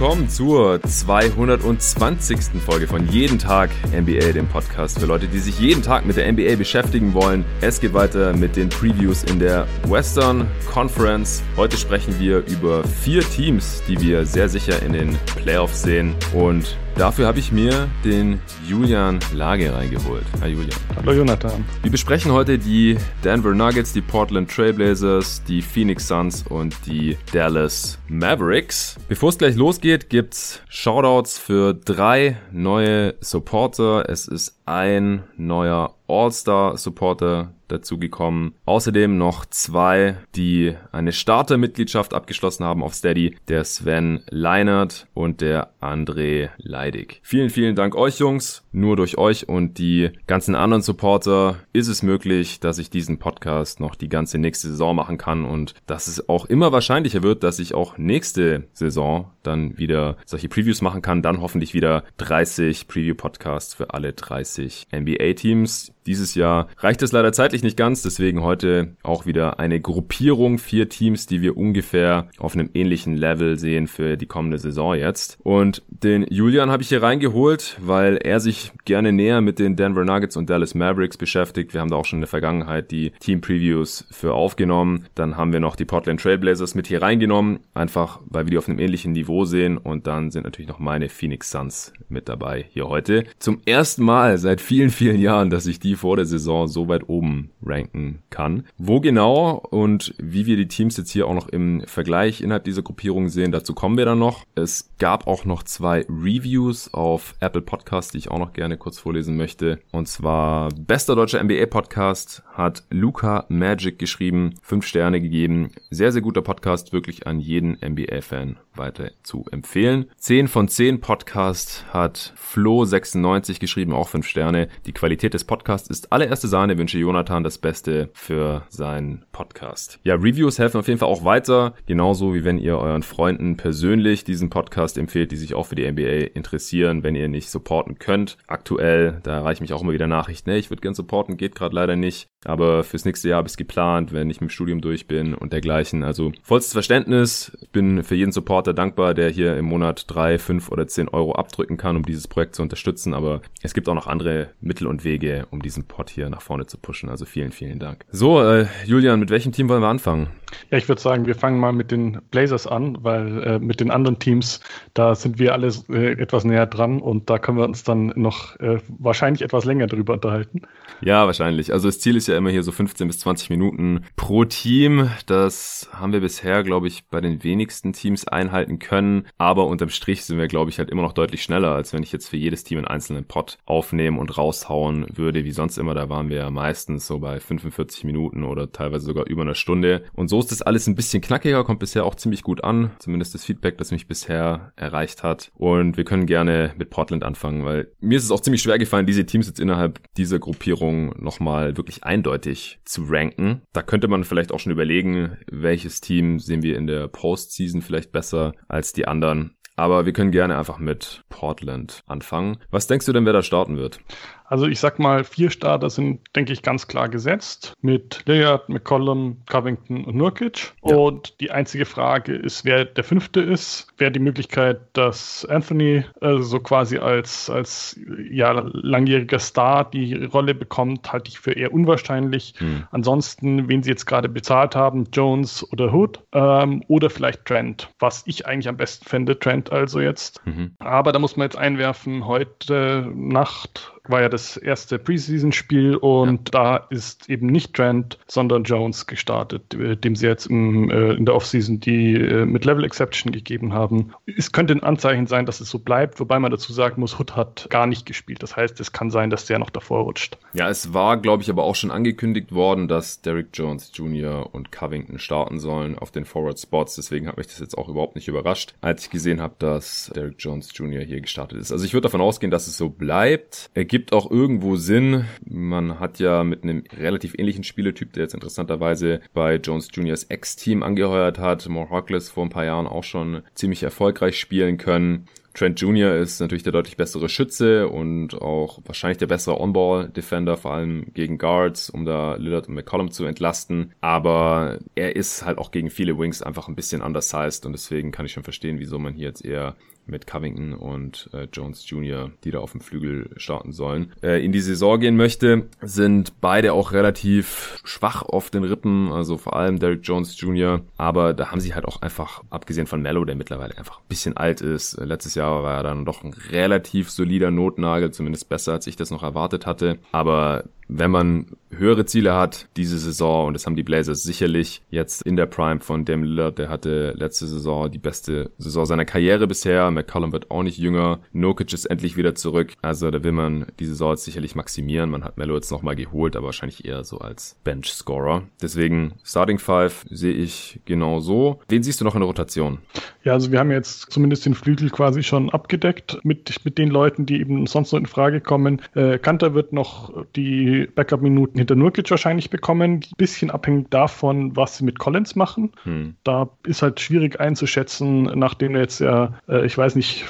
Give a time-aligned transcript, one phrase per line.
[0.00, 2.62] willkommen zur 220.
[2.64, 6.32] Folge von Jeden Tag NBA, dem Podcast für Leute, die sich jeden Tag mit der
[6.32, 7.44] NBA beschäftigen wollen.
[7.60, 11.42] Es geht weiter mit den Previews in der Western Conference.
[11.56, 16.76] Heute sprechen wir über vier Teams, die wir sehr sicher in den Playoffs sehen und
[16.98, 20.24] Dafür habe ich mir den Julian Lage reingeholt.
[20.40, 20.76] Hi Julian.
[20.96, 21.64] Hallo Jonathan.
[21.80, 28.00] Wir besprechen heute die Denver Nuggets, die Portland Trailblazers, die Phoenix Suns und die Dallas
[28.08, 28.96] Mavericks.
[29.06, 34.10] Bevor es gleich losgeht, gibt's Shoutouts für drei neue Supporter.
[34.10, 38.54] Es ist ein neuer All-Star-Supporter dazugekommen.
[38.64, 43.36] Außerdem noch zwei, die eine Starter-Mitgliedschaft abgeschlossen haben auf Steady.
[43.48, 47.20] Der Sven Leinert und der André Leidig.
[47.22, 48.64] Vielen, vielen Dank euch Jungs.
[48.72, 53.80] Nur durch euch und die ganzen anderen Supporter ist es möglich, dass ich diesen Podcast
[53.80, 57.58] noch die ganze nächste Saison machen kann und dass es auch immer wahrscheinlicher wird, dass
[57.58, 61.22] ich auch nächste Saison dann wieder solche Previews machen kann.
[61.22, 65.92] Dann hoffentlich wieder 30 Preview-Podcasts für alle 30 NBA-Teams.
[66.06, 70.88] Dieses Jahr reicht es leider zeitlich nicht ganz, deswegen heute auch wieder eine Gruppierung, vier
[70.88, 75.38] Teams, die wir ungefähr auf einem ähnlichen Level sehen für die kommende Saison jetzt.
[75.42, 80.04] Und den Julian habe ich hier reingeholt, weil er sich gerne näher mit den Denver
[80.04, 81.74] Nuggets und Dallas Mavericks beschäftigt.
[81.74, 85.06] Wir haben da auch schon in der Vergangenheit die Team Previews für aufgenommen.
[85.14, 88.68] Dann haben wir noch die Portland Trailblazers mit hier reingenommen, einfach weil wir die auf
[88.68, 89.78] einem ähnlichen Niveau sehen.
[89.78, 93.24] Und dann sind natürlich noch meine Phoenix Suns mit dabei hier heute.
[93.38, 97.08] Zum ersten Mal seit vielen, vielen Jahren, dass ich die vor der Saison so weit
[97.08, 98.64] oben ranken kann.
[98.76, 102.82] Wo genau und wie wir die Teams jetzt hier auch noch im Vergleich innerhalb dieser
[102.82, 104.44] Gruppierung sehen, dazu kommen wir dann noch.
[104.54, 108.98] Es gab auch noch zwei Reviews auf Apple Podcast, die ich auch noch gerne kurz
[108.98, 109.80] vorlesen möchte.
[109.92, 115.70] Und zwar bester deutscher NBA Podcast hat Luca Magic geschrieben, fünf Sterne gegeben.
[115.90, 120.06] Sehr, sehr guter Podcast, wirklich an jeden NBA-Fan weiter zu empfehlen.
[120.16, 124.68] 10 von 10 Podcast hat Flo96 geschrieben, auch 5 Sterne.
[124.86, 126.78] Die Qualität des Podcasts ist allererste Sahne.
[126.78, 129.98] Wünsche Jonathan das Beste für seinen Podcast.
[130.04, 131.74] Ja, Reviews helfen auf jeden Fall auch weiter.
[131.86, 135.90] Genauso wie wenn ihr euren Freunden persönlich diesen Podcast empfehlt, die sich auch für die
[135.90, 138.37] NBA interessieren, wenn ihr nicht supporten könnt.
[138.46, 141.54] Aktuell, da erreiche ich mich auch immer wieder Nachrichten, hey, ich würde gern supporten, geht
[141.54, 142.28] gerade leider nicht.
[142.44, 145.34] Aber fürs nächste Jahr habe ich es geplant, wenn ich mit dem Studium durch bin
[145.34, 146.04] und dergleichen.
[146.04, 147.56] Also vollstes Verständnis.
[147.72, 151.76] bin für jeden Supporter dankbar, der hier im Monat drei, fünf oder zehn Euro abdrücken
[151.76, 153.12] kann, um dieses Projekt zu unterstützen.
[153.12, 156.66] Aber es gibt auch noch andere Mittel und Wege, um diesen Pod hier nach vorne
[156.66, 157.08] zu pushen.
[157.08, 158.04] Also vielen, vielen Dank.
[158.10, 160.28] So, äh, Julian, mit welchem Team wollen wir anfangen?
[160.70, 163.90] Ja, ich würde sagen, wir fangen mal mit den Blazers an, weil äh, mit den
[163.90, 164.60] anderen Teams,
[164.94, 168.58] da sind wir alle äh, etwas näher dran und da können wir uns dann noch
[168.60, 170.62] äh, wahrscheinlich etwas länger drüber unterhalten.
[171.00, 171.72] Ja, wahrscheinlich.
[171.72, 175.10] Also das Ziel ist ja immer hier so 15 bis 20 Minuten pro Team.
[175.26, 179.26] Das haben wir bisher, glaube ich, bei den wenigsten Teams einhalten können.
[179.38, 182.12] Aber unterm Strich sind wir, glaube ich, halt immer noch deutlich schneller, als wenn ich
[182.12, 185.94] jetzt für jedes Team einen einzelnen Pot aufnehmen und raushauen würde, wie sonst immer.
[185.94, 190.04] Da waren wir ja meistens so bei 45 Minuten oder teilweise sogar über einer Stunde.
[190.14, 192.90] Und so ist das alles ein bisschen knackiger, kommt bisher auch ziemlich gut an.
[192.98, 195.50] Zumindest das Feedback, das mich bisher erreicht hat.
[195.54, 199.06] Und wir können gerne mit Portland anfangen, weil mir ist es auch ziemlich schwer gefallen,
[199.06, 203.62] diese Teams jetzt innerhalb dieser Gruppierung nochmal wirklich eindeutig zu ranken.
[203.72, 208.12] Da könnte man vielleicht auch schon überlegen, welches Team sehen wir in der Postseason vielleicht
[208.12, 209.56] besser als die anderen.
[209.78, 212.56] Aber wir können gerne einfach mit Portland anfangen.
[212.68, 214.00] Was denkst du denn, wer da starten wird?
[214.48, 219.42] Also ich sag mal, vier Starter sind, denke ich, ganz klar gesetzt mit Lillard, McCollum,
[219.46, 220.72] Covington und Nurkic.
[220.84, 220.96] Ja.
[220.96, 223.88] Und die einzige Frage ist, wer der fünfte ist.
[223.98, 227.98] Wäre die Möglichkeit, dass Anthony äh, so quasi als, als
[228.30, 232.54] ja, langjähriger Star die Rolle bekommt, halte ich für eher unwahrscheinlich.
[232.58, 232.84] Hm.
[232.90, 238.22] Ansonsten, wen sie jetzt gerade bezahlt haben, Jones oder Hood ähm, oder vielleicht Trent, was
[238.26, 240.44] ich eigentlich am besten fände, Trent also jetzt.
[240.46, 240.72] Mhm.
[240.78, 246.76] Aber da muss man jetzt einwerfen, heute Nacht war ja das erste Preseason-Spiel und ja.
[246.76, 251.24] da ist eben nicht Trent, sondern Jones gestartet, äh, dem sie jetzt im, äh, in
[251.24, 254.12] der Offseason die äh, mit Level Exception gegeben haben.
[254.26, 257.36] Es könnte ein Anzeichen sein, dass es so bleibt, wobei man dazu sagen muss, Hood
[257.36, 258.42] hat gar nicht gespielt.
[258.42, 260.38] Das heißt, es kann sein, dass der noch davor rutscht.
[260.52, 264.54] Ja, es war, glaube ich, aber auch schon angekündigt worden, dass Derrick Jones Jr.
[264.54, 266.96] und Covington starten sollen auf den Forward Spots.
[266.96, 270.36] Deswegen hat mich das jetzt auch überhaupt nicht überrascht, als ich gesehen habe, dass Derrick
[270.38, 271.02] Jones Jr.
[271.02, 271.72] hier gestartet ist.
[271.72, 273.70] Also ich würde davon ausgehen, dass es so bleibt.
[273.74, 275.24] Er gibt Gibt auch irgendwo Sinn.
[275.44, 280.84] Man hat ja mit einem relativ ähnlichen Spielertyp, der jetzt interessanterweise bei Jones Juniors Ex-Team
[280.84, 285.24] angeheuert hat, More Hawkless vor ein paar Jahren auch schon ziemlich erfolgreich spielen können.
[285.52, 286.14] Trent Jr.
[286.14, 291.36] ist natürlich der deutlich bessere Schütze und auch wahrscheinlich der bessere On-Ball-Defender, vor allem gegen
[291.36, 293.92] Guards, um da Lillard und McCollum zu entlasten.
[294.00, 298.26] Aber er ist halt auch gegen viele Wings einfach ein bisschen undersized und deswegen kann
[298.26, 299.74] ich schon verstehen, wieso man hier jetzt eher
[300.08, 304.52] mit Covington und äh, Jones Jr., die da auf dem Flügel starten sollen, äh, in
[304.52, 309.78] die Saison gehen möchte, sind beide auch relativ schwach auf den Rippen, also vor allem
[309.78, 313.76] Derek Jones Jr., aber da haben sie halt auch einfach, abgesehen von Mello, der mittlerweile
[313.78, 317.50] einfach ein bisschen alt ist, äh, letztes Jahr war er dann doch ein relativ solider
[317.50, 322.66] Notnagel, zumindest besser, als ich das noch erwartet hatte, aber wenn man höhere Ziele hat
[322.76, 326.58] diese Saison, und das haben die Blazers sicherlich jetzt in der Prime von Dame Lillard,
[326.58, 331.20] der hatte letzte Saison die beste Saison seiner Karriere bisher, McCollum wird auch nicht jünger,
[331.32, 335.24] Nokic ist endlich wieder zurück, also da will man die Saison jetzt sicherlich maximieren, man
[335.24, 338.44] hat Melo jetzt nochmal geholt, aber wahrscheinlich eher so als Bench-Scorer.
[338.62, 341.60] Deswegen Starting Five sehe ich genau so.
[341.68, 342.78] Wen siehst du noch in der Rotation?
[343.24, 347.26] Ja, also wir haben jetzt zumindest den Flügel quasi schon abgedeckt mit, mit den Leuten,
[347.26, 348.80] die eben sonst noch in Frage kommen.
[348.94, 352.94] Äh, Kanter wird noch die Backup-Minuten hinter Nurkic wahrscheinlich bekommen.
[352.94, 355.72] Ein bisschen abhängig davon, was sie mit Collins machen.
[355.84, 356.14] Hm.
[356.24, 360.26] Da ist halt schwierig einzuschätzen, nachdem er jetzt ja, äh, ich weiß nicht,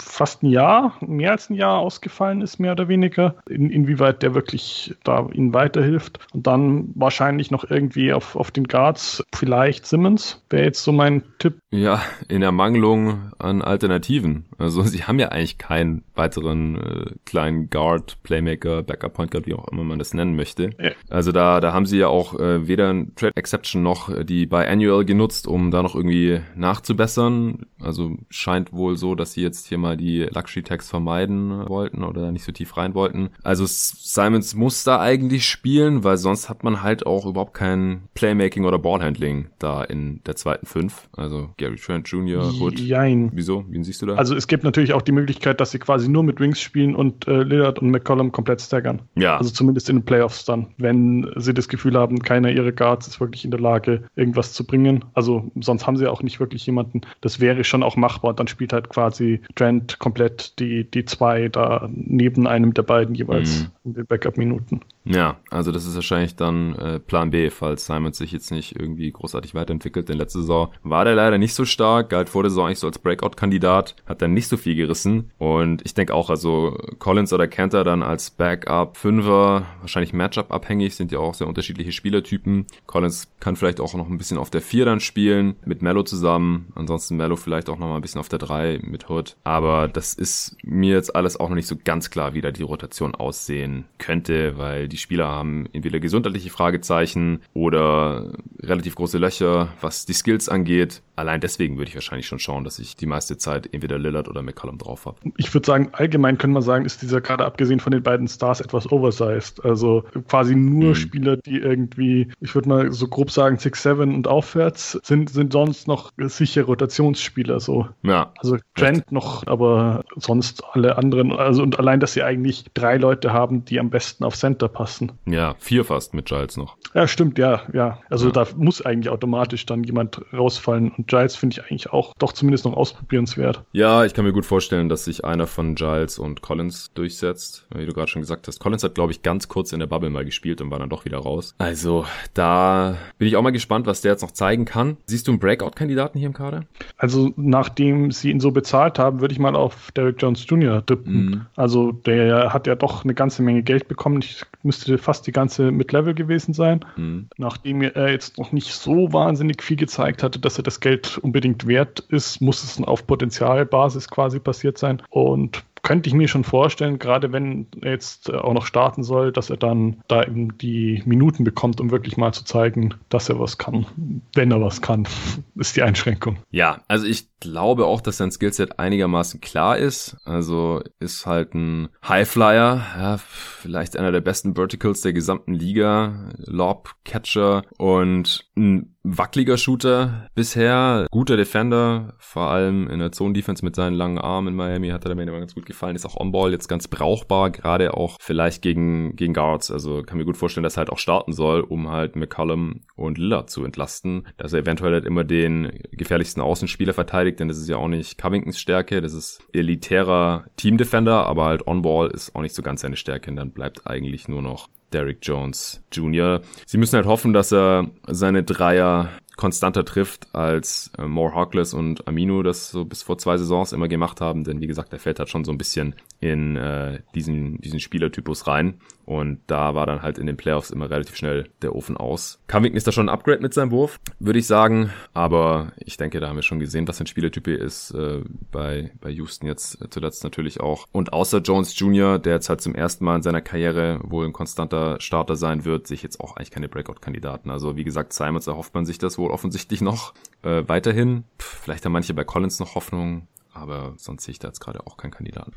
[0.00, 4.34] fast ein Jahr, mehr als ein Jahr ausgefallen ist, mehr oder weniger, in, inwieweit der
[4.34, 6.20] wirklich da ihnen weiterhilft.
[6.32, 11.22] Und dann wahrscheinlich noch irgendwie auf, auf den Guards, vielleicht Simmons, wäre jetzt so mein
[11.38, 11.58] Tipp.
[11.70, 14.44] Ja, in Ermangelung an Alternativen.
[14.58, 19.54] Also sie haben ja eigentlich keinen weiteren äh, kleinen Guard, Playmaker, Backup Point Guard, wie
[19.54, 20.70] auch immer man das nennen möchte.
[20.78, 20.92] Ja.
[21.08, 24.46] Also da, da haben sie ja auch äh, weder ein Trade Exception noch äh, die
[24.46, 27.66] Biannual genutzt, um da noch irgendwie nachzubessern.
[27.80, 32.32] Also scheint wohl so, dass sie jetzt hier mal die Luxury Tax vermeiden wollten oder
[32.32, 33.30] nicht so tief rein wollten.
[33.42, 38.64] Also Simons muss da eigentlich spielen, weil sonst hat man halt auch überhaupt kein Playmaking
[38.64, 41.08] oder Ballhandling da in der zweiten Fünf.
[41.16, 42.78] Also Gary Trent Jr., Hood.
[42.78, 43.30] Jein.
[43.34, 43.64] Wieso?
[43.68, 44.14] Wen siehst du da?
[44.14, 47.26] Also es gibt natürlich auch die Möglichkeit, dass sie quasi nur mit Wings spielen und
[47.28, 49.02] äh, Lillard und McCollum komplett staggern.
[49.16, 49.36] Ja.
[49.36, 53.06] Also zumindest zumindest in den Playoffs dann, wenn sie das Gefühl haben, keiner ihrer Guards
[53.08, 55.04] ist wirklich in der Lage, irgendwas zu bringen.
[55.14, 57.00] Also sonst haben sie auch nicht wirklich jemanden.
[57.20, 58.34] Das wäre schon auch machbar.
[58.34, 63.60] Dann spielt halt quasi Trent komplett die, die zwei da neben einem der beiden jeweils
[63.60, 63.70] mhm.
[63.84, 64.80] in den Backup-Minuten.
[65.04, 69.10] Ja, also das ist wahrscheinlich dann äh, Plan B, falls Simon sich jetzt nicht irgendwie
[69.10, 70.08] großartig weiterentwickelt.
[70.08, 72.86] Denn letzte Saison war der leider nicht so stark, galt vor der Saison eigentlich so
[72.88, 75.30] als Breakout-Kandidat, hat dann nicht so viel gerissen.
[75.38, 81.12] Und ich denke auch, also Collins oder Cantor dann als Backup Fünfer, wahrscheinlich Matchup-abhängig, sind
[81.12, 82.66] ja auch sehr unterschiedliche Spielertypen.
[82.86, 86.72] Collins kann vielleicht auch noch ein bisschen auf der Vier dann spielen, mit Mello zusammen.
[86.74, 89.36] Ansonsten Mello vielleicht auch noch mal ein bisschen auf der Drei mit Hood.
[89.44, 89.51] Aber
[89.88, 93.14] das ist mir jetzt alles auch noch nicht so ganz klar, wie da die Rotation
[93.14, 100.12] aussehen könnte, weil die Spieler haben entweder gesundheitliche Fragezeichen oder relativ große Löcher, was die
[100.12, 101.02] Skills angeht.
[101.16, 104.42] Allein deswegen würde ich wahrscheinlich schon schauen, dass ich die meiste Zeit entweder Lillard oder
[104.42, 105.16] McCollum drauf habe.
[105.36, 108.60] Ich würde sagen, allgemein können wir sagen, ist dieser gerade abgesehen von den beiden Stars
[108.60, 109.64] etwas oversized.
[109.64, 110.94] Also quasi nur mhm.
[110.94, 115.86] Spieler, die irgendwie, ich würde mal so grob sagen, 6-7 und aufwärts sind, sind sonst
[115.86, 117.88] noch sicher Rotationsspieler so.
[118.02, 118.32] Ja.
[118.38, 119.12] Also Trent echt.
[119.46, 121.32] Noch, aber sonst alle anderen.
[121.32, 124.82] Also und allein, dass sie eigentlich drei Leute haben, die am besten auf Center passen
[124.82, 125.12] passen.
[125.26, 126.76] Ja, vier fast mit Giles noch.
[126.94, 128.00] Ja, stimmt, ja, ja.
[128.10, 128.32] Also ja.
[128.32, 130.92] da muss eigentlich automatisch dann jemand rausfallen.
[130.96, 133.62] Und Giles finde ich eigentlich auch doch zumindest noch ausprobierenswert.
[133.72, 137.66] Ja, ich kann mir gut vorstellen, dass sich einer von Giles und Collins durchsetzt.
[137.74, 138.58] Wie du gerade schon gesagt hast.
[138.60, 141.04] Collins hat, glaube ich, ganz kurz in der Bubble mal gespielt und war dann doch
[141.04, 141.54] wieder raus.
[141.58, 144.96] Also da bin ich auch mal gespannt, was der jetzt noch zeigen kann.
[145.06, 146.64] Siehst du einen Breakout-Kandidaten hier im Kader?
[146.96, 150.84] Also nachdem sie ihn so bezahlt haben, würde ich mal auf Derek Jones Jr.
[150.84, 151.24] tippen.
[151.24, 151.46] Mhm.
[151.56, 154.20] Also der hat ja doch eine ganze Menge Geld bekommen.
[154.22, 156.84] Ich müsste fast die ganze Mid-Level gewesen sein.
[156.96, 157.28] Mhm.
[157.36, 161.66] Nachdem er jetzt noch nicht so wahnsinnig viel gezeigt hatte, dass er das Geld unbedingt
[161.66, 165.02] wert ist, muss es auf Potenzialbasis quasi passiert sein.
[165.10, 169.50] Und könnte ich mir schon vorstellen, gerade wenn er jetzt auch noch starten soll, dass
[169.50, 173.58] er dann da eben die Minuten bekommt, um wirklich mal zu zeigen, dass er was
[173.58, 173.86] kann.
[174.34, 175.06] Wenn er was kann,
[175.56, 176.38] ist die Einschränkung.
[176.50, 180.16] Ja, also ich glaube auch, dass sein Skillset einigermaßen klar ist.
[180.24, 186.94] Also ist halt ein Highflyer, ja, vielleicht einer der besten Verticals der gesamten Liga, Lob
[187.04, 193.74] Catcher und ein wackeliger Shooter bisher, guter Defender, vor allem in der Zone Defense mit
[193.74, 196.52] seinen langen Armen in Miami hat er mir immer ganz gut gefallen, ist auch On-Ball
[196.52, 200.76] jetzt ganz brauchbar, gerade auch vielleicht gegen, gegen Guards, also kann mir gut vorstellen, dass
[200.76, 204.92] er halt auch starten soll, um halt McCollum und Lillard zu entlasten, dass er eventuell
[204.92, 209.00] halt immer den gefährlichsten Außenspieler verteidigt verteidigt, denn das ist ja auch nicht Covingtons Stärke,
[209.00, 213.36] das ist elitärer Team-Defender, aber halt On-Ball ist auch nicht so ganz seine Stärke und
[213.36, 216.42] dann bleibt eigentlich nur noch Derrick Jones Jr.
[216.66, 222.06] Sie müssen halt hoffen, dass er seine Dreier konstanter trifft, als äh, More Harkless und
[222.06, 225.18] Amino das so bis vor zwei Saisons immer gemacht haben, denn wie gesagt, er fällt
[225.18, 228.80] halt schon so ein bisschen in äh, diesen, diesen Spielertypus rein.
[229.04, 232.40] Und da war dann halt in den Playoffs immer relativ schnell der Ofen aus.
[232.46, 234.90] Covington ist da schon ein Upgrade mit seinem Wurf, würde ich sagen.
[235.12, 238.20] Aber ich denke, da haben wir schon gesehen, was ein Spielertyp ist äh,
[238.52, 240.86] bei, bei Houston jetzt zuletzt natürlich auch.
[240.92, 244.32] Und außer Jones Jr., der jetzt halt zum ersten Mal in seiner Karriere wohl ein
[244.32, 247.50] konstanter Starter sein wird, sich jetzt auch eigentlich keine Breakout-Kandidaten.
[247.50, 251.24] Also wie gesagt, Simons erhofft man sich das wohl offensichtlich noch äh, weiterhin.
[251.38, 254.86] Pff, vielleicht haben manche bei Collins noch Hoffnung, aber sonst sehe ich da jetzt gerade
[254.86, 255.52] auch keinen Kandidaten.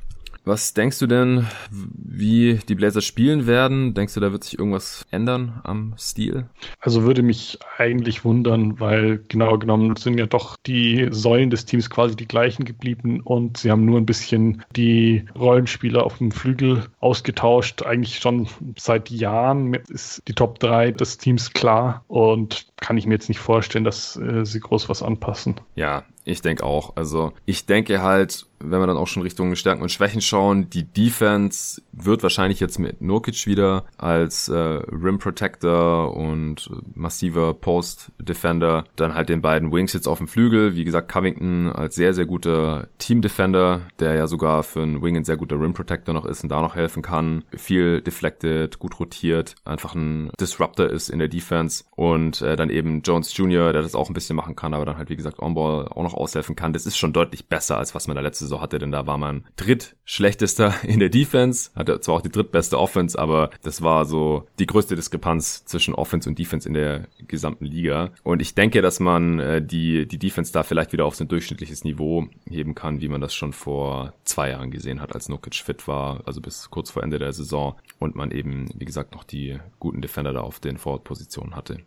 [0.45, 3.95] Was denkst du denn, wie die Blazers spielen werden?
[3.95, 6.45] Denkst du, da wird sich irgendwas ändern am Stil?
[6.79, 11.89] Also würde mich eigentlich wundern, weil genau genommen sind ja doch die Säulen des Teams
[11.89, 16.85] quasi die gleichen geblieben und sie haben nur ein bisschen die Rollenspieler auf dem Flügel
[16.99, 17.81] ausgetauscht.
[17.81, 23.13] Eigentlich schon seit Jahren ist die Top 3 des Teams klar und kann ich mir
[23.13, 25.55] jetzt nicht vorstellen, dass äh, sie groß was anpassen.
[25.75, 26.95] Ja, ich denke auch.
[26.95, 30.83] Also ich denke halt, wenn wir dann auch schon Richtung Stärken und Schwächen schauen, die
[30.83, 38.85] Defense wird wahrscheinlich jetzt mit Nurkic wieder als äh, Rim Protector und massiver Post Defender,
[38.95, 42.25] dann halt den beiden Wings jetzt auf dem Flügel, wie gesagt Covington als sehr sehr
[42.25, 46.25] guter Team Defender, der ja sogar für einen Wing ein sehr guter Rim Protector noch
[46.25, 51.19] ist und da noch helfen kann, viel deflected, gut rotiert, einfach ein Disruptor ist in
[51.19, 54.73] der Defense und äh, dann eben Jones Jr., der das auch ein bisschen machen kann,
[54.73, 56.73] aber dann halt wie gesagt On-Ball auch noch aushelfen kann.
[56.73, 59.17] Das ist schon deutlich besser, als was man da letzte Saison hatte, denn da war
[59.17, 64.47] man drittschlechtester in der Defense, hatte zwar auch die drittbeste Offense, aber das war so
[64.59, 68.11] die größte Diskrepanz zwischen Offense und Defense in der gesamten Liga.
[68.23, 71.27] Und ich denke, dass man äh, die, die Defense da vielleicht wieder auf so ein
[71.27, 75.55] durchschnittliches Niveau heben kann, wie man das schon vor zwei Jahren gesehen hat, als Nokic
[75.55, 79.23] fit war, also bis kurz vor Ende der Saison und man eben, wie gesagt, noch
[79.23, 81.79] die guten Defender da auf den Forward-Positionen hatte.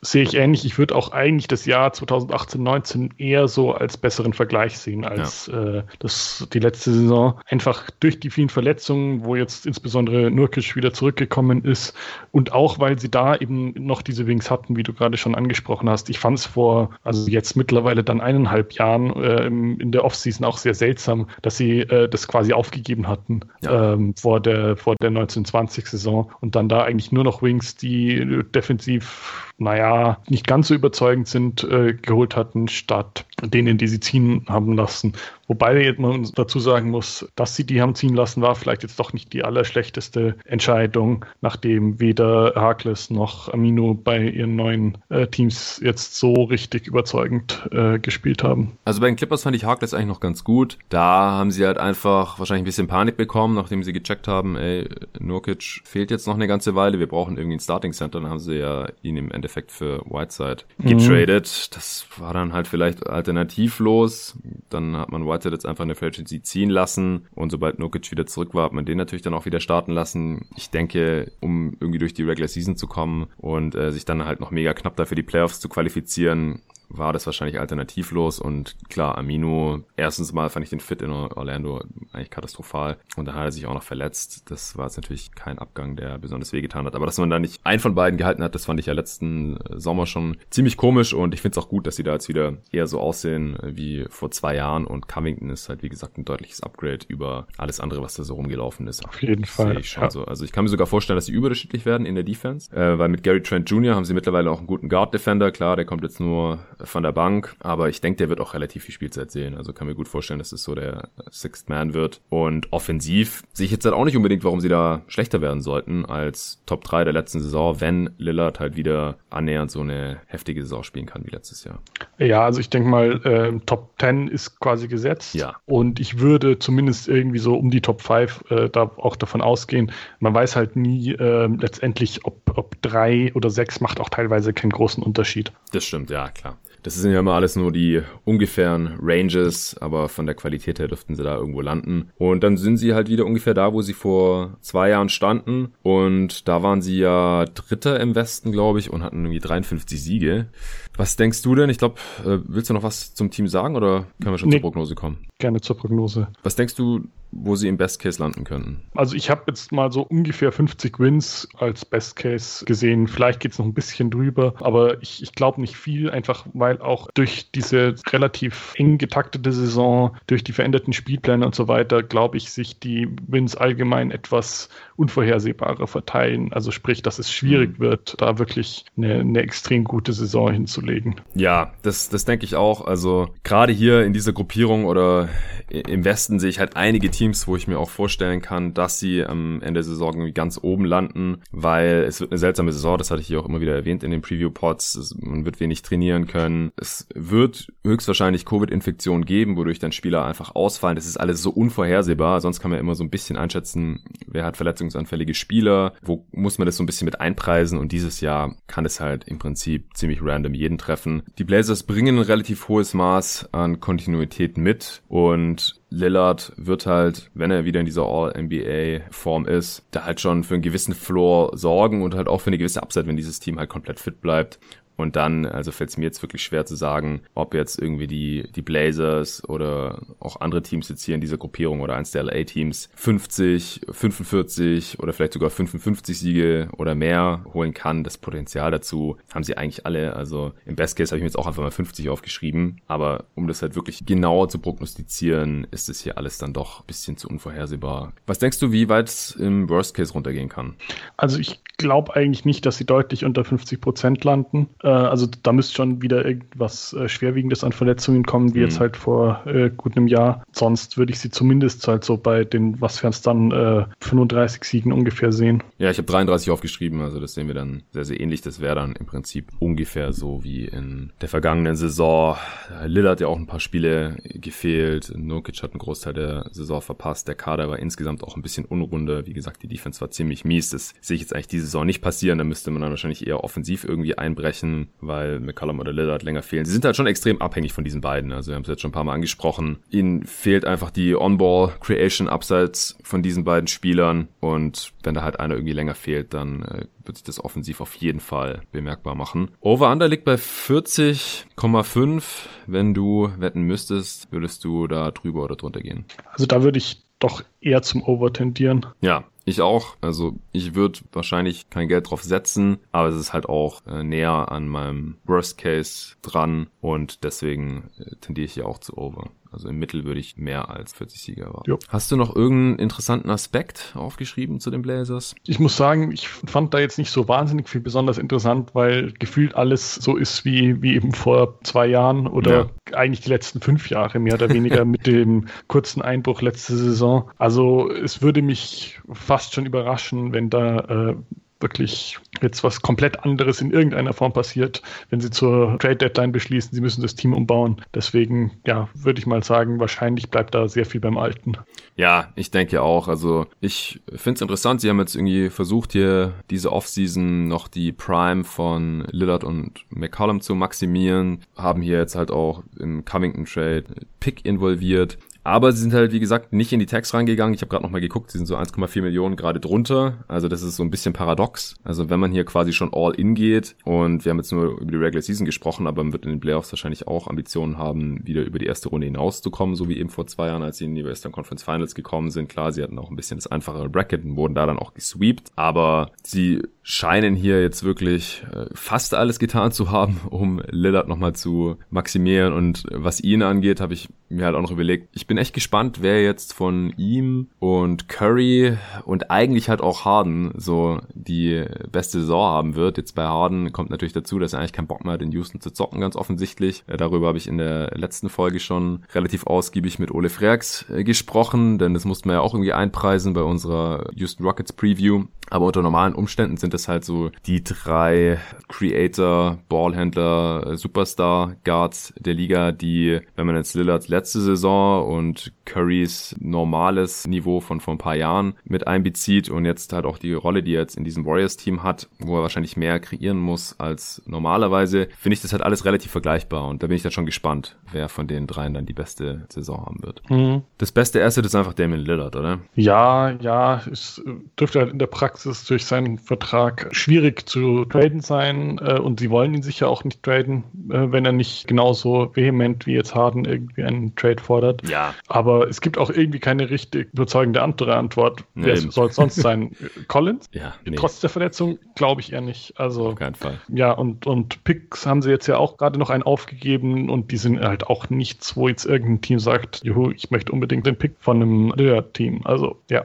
[0.00, 0.64] Sehe ich ähnlich.
[0.64, 5.46] Ich würde auch eigentlich das Jahr 2018, 19 eher so als besseren Vergleich sehen als
[5.46, 5.78] ja.
[5.78, 7.40] äh, das, die letzte Saison.
[7.46, 11.94] Einfach durch die vielen Verletzungen, wo jetzt insbesondere Nurkic wieder zurückgekommen ist
[12.30, 15.88] und auch, weil sie da eben noch diese Wings hatten, wie du gerade schon angesprochen
[15.88, 16.10] hast.
[16.10, 20.58] Ich fand es vor, also jetzt mittlerweile dann eineinhalb Jahren äh, in der Offseason auch
[20.58, 23.94] sehr seltsam, dass sie äh, das quasi aufgegeben hatten ja.
[23.94, 29.53] ähm, vor der, vor der 1920-Saison und dann da eigentlich nur noch Wings, die defensiv
[29.58, 34.74] naja, nicht ganz so überzeugend sind, äh, geholt hatten, statt denen, die sie ziehen haben
[34.74, 35.12] lassen.
[35.46, 39.12] Wobei man dazu sagen muss, dass sie die haben ziehen lassen, war vielleicht jetzt doch
[39.12, 46.16] nicht die allerschlechteste Entscheidung, nachdem weder Harkless noch Amino bei ihren neuen äh, Teams jetzt
[46.16, 48.78] so richtig überzeugend äh, gespielt haben.
[48.86, 50.78] Also bei den Clippers fand ich Harkless eigentlich noch ganz gut.
[50.88, 54.88] Da haben sie halt einfach wahrscheinlich ein bisschen Panik bekommen, nachdem sie gecheckt haben, ey,
[55.18, 58.20] Nurkic fehlt jetzt noch eine ganze Weile, wir brauchen irgendwie ein Starting Center.
[58.20, 60.98] Dann haben sie ja ihn im Endeffekt für Whiteside mhm.
[60.98, 61.46] getradet.
[61.46, 61.74] Mhm.
[61.74, 64.38] Das war dann halt vielleicht alternativlos.
[64.70, 68.26] Dann hat man Whiteside jetzt einfach eine Free Agency ziehen lassen und sobald Nokic wieder
[68.26, 70.46] zurück war, hat man den natürlich dann auch wieder starten lassen.
[70.56, 74.40] Ich denke, um irgendwie durch die Regular Season zu kommen und äh, sich dann halt
[74.40, 79.84] noch mega knapp dafür die Playoffs zu qualifizieren, war das wahrscheinlich alternativlos und klar, Amino,
[79.96, 83.66] erstens mal fand ich den Fit in Orlando eigentlich katastrophal und dann hat er sich
[83.66, 84.50] auch noch verletzt.
[84.50, 87.60] Das war jetzt natürlich kein Abgang, der besonders wehgetan hat, aber dass man da nicht
[87.64, 91.14] einen von beiden gehalten hat, das fand ich ja letzten äh, Sommer schon ziemlich komisch
[91.14, 94.06] und ich finde es auch gut, dass sie da jetzt wieder eher so aussehen wie
[94.08, 98.02] vor zwei Jahren und Covington ist halt wie gesagt ein deutliches Upgrade über alles andere,
[98.02, 99.04] was da so rumgelaufen ist.
[99.06, 99.78] Auf jeden Fall.
[99.78, 100.10] Ich ja.
[100.10, 100.24] so.
[100.24, 103.08] Also ich kann mir sogar vorstellen, dass sie überdurchschnittlich werden in der Defense, äh, weil
[103.08, 103.94] mit Gary Trent Jr.
[103.94, 107.12] haben sie mittlerweile auch einen guten Guard Defender, klar, der kommt jetzt nur von der
[107.12, 109.56] Bank, aber ich denke, der wird auch relativ viel Spielzeit sehen.
[109.56, 112.20] Also kann mir gut vorstellen, dass es so der Sixth Man wird.
[112.28, 116.04] Und offensiv sehe ich jetzt halt auch nicht unbedingt, warum sie da schlechter werden sollten
[116.04, 120.82] als Top 3 der letzten Saison, wenn Lillard halt wieder annähernd so eine heftige Saison
[120.82, 121.80] spielen kann wie letztes Jahr.
[122.18, 125.34] Ja, also ich denke mal, äh, Top 10 ist quasi gesetzt.
[125.34, 125.56] Ja.
[125.66, 129.92] Und ich würde zumindest irgendwie so um die Top 5 äh, da auch davon ausgehen.
[130.20, 134.70] Man weiß halt nie äh, letztendlich, ob, ob drei oder sechs macht auch teilweise keinen
[134.70, 135.52] großen Unterschied.
[135.72, 136.58] Das stimmt, ja, klar.
[136.84, 141.14] Das sind ja immer alles nur die ungefähren Ranges, aber von der Qualität her dürften
[141.14, 142.10] sie da irgendwo landen.
[142.18, 145.72] Und dann sind sie halt wieder ungefähr da, wo sie vor zwei Jahren standen.
[145.82, 150.48] Und da waren sie ja Dritter im Westen, glaube ich, und hatten irgendwie 53 Siege.
[150.94, 151.70] Was denkst du denn?
[151.70, 154.56] Ich glaube, äh, willst du noch was zum Team sagen oder können wir schon nee,
[154.56, 155.26] zur Prognose kommen?
[155.38, 156.28] Gerne zur Prognose.
[156.42, 158.82] Was denkst du, wo sie im Best Case landen können?
[158.94, 163.06] Also ich habe jetzt mal so ungefähr 50 Wins als Best Case gesehen.
[163.08, 166.80] Vielleicht geht es noch ein bisschen drüber, aber ich, ich glaube nicht viel, einfach weil
[166.80, 172.36] auch durch diese relativ eng getaktete Saison, durch die veränderten Spielpläne und so weiter, glaube
[172.36, 176.52] ich, sich die Wins allgemein etwas unvorhersehbarer verteilen.
[176.52, 177.82] Also sprich, dass es schwierig mhm.
[177.82, 181.16] wird, da wirklich eine, eine extrem gute Saison hinzulegen.
[181.34, 182.86] Ja, das, das denke ich auch.
[182.86, 185.28] Also gerade hier in dieser Gruppierung oder
[185.68, 189.24] im Westen sehe ich halt einige Teams, wo ich mir auch vorstellen kann, dass sie
[189.24, 193.10] am Ende der Saison irgendwie ganz oben landen, weil es wird eine seltsame Saison, das
[193.10, 195.16] hatte ich hier auch immer wieder erwähnt in den Preview-Pods.
[195.20, 196.70] Man wird wenig trainieren können.
[196.76, 200.96] Es wird höchstwahrscheinlich Covid-Infektionen geben, wodurch dann Spieler einfach ausfallen.
[200.96, 202.40] Das ist alles so unvorhersehbar.
[202.40, 206.66] Sonst kann man immer so ein bisschen einschätzen, wer hat verletzungsanfällige Spieler, wo muss man
[206.66, 210.20] das so ein bisschen mit einpreisen und dieses Jahr kann es halt im Prinzip ziemlich
[210.22, 211.22] random jeden treffen.
[211.38, 217.50] Die Blazers bringen ein relativ hohes Maß an Kontinuität mit und Lillard wird halt, wenn
[217.50, 222.14] er wieder in dieser All-NBA-Form ist, da halt schon für einen gewissen Floor sorgen und
[222.14, 224.58] halt auch für eine gewisse Upside, wenn dieses Team halt komplett fit bleibt.
[224.96, 228.50] Und dann, also fällt es mir jetzt wirklich schwer zu sagen, ob jetzt irgendwie die,
[228.54, 232.90] die Blazers oder auch andere Teams jetzt hier in dieser Gruppierung oder eins der LA-Teams
[232.94, 238.04] 50, 45 oder vielleicht sogar 55 Siege oder mehr holen kann.
[238.04, 240.14] Das Potenzial dazu haben sie eigentlich alle.
[240.14, 242.80] Also im Best Case habe ich mir jetzt auch einfach mal 50 aufgeschrieben.
[242.86, 246.86] Aber um das halt wirklich genauer zu prognostizieren, ist es hier alles dann doch ein
[246.86, 248.12] bisschen zu unvorhersehbar.
[248.26, 250.74] Was denkst du, wie weit es im Worst Case runtergehen kann?
[251.16, 254.68] Also ich glaube eigentlich nicht, dass sie deutlich unter 50 Prozent landen.
[254.84, 258.64] Äh, also da müsste schon wieder irgendwas äh, Schwerwiegendes an Verletzungen kommen, wie mhm.
[258.64, 260.44] jetzt halt vor äh, gut einem Jahr.
[260.52, 264.62] Sonst würde ich sie zumindest halt so bei den, was wären es dann, äh, 35
[264.64, 265.62] Siegen ungefähr sehen.
[265.78, 268.42] Ja, ich habe 33 aufgeschrieben, also das sehen wir dann sehr, sehr ähnlich.
[268.42, 272.36] Das wäre dann im Prinzip ungefähr so wie in der vergangenen Saison.
[272.84, 275.12] Lillard hat ja auch ein paar Spiele gefehlt.
[275.16, 277.26] Nurkic hat einen Großteil der Saison verpasst.
[277.28, 279.26] Der Kader war insgesamt auch ein bisschen unrunde.
[279.26, 280.70] Wie gesagt, die Defense war ziemlich mies.
[280.70, 282.38] Das sehe ich jetzt eigentlich diese Saison nicht passieren.
[282.38, 286.64] Da müsste man dann wahrscheinlich eher offensiv irgendwie einbrechen weil McCollum oder Lillard länger fehlen.
[286.64, 288.32] Sie sind halt schon extrem abhängig von diesen beiden.
[288.32, 289.78] Also wir haben es jetzt schon ein paar Mal angesprochen.
[289.90, 294.28] Ihnen fehlt einfach die On-Ball Creation abseits von diesen beiden Spielern.
[294.40, 297.94] Und wenn da halt einer irgendwie länger fehlt, dann äh, wird sich das offensiv auf
[297.96, 299.50] jeden Fall bemerkbar machen.
[299.60, 302.22] Over-Under liegt bei 40,5.
[302.66, 306.04] Wenn du wetten müsstest, würdest du da drüber oder drunter gehen?
[306.32, 308.86] Also da würde ich doch eher zum Over tendieren.
[309.00, 309.96] Ja, ich auch.
[310.00, 314.50] Also ich würde wahrscheinlich kein Geld drauf setzen, aber es ist halt auch äh, näher
[314.50, 319.30] an meinem Worst Case dran und deswegen äh, tendiere ich ja auch zu Over.
[319.54, 321.70] Also im Mittel würde ich mehr als 40 Sieger erwarten.
[321.70, 321.78] Jo.
[321.88, 325.36] Hast du noch irgendeinen interessanten Aspekt aufgeschrieben zu den Blazers?
[325.46, 329.54] Ich muss sagen, ich fand da jetzt nicht so wahnsinnig viel besonders interessant, weil gefühlt
[329.54, 332.96] alles so ist wie, wie eben vor zwei Jahren oder ja.
[332.96, 337.30] eigentlich die letzten fünf Jahre mehr oder weniger mit dem kurzen Einbruch letzte Saison.
[337.38, 340.78] Also es würde mich fast schon überraschen, wenn da
[341.10, 341.16] äh,
[341.64, 346.72] wirklich jetzt was komplett anderes in irgendeiner Form passiert, wenn sie zur Trade Deadline beschließen,
[346.72, 347.80] sie müssen das Team umbauen.
[347.92, 351.56] Deswegen, ja, würde ich mal sagen, wahrscheinlich bleibt da sehr viel beim Alten.
[351.96, 353.08] Ja, ich denke auch.
[353.08, 357.92] Also ich finde es interessant, sie haben jetzt irgendwie versucht, hier diese Offseason noch die
[357.92, 363.84] Prime von Lillard und McCollum zu maximieren, haben hier jetzt halt auch im Covington Trade
[364.20, 365.18] Pick involviert.
[365.44, 367.54] Aber sie sind halt, wie gesagt, nicht in die Tags reingegangen.
[367.54, 370.24] Ich habe gerade nochmal geguckt, sie sind so 1,4 Millionen gerade drunter.
[370.26, 371.74] Also das ist so ein bisschen paradox.
[371.84, 374.90] Also wenn man hier quasi schon all in geht und wir haben jetzt nur über
[374.90, 378.42] die Regular Season gesprochen, aber man wird in den Playoffs wahrscheinlich auch Ambitionen haben, wieder
[378.42, 381.04] über die erste Runde hinauszukommen, so wie eben vor zwei Jahren, als sie in die
[381.04, 382.48] Western Conference Finals gekommen sind.
[382.48, 385.52] Klar, sie hatten auch ein bisschen das einfachere Bracket und wurden da dann auch gesweept,
[385.56, 391.34] aber sie scheinen hier jetzt wirklich äh, fast alles getan zu haben, um Lillard nochmal
[391.34, 392.52] zu maximieren.
[392.52, 395.98] Und was ihn angeht, habe ich mir halt auch noch überlegt, ich bin echt gespannt,
[396.02, 402.48] wer jetzt von ihm und Curry und eigentlich halt auch Harden so die beste Saison
[402.48, 402.98] haben wird.
[402.98, 405.60] Jetzt bei Harden kommt natürlich dazu, dass er eigentlich keinen Bock mehr hat, in Houston
[405.60, 406.84] zu zocken, ganz offensichtlich.
[406.86, 411.02] Äh, darüber habe ich in der letzten Folge schon relativ ausgiebig mit Ole Freaks äh,
[411.02, 415.24] gesprochen, denn das mussten wir ja auch irgendwie einpreisen bei unserer Houston Rockets Preview.
[415.54, 422.34] Aber unter normalen Umständen sind das halt so die drei Creator, Ballhändler, Superstar Guards der
[422.34, 427.98] Liga, die, wenn man jetzt Lillards letzte Saison und Currys normales Niveau von vor ein
[427.98, 431.24] paar Jahren mit einbezieht und jetzt halt auch die Rolle, die er jetzt in diesem
[431.24, 435.84] Warriors-Team hat, wo er wahrscheinlich mehr kreieren muss als normalerweise, finde ich das halt alles
[435.84, 438.92] relativ vergleichbar und da bin ich dann schon gespannt, wer von den dreien dann die
[438.92, 440.28] beste Saison haben wird.
[440.28, 440.62] Mhm.
[440.78, 442.58] Das beste Asset ist einfach Damien Lillard, oder?
[442.74, 444.20] Ja, ja, es
[444.58, 449.20] dürfte halt in der Praxis ist durch seinen Vertrag schwierig zu traden sein äh, und
[449.20, 453.14] sie wollen ihn sicher auch nicht traden, äh, wenn er nicht genauso vehement wie jetzt
[453.14, 454.88] Harden irgendwie einen Trade fordert.
[454.88, 455.14] Ja.
[455.28, 458.44] Aber es gibt auch irgendwie keine richtig überzeugende andere Antwort.
[458.54, 458.66] Nee.
[458.66, 459.72] Wer soll es sonst sein?
[460.08, 460.48] Collins?
[460.52, 460.74] Ja.
[460.84, 460.96] Nee.
[460.96, 462.78] Trotz der Verletzung glaube ich eher nicht.
[462.78, 463.60] Also, Auf keinen Fall.
[463.68, 467.36] Ja, und, und Picks haben sie jetzt ja auch gerade noch einen aufgegeben und die
[467.36, 471.14] sind halt auch nichts, wo jetzt irgendein Team sagt, juhu, ich möchte unbedingt den Pick
[471.20, 472.42] von einem Lillard-Team.
[472.44, 473.04] Also, ja.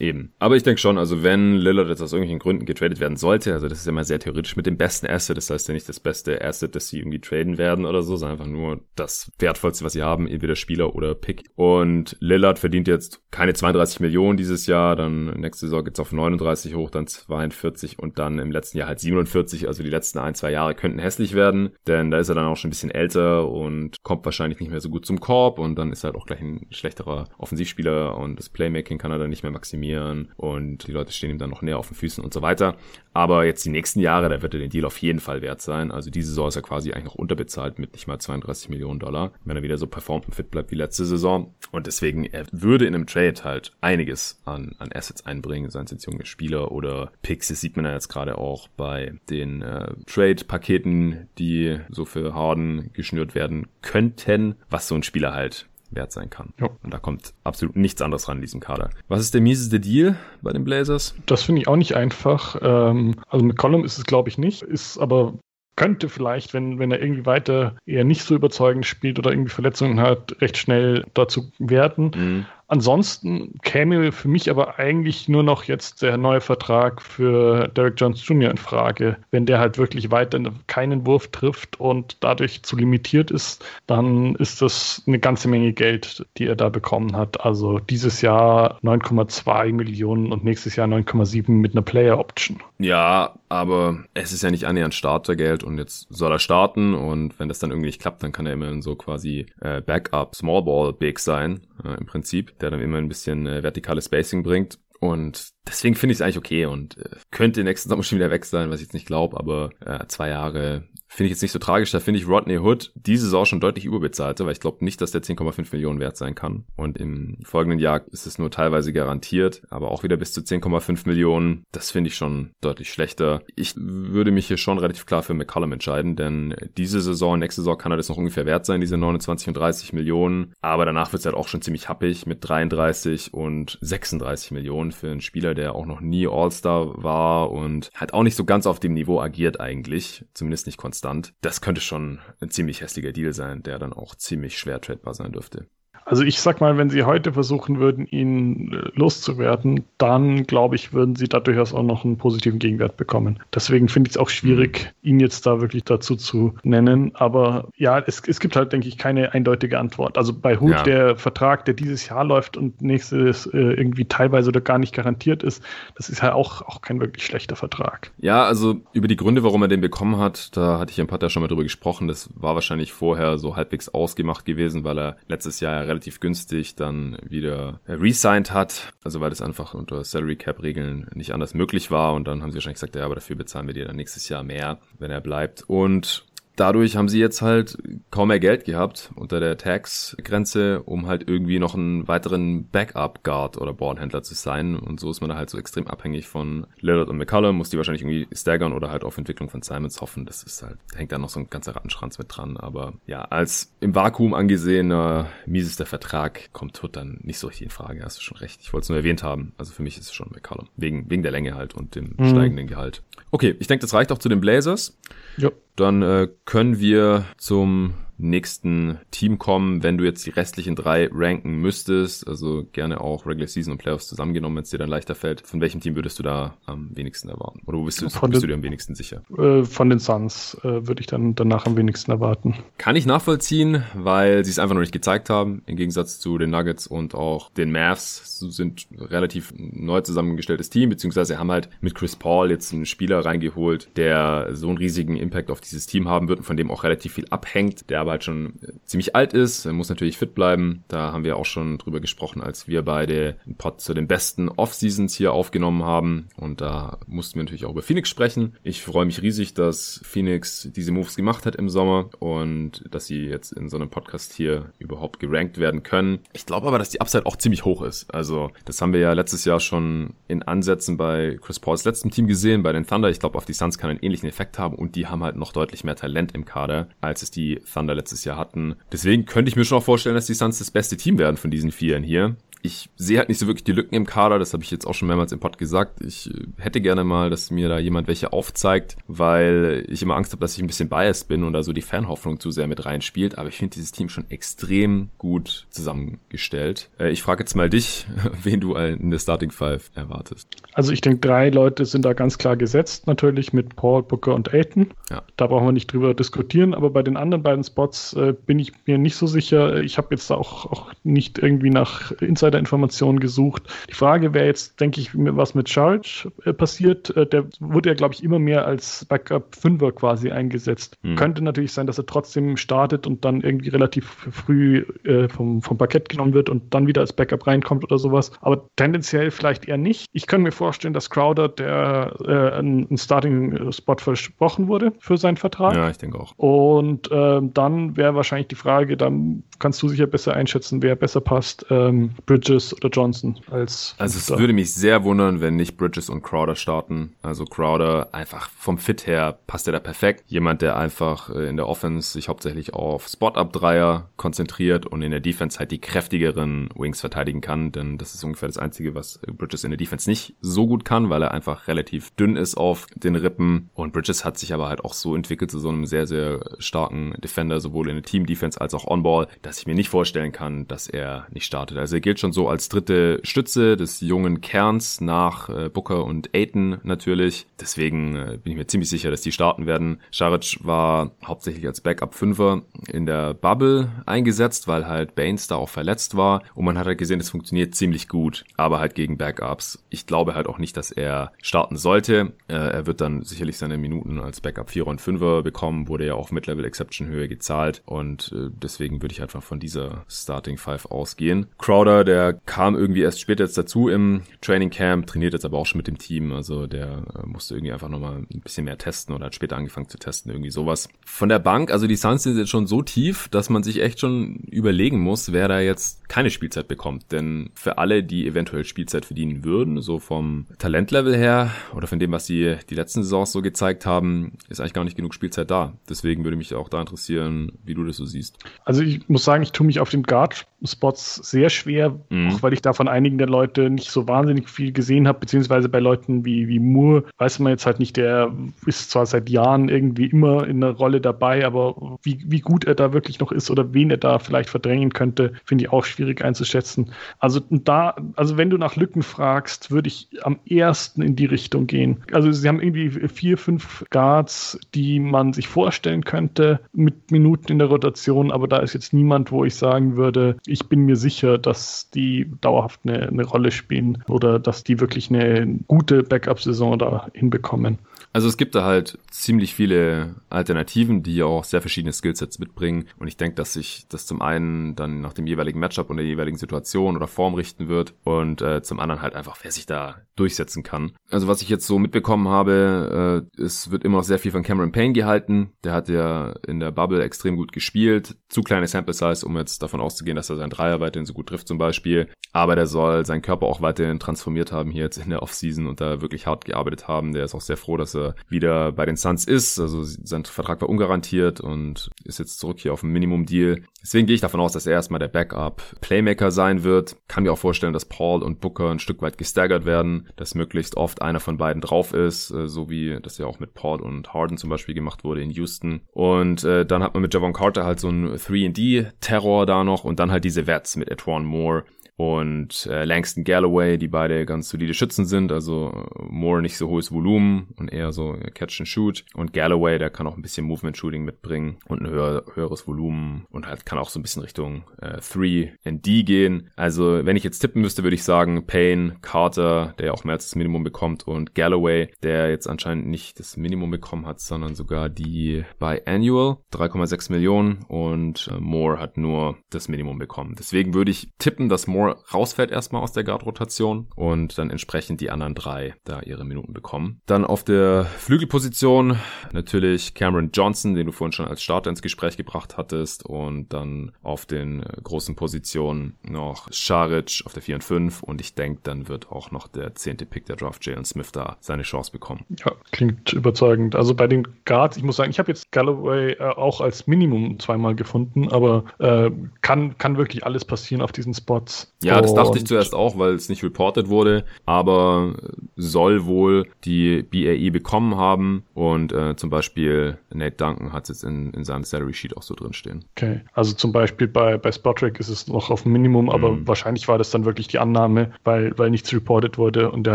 [0.00, 0.32] Eben.
[0.38, 3.68] Aber ich denke schon, also wenn Lillard jetzt aus irgendwelchen Gründen getradet werden sollte, also
[3.68, 6.00] das ist ja mal sehr theoretisch mit dem besten Asset, das heißt ja nicht das
[6.00, 9.92] beste Asset, das sie irgendwie traden werden oder so, sondern einfach nur das wertvollste, was
[9.92, 11.44] sie haben, entweder Spieler oder Pick.
[11.56, 16.74] Und Lillard verdient jetzt keine 32 Millionen dieses Jahr, dann nächste Saison geht's auf 39
[16.74, 20.50] hoch, dann 42 und dann im letzten Jahr halt 47, also die letzten ein, zwei
[20.50, 23.96] Jahre könnten hässlich werden, denn da ist er dann auch schon ein bisschen älter und
[24.02, 26.40] kommt wahrscheinlich nicht mehr so gut zum Korb und dann ist er halt auch gleich
[26.40, 30.92] ein schlechterer Offensivspieler und das Playmaking kann er dann nicht mehr maximieren trainieren und die
[30.92, 32.76] Leute stehen ihm dann noch näher auf den Füßen und so weiter.
[33.14, 35.90] Aber jetzt die nächsten Jahre, da wird er den Deal auf jeden Fall wert sein.
[35.90, 39.32] Also diese Saison ist er quasi eigentlich noch unterbezahlt mit nicht mal 32 Millionen Dollar,
[39.44, 41.54] wenn er wieder so performt und fit bleibt wie letzte Saison.
[41.72, 45.90] Und deswegen, er würde in einem Trade halt einiges an, an Assets einbringen, seien es
[45.90, 47.48] jetzt junge Spieler oder Picks.
[47.48, 52.90] Das sieht man ja jetzt gerade auch bei den äh, Trade-Paketen, die so für Harden
[52.92, 56.52] geschnürt werden könnten, was so ein Spieler halt wert sein kann.
[56.58, 56.70] Jo.
[56.82, 58.90] Und da kommt absolut nichts anderes ran in diesem Kader.
[59.08, 61.14] Was ist der mieseste Deal bei den Blazers?
[61.26, 62.56] Das finde ich auch nicht einfach.
[62.62, 64.62] Ähm, also mit Column ist es, glaube ich, nicht.
[64.62, 65.34] Ist aber
[65.78, 70.00] könnte vielleicht, wenn, wenn er irgendwie weiter eher nicht so überzeugend spielt oder irgendwie Verletzungen
[70.00, 72.10] hat, recht schnell dazu werden.
[72.16, 72.46] Mhm.
[72.68, 78.26] Ansonsten käme für mich aber eigentlich nur noch jetzt der neue Vertrag für Derek Jones
[78.26, 78.50] Jr.
[78.50, 79.16] in Frage.
[79.30, 84.60] Wenn der halt wirklich weiter keinen Wurf trifft und dadurch zu limitiert ist, dann ist
[84.60, 87.40] das eine ganze Menge Geld, die er da bekommen hat.
[87.40, 92.62] Also dieses Jahr 9,2 Millionen und nächstes Jahr 9,7 mit einer Player Option.
[92.78, 97.48] Ja, aber es ist ja nicht annähernd Startergeld und jetzt soll er starten und wenn
[97.48, 100.92] das dann irgendwie nicht klappt, dann kann er immerhin so quasi äh, Backup Small Ball
[100.92, 104.78] Big sein, äh, im Prinzip der dann immer ein bisschen äh, vertikales Spacing bringt.
[105.00, 108.44] Und deswegen finde ich es eigentlich okay und äh, könnte nächsten Sommer schon wieder weg
[108.44, 111.58] sein, was ich jetzt nicht glaube, aber äh, zwei Jahre Finde ich jetzt nicht so
[111.58, 111.90] tragisch.
[111.90, 115.10] Da finde ich Rodney Hood diese Saison schon deutlich überbezahlte, weil ich glaube nicht, dass
[115.10, 116.64] der 10,5 Millionen wert sein kann.
[116.76, 121.08] Und im folgenden Jahr ist es nur teilweise garantiert, aber auch wieder bis zu 10,5
[121.08, 121.64] Millionen.
[121.72, 123.42] Das finde ich schon deutlich schlechter.
[123.56, 127.78] Ich würde mich hier schon relativ klar für McCollum entscheiden, denn diese Saison, nächste Saison
[127.78, 130.52] kann er das noch ungefähr wert sein, diese 29 und 30 Millionen.
[130.60, 135.10] Aber danach wird es halt auch schon ziemlich happig mit 33 und 36 Millionen für
[135.10, 138.80] einen Spieler, der auch noch nie All-Star war und halt auch nicht so ganz auf
[138.80, 140.24] dem Niveau agiert eigentlich.
[140.32, 141.34] Zumindest nicht konstant.
[141.40, 145.32] Das könnte schon ein ziemlich hässlicher Deal sein, der dann auch ziemlich schwer tradebar sein
[145.32, 145.66] dürfte.
[146.08, 150.94] Also ich sag mal, wenn sie heute versuchen würden, ihn äh, loszuwerden, dann glaube ich,
[150.94, 153.40] würden sie da durchaus auch noch einen positiven Gegenwert bekommen.
[153.54, 155.10] Deswegen finde ich es auch schwierig, mhm.
[155.10, 157.12] ihn jetzt da wirklich dazu zu nennen.
[157.14, 160.16] Aber ja, es, es gibt halt, denke ich, keine eindeutige Antwort.
[160.16, 160.82] Also bei Hut, ja.
[160.82, 165.42] der Vertrag, der dieses Jahr läuft und nächstes äh, irgendwie teilweise oder gar nicht garantiert
[165.42, 165.62] ist,
[165.96, 168.12] das ist ja auch, auch kein wirklich schlechter Vertrag.
[168.18, 171.28] Ja, also über die Gründe, warum er den bekommen hat, da hatte ich im Pater
[171.28, 172.08] schon mal drüber gesprochen.
[172.08, 176.76] Das war wahrscheinlich vorher so halbwegs ausgemacht gewesen, weil er letztes Jahr relativ relativ günstig
[176.76, 178.92] dann wieder resigned hat.
[179.02, 182.14] Also weil das einfach unter Salary Cap Regeln nicht anders möglich war.
[182.14, 184.44] Und dann haben sie wahrscheinlich gesagt, ja, aber dafür bezahlen wir dir dann nächstes Jahr
[184.44, 185.64] mehr, wenn er bleibt.
[185.66, 186.24] Und
[186.58, 187.78] dadurch haben sie jetzt halt
[188.10, 193.72] kaum mehr Geld gehabt unter der Tax-Grenze, um halt irgendwie noch einen weiteren Backup-Guard oder
[193.72, 194.76] Ballhändler zu sein.
[194.76, 197.76] Und so ist man da halt so extrem abhängig von Lillard und McCullum, muss die
[197.76, 200.26] wahrscheinlich irgendwie staggern oder halt auf Entwicklung von Simons hoffen.
[200.26, 202.56] Das ist halt, hängt da noch so ein ganzer Rattenschranz mit dran.
[202.56, 207.70] Aber ja, als im Vakuum angesehener miesester Vertrag kommt Hood dann nicht so richtig in
[207.70, 208.02] Frage.
[208.04, 208.60] Hast du schon recht.
[208.62, 209.52] Ich wollte es nur erwähnt haben.
[209.58, 210.68] Also für mich ist es schon McCullum.
[210.76, 212.28] Wegen, wegen der Länge halt und dem mhm.
[212.28, 213.02] steigenden Gehalt.
[213.30, 214.98] Okay, ich denke, das reicht auch zu den Blazers.
[215.38, 215.50] Ja.
[215.76, 221.56] Dann äh, können wir zum nächsten Team kommen, wenn du jetzt die restlichen drei ranken
[221.56, 225.46] müsstest, also gerne auch Regular Season und Playoffs zusammengenommen, wenn es dir dann leichter fällt.
[225.46, 227.60] Von welchem Team würdest du da am wenigsten erwarten?
[227.66, 229.22] Oder wo bist du, bist den, du dir am wenigsten sicher?
[229.36, 232.56] Äh, von den Suns äh, würde ich dann danach am wenigsten erwarten.
[232.76, 236.50] Kann ich nachvollziehen, weil sie es einfach noch nicht gezeigt haben, im Gegensatz zu den
[236.50, 242.16] Nuggets und auch den Mavs sind relativ neu zusammengestelltes Team, beziehungsweise haben halt mit Chris
[242.16, 246.40] Paul jetzt einen Spieler reingeholt, der so einen riesigen Impact auf dieses Team haben wird
[246.40, 249.66] und von dem auch relativ viel abhängt, der aber aber halt schon ziemlich alt ist.
[249.66, 250.82] Muss natürlich fit bleiben.
[250.88, 254.48] Da haben wir auch schon drüber gesprochen, als wir beide einen Pod zu den besten
[254.48, 256.28] Off-Seasons hier aufgenommen haben.
[256.36, 258.56] Und da mussten wir natürlich auch über Phoenix sprechen.
[258.62, 263.26] Ich freue mich riesig, dass Phoenix diese Moves gemacht hat im Sommer und dass sie
[263.26, 266.20] jetzt in so einem Podcast hier überhaupt gerankt werden können.
[266.32, 268.12] Ich glaube aber, dass die Upside auch ziemlich hoch ist.
[268.14, 272.26] Also das haben wir ja letztes Jahr schon in Ansätzen bei Chris Pauls letztem Team
[272.26, 273.10] gesehen, bei den Thunder.
[273.10, 275.52] Ich glaube, auf die Suns kann einen ähnlichen Effekt haben und die haben halt noch
[275.52, 278.76] deutlich mehr Talent im Kader, als es die Thunder letztes Jahr hatten.
[278.92, 281.50] Deswegen könnte ich mir schon auch vorstellen, dass die Suns das beste Team werden von
[281.50, 284.62] diesen Vieren hier ich sehe halt nicht so wirklich die Lücken im Kader, das habe
[284.62, 286.00] ich jetzt auch schon mehrmals im Pod gesagt.
[286.02, 290.32] Ich äh, hätte gerne mal, dass mir da jemand welche aufzeigt, weil ich immer Angst
[290.32, 292.84] habe, dass ich ein bisschen biased bin und da so die Fanhoffnung zu sehr mit
[292.84, 293.38] reinspielt.
[293.38, 296.90] Aber ich finde dieses Team schon extrem gut zusammengestellt.
[296.98, 298.06] Äh, ich frage jetzt mal dich,
[298.42, 300.48] wen du in der Starting Five erwartest.
[300.72, 304.52] Also ich denke, drei Leute sind da ganz klar gesetzt, natürlich mit Paul, Booker und
[304.52, 304.88] Aiton.
[305.10, 305.22] Ja.
[305.36, 308.72] Da brauchen wir nicht drüber diskutieren, aber bei den anderen beiden Spots äh, bin ich
[308.86, 309.82] mir nicht so sicher.
[309.82, 313.62] Ich habe jetzt auch, auch nicht irgendwie nach Inside Insider-Informationen gesucht.
[313.88, 317.14] Die Frage wäre jetzt, denke ich, was mit Charge äh, passiert.
[317.16, 320.96] Äh, der wurde ja, glaube ich, immer mehr als Backup-Fünfer quasi eingesetzt.
[321.02, 321.16] Mhm.
[321.16, 325.78] Könnte natürlich sein, dass er trotzdem startet und dann irgendwie relativ früh äh, vom, vom
[325.78, 328.32] Parkett genommen wird und dann wieder als Backup reinkommt oder sowas.
[328.40, 330.06] Aber tendenziell vielleicht eher nicht.
[330.12, 335.74] Ich kann mir vorstellen, dass Crowder der äh, ein Starting-Spot versprochen wurde für seinen Vertrag.
[335.74, 336.32] Ja, ich denke auch.
[336.36, 341.20] Und äh, dann wäre wahrscheinlich die Frage, dann kannst du sicher besser einschätzen, wer besser
[341.20, 341.66] passt.
[341.70, 343.94] Ähm, Bridges oder Johnson als.
[343.98, 347.14] Also es würde mich sehr wundern, wenn nicht Bridges und Crowder starten.
[347.22, 350.24] Also Crowder einfach vom Fit her passt er da perfekt.
[350.26, 355.20] Jemand, der einfach äh, in der Offense sich hauptsächlich auf Spot-Up-Dreier konzentriert und in der
[355.20, 359.64] Defense halt die kräftigeren Wings verteidigen kann, denn das ist ungefähr das Einzige, was Bridges
[359.64, 363.16] in der Defense nicht so gut kann, weil er einfach relativ dünn ist auf den
[363.16, 363.70] Rippen.
[363.74, 367.14] Und Bridges hat sich aber halt auch so entwickelt zu so einem sehr, sehr starken
[367.18, 370.88] Defender, sowohl in der Team-Defense als auch On-Ball, dass ich mir nicht vorstellen kann, dass
[370.88, 371.78] er nicht startet.
[371.78, 376.04] Also er gilt schon schon so als dritte Stütze des jungen Kerns nach äh, Booker
[376.04, 377.46] und Aiton natürlich.
[377.60, 380.00] Deswegen äh, bin ich mir ziemlich sicher, dass die starten werden.
[380.12, 382.62] Šarić war hauptsächlich als Backup-Fünfer
[382.92, 386.42] in der Bubble eingesetzt, weil halt Baines da auch verletzt war.
[386.54, 389.84] Und man hat halt gesehen, es funktioniert ziemlich gut, aber halt gegen Backups.
[389.88, 392.32] Ich glaube halt auch nicht, dass er starten sollte.
[392.48, 396.14] Äh, er wird dann sicherlich seine Minuten als Backup 4 und 5er bekommen, wurde ja
[396.14, 397.82] auch mit Level Exception Höhe gezahlt.
[397.86, 401.46] Und äh, deswegen würde ich einfach von dieser Starting 5 ausgehen.
[401.58, 405.56] Crowder, der der kam irgendwie erst später jetzt dazu im Training Camp, trainiert jetzt aber
[405.56, 406.32] auch schon mit dem Team.
[406.32, 409.88] Also der äh, musste irgendwie einfach nochmal ein bisschen mehr testen oder hat später angefangen
[409.88, 410.88] zu testen, irgendwie sowas.
[411.06, 414.00] Von der Bank, also die Suns sind jetzt schon so tief, dass man sich echt
[414.00, 417.12] schon überlegen muss, wer da jetzt keine Spielzeit bekommt.
[417.12, 422.10] Denn für alle, die eventuell Spielzeit verdienen würden, so vom Talentlevel her oder von dem,
[422.10, 425.74] was sie die letzten Saisons so gezeigt haben, ist eigentlich gar nicht genug Spielzeit da.
[425.88, 428.38] Deswegen würde mich auch da interessieren, wie du das so siehst.
[428.64, 432.30] Also ich muss sagen, ich tue mich auf den Guard-Spots sehr schwer, Mhm.
[432.30, 435.68] Auch weil ich da von einigen der Leute nicht so wahnsinnig viel gesehen habe, beziehungsweise
[435.68, 438.32] bei Leuten wie, wie Moore weiß man jetzt halt nicht, der
[438.66, 442.74] ist zwar seit Jahren irgendwie immer in einer Rolle dabei, aber wie, wie gut er
[442.74, 446.24] da wirklich noch ist oder wen er da vielleicht verdrängen könnte, finde ich auch schwierig
[446.24, 446.92] einzuschätzen.
[447.18, 451.66] Also da, also wenn du nach Lücken fragst, würde ich am ersten in die Richtung
[451.66, 452.02] gehen.
[452.12, 457.58] Also sie haben irgendwie vier, fünf Guards, die man sich vorstellen könnte mit Minuten in
[457.58, 461.38] der Rotation, aber da ist jetzt niemand, wo ich sagen würde, ich bin mir sicher,
[461.38, 466.78] dass die die dauerhaft eine, eine Rolle spielen oder dass die wirklich eine gute Backup-Saison
[466.78, 467.78] da hinbekommen.
[468.18, 472.88] Also es gibt da halt ziemlich viele Alternativen, die auch sehr verschiedene Skillsets mitbringen.
[472.98, 476.04] Und ich denke, dass sich das zum einen dann nach dem jeweiligen Matchup und der
[476.04, 479.98] jeweiligen Situation oder Form richten wird und äh, zum anderen halt einfach, wer sich da
[480.16, 480.96] durchsetzen kann.
[481.12, 484.42] Also was ich jetzt so mitbekommen habe, äh, es wird immer noch sehr viel von
[484.42, 485.52] Cameron Payne gehalten.
[485.62, 488.16] Der hat ja in der Bubble extrem gut gespielt.
[488.28, 491.28] Zu kleine Sample Size, um jetzt davon auszugehen, dass er seinen Dreier weiterhin so gut
[491.28, 492.08] trifft zum Beispiel.
[492.32, 495.80] Aber der soll seinen Körper auch weiterhin transformiert haben hier jetzt in der Offseason und
[495.80, 497.12] da wirklich hart gearbeitet haben.
[497.12, 499.58] Der ist auch sehr froh, dass er wieder bei den Suns ist.
[499.58, 503.62] Also sein Vertrag war ungarantiert und ist jetzt zurück hier auf dem Minimum-Deal.
[503.82, 506.96] Deswegen gehe ich davon aus, dass er erstmal der Backup-Playmaker sein wird.
[507.08, 510.76] Kann mir auch vorstellen, dass Paul und Booker ein Stück weit gestaggert werden, dass möglichst
[510.76, 514.12] oft einer von beiden drauf ist, äh, so wie das ja auch mit Paul und
[514.12, 515.80] Harden zum Beispiel gemacht wurde in Houston.
[515.92, 520.00] Und äh, dann hat man mit Javon Carter halt so einen 3D-Terror da noch und
[520.00, 521.64] dann halt diese Wets mit Etwan Moore
[521.98, 526.92] und äh, Langston Galloway, die beide ganz solide Schützen sind, also Moore nicht so hohes
[526.92, 530.76] Volumen und eher so Catch and Shoot und Galloway, der kann auch ein bisschen Movement
[530.76, 534.62] Shooting mitbringen und ein höher, höheres Volumen und halt kann auch so ein bisschen Richtung
[534.80, 536.50] äh, 3 and D gehen.
[536.54, 540.26] Also wenn ich jetzt tippen müsste, würde ich sagen Payne, Carter, der auch mehr als
[540.26, 544.88] das Minimum bekommt und Galloway, der jetzt anscheinend nicht das Minimum bekommen hat, sondern sogar
[544.88, 550.36] die bei Annual 3,6 Millionen und äh, Moore hat nur das Minimum bekommen.
[550.38, 555.10] Deswegen würde ich tippen, dass Moore rausfällt erstmal aus der Guard-Rotation und dann entsprechend die
[555.10, 557.00] anderen drei da ihre Minuten bekommen.
[557.06, 558.98] Dann auf der Flügelposition
[559.32, 563.92] natürlich Cameron Johnson, den du vorhin schon als Starter ins Gespräch gebracht hattest und dann
[564.02, 568.60] auf den äh, großen Positionen noch Scharic auf der 4 und 5 und ich denke,
[568.62, 572.24] dann wird auch noch der zehnte Pick der Draft Jalen Smith da seine Chance bekommen.
[572.44, 573.74] Ja, klingt überzeugend.
[573.74, 577.38] Also bei den Guards, ich muss sagen, ich habe jetzt Galloway äh, auch als Minimum
[577.38, 581.74] zweimal gefunden, aber äh, kann, kann wirklich alles passieren auf diesen Spots.
[581.82, 585.14] Ja, das dachte ich zuerst auch, weil es nicht reported wurde, aber
[585.56, 591.04] soll wohl die BAE bekommen haben und äh, zum Beispiel Nate Duncan hat es jetzt
[591.04, 592.84] in, in seinem Salary Sheet auch so drin stehen.
[592.96, 596.48] Okay, also zum Beispiel bei, bei Spotrack ist es noch auf Minimum, aber mm.
[596.48, 599.94] wahrscheinlich war das dann wirklich die Annahme, weil, weil nichts reported wurde und der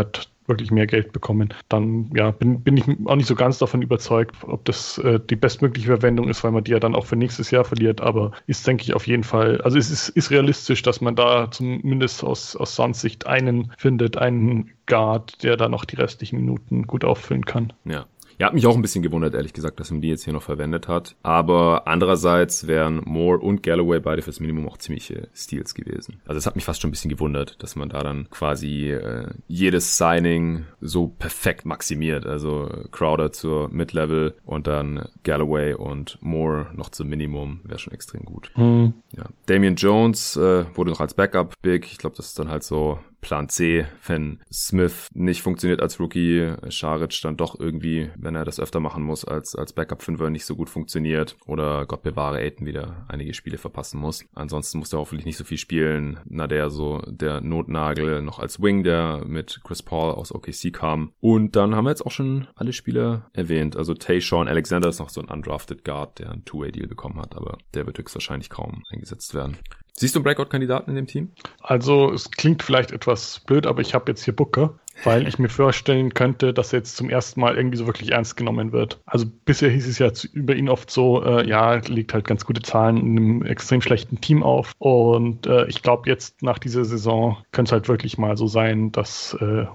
[0.00, 1.52] hat wirklich mehr Geld bekommen.
[1.68, 5.36] Dann ja, bin, bin ich auch nicht so ganz davon überzeugt, ob das äh, die
[5.36, 8.00] bestmögliche Verwendung ist, weil man die ja dann auch für nächstes Jahr verliert.
[8.00, 11.50] Aber ist, denke ich, auf jeden Fall, also es ist, ist realistisch, dass man da
[11.50, 16.86] zumindest aus, aus Suns Sicht einen findet, einen Guard, der da noch die restlichen Minuten
[16.86, 17.72] gut auffüllen kann.
[17.84, 18.06] Ja.
[18.38, 20.42] Ja, hat mich auch ein bisschen gewundert, ehrlich gesagt, dass man die jetzt hier noch
[20.42, 21.16] verwendet hat.
[21.22, 26.20] Aber andererseits wären Moore und Galloway beide fürs Minimum auch ziemliche Steals gewesen.
[26.26, 29.28] Also es hat mich fast schon ein bisschen gewundert, dass man da dann quasi äh,
[29.46, 32.26] jedes Signing so perfekt maximiert.
[32.26, 38.24] Also Crowder zur Mid-Level und dann Galloway und Moore noch zum Minimum wäre schon extrem
[38.24, 38.50] gut.
[38.56, 38.94] Mhm.
[39.16, 39.24] Ja.
[39.46, 41.86] Damian Jones äh, wurde noch als Backup big.
[41.86, 46.52] Ich glaube, das ist dann halt so Plan C, wenn Smith nicht funktioniert als Rookie,
[46.68, 50.54] Scharic dann doch irgendwie, wenn er das öfter machen muss, als, als Backup-Fünfer nicht so
[50.54, 54.26] gut funktioniert oder Gott bewahre Aiden wieder einige Spiele verpassen muss.
[54.34, 56.20] Ansonsten muss er hoffentlich nicht so viel spielen.
[56.26, 61.12] Na, der so der Notnagel noch als Wing, der mit Chris Paul aus OKC kam.
[61.20, 63.74] Und dann haben wir jetzt auch schon alle Spieler erwähnt.
[63.74, 67.34] Also Tay Sean Alexander ist noch so ein undrafted Guard, der einen Two-Way-Deal bekommen hat,
[67.36, 69.56] aber der wird höchstwahrscheinlich kaum eingesetzt werden.
[69.96, 71.30] Siehst du einen Breakout-Kandidaten in dem Team?
[71.62, 75.48] Also, es klingt vielleicht etwas blöd, aber ich habe jetzt hier Booker, weil ich mir
[75.48, 79.00] vorstellen könnte, dass er jetzt zum ersten Mal irgendwie so wirklich ernst genommen wird.
[79.06, 82.62] Also, bisher hieß es ja über ihn oft so, äh, ja, legt halt ganz gute
[82.62, 84.72] Zahlen in einem extrem schlechten Team auf.
[84.78, 88.90] Und äh, ich glaube, jetzt nach dieser Saison könnte es halt wirklich mal so sein,
[88.90, 89.66] dass äh,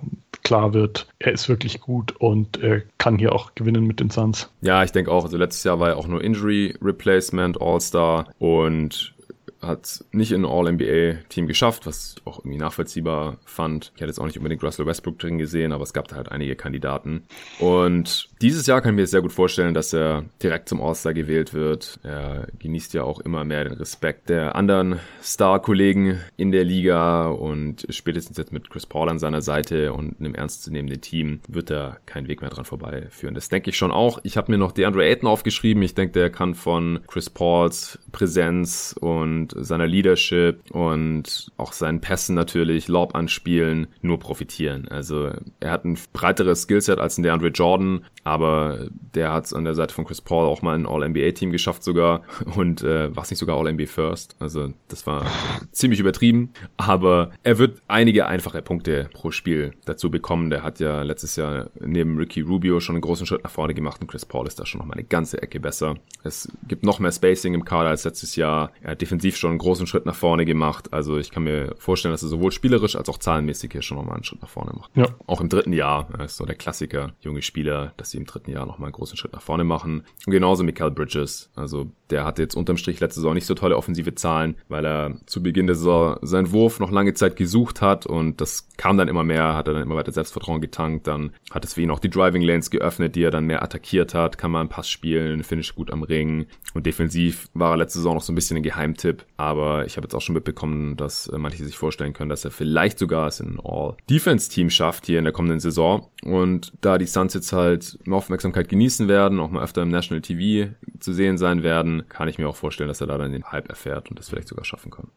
[0.44, 4.52] klar wird, er ist wirklich gut und er kann hier auch gewinnen mit den Suns.
[4.60, 5.24] Ja, ich denke auch.
[5.24, 9.14] Also, letztes Jahr war er auch nur Injury Replacement, All-Star und
[9.62, 13.92] hat nicht in All-NBA-Team geschafft, was auch irgendwie nachvollziehbar fand.
[13.96, 16.32] Ich hätte jetzt auch nicht unbedingt Russell Westbrook drin gesehen, aber es gab da halt
[16.32, 17.24] einige Kandidaten.
[17.60, 21.54] Und dieses Jahr kann ich mir sehr gut vorstellen, dass er direkt zum All-Star gewählt
[21.54, 22.00] wird.
[22.04, 27.86] Er genießt ja auch immer mehr den Respekt der anderen Star-Kollegen in der Liga und
[27.90, 32.28] spätestens jetzt mit Chris Paul an seiner Seite und einem ernstzunehmenden Team wird er keinen
[32.28, 33.36] Weg mehr dran vorbeiführen.
[33.36, 34.20] Das denke ich schon auch.
[34.24, 35.84] Ich habe mir noch DeAndre Ayton aufgeschrieben.
[35.84, 42.36] Ich denke, der kann von Chris Pauls Präsenz und seiner Leadership und auch seinen Pässen
[42.36, 44.88] natürlich, Lob anspielen, nur profitieren.
[44.88, 49.64] Also er hat ein breiteres Skillset als ein DeAndre Jordan, aber der hat es an
[49.64, 52.22] der Seite von Chris Paul auch mal ein All-NBA-Team geschafft sogar
[52.56, 54.36] und äh, war es nicht sogar All-NBA First.
[54.40, 55.26] Also das war
[55.72, 60.50] ziemlich übertrieben, aber er wird einige einfache Punkte pro Spiel dazu bekommen.
[60.50, 64.02] Der hat ja letztes Jahr neben Ricky Rubio schon einen großen Schritt nach vorne gemacht
[64.02, 65.96] und Chris Paul ist da schon noch mal eine ganze Ecke besser.
[66.24, 68.72] Es gibt noch mehr Spacing im Kader als letztes Jahr.
[68.82, 70.94] Er hat defensiv schon einen großen Schritt nach vorne gemacht.
[70.94, 74.16] Also ich kann mir vorstellen, dass er sowohl spielerisch als auch zahlenmäßig hier schon nochmal
[74.16, 74.92] einen Schritt nach vorne macht.
[74.96, 75.08] Ja.
[75.28, 78.66] Auch im dritten Jahr ist so der Klassiker, junge Spieler, dass sie im dritten Jahr
[78.66, 80.04] nochmal einen großen Schritt nach vorne machen.
[80.26, 81.50] Und genauso Michael Bridges.
[81.56, 85.18] Also der hatte jetzt unterm Strich letzte Saison nicht so tolle offensive Zahlen, weil er
[85.26, 89.08] zu Beginn der Saison seinen Wurf noch lange Zeit gesucht hat und das kam dann
[89.08, 91.08] immer mehr, hat er dann immer weiter Selbstvertrauen getankt.
[91.08, 94.14] Dann hat es für ihn auch die Driving Lanes geöffnet, die er dann mehr attackiert
[94.14, 98.00] hat, kann man einen Pass spielen, finish gut am Ring und defensiv war er letzte
[98.00, 101.28] Saison noch so ein bisschen ein Geheimtipp, aber ich habe jetzt auch schon mitbekommen, dass
[101.28, 105.24] äh, manche sich vorstellen können, dass er vielleicht sogar es in All-Defense-Team schafft hier in
[105.24, 106.10] der kommenden Saison.
[106.24, 110.74] Und da die Suns jetzt halt Aufmerksamkeit genießen werden, auch mal öfter im National TV
[111.00, 113.70] zu sehen sein werden, kann ich mir auch vorstellen, dass er da dann den Hype
[113.70, 115.08] erfährt und das vielleicht sogar schaffen kann.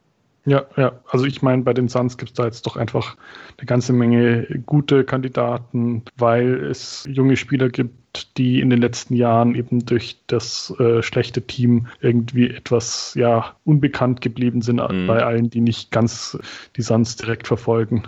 [0.45, 0.99] Ja, ja.
[1.09, 3.15] Also ich meine, bei den Suns gibt es da jetzt doch einfach
[3.57, 9.55] eine ganze Menge gute Kandidaten, weil es junge Spieler gibt, die in den letzten Jahren
[9.55, 15.07] eben durch das äh, schlechte Team irgendwie etwas ja unbekannt geblieben sind mhm.
[15.07, 16.37] bei allen, die nicht ganz
[16.75, 18.03] die Suns direkt verfolgen.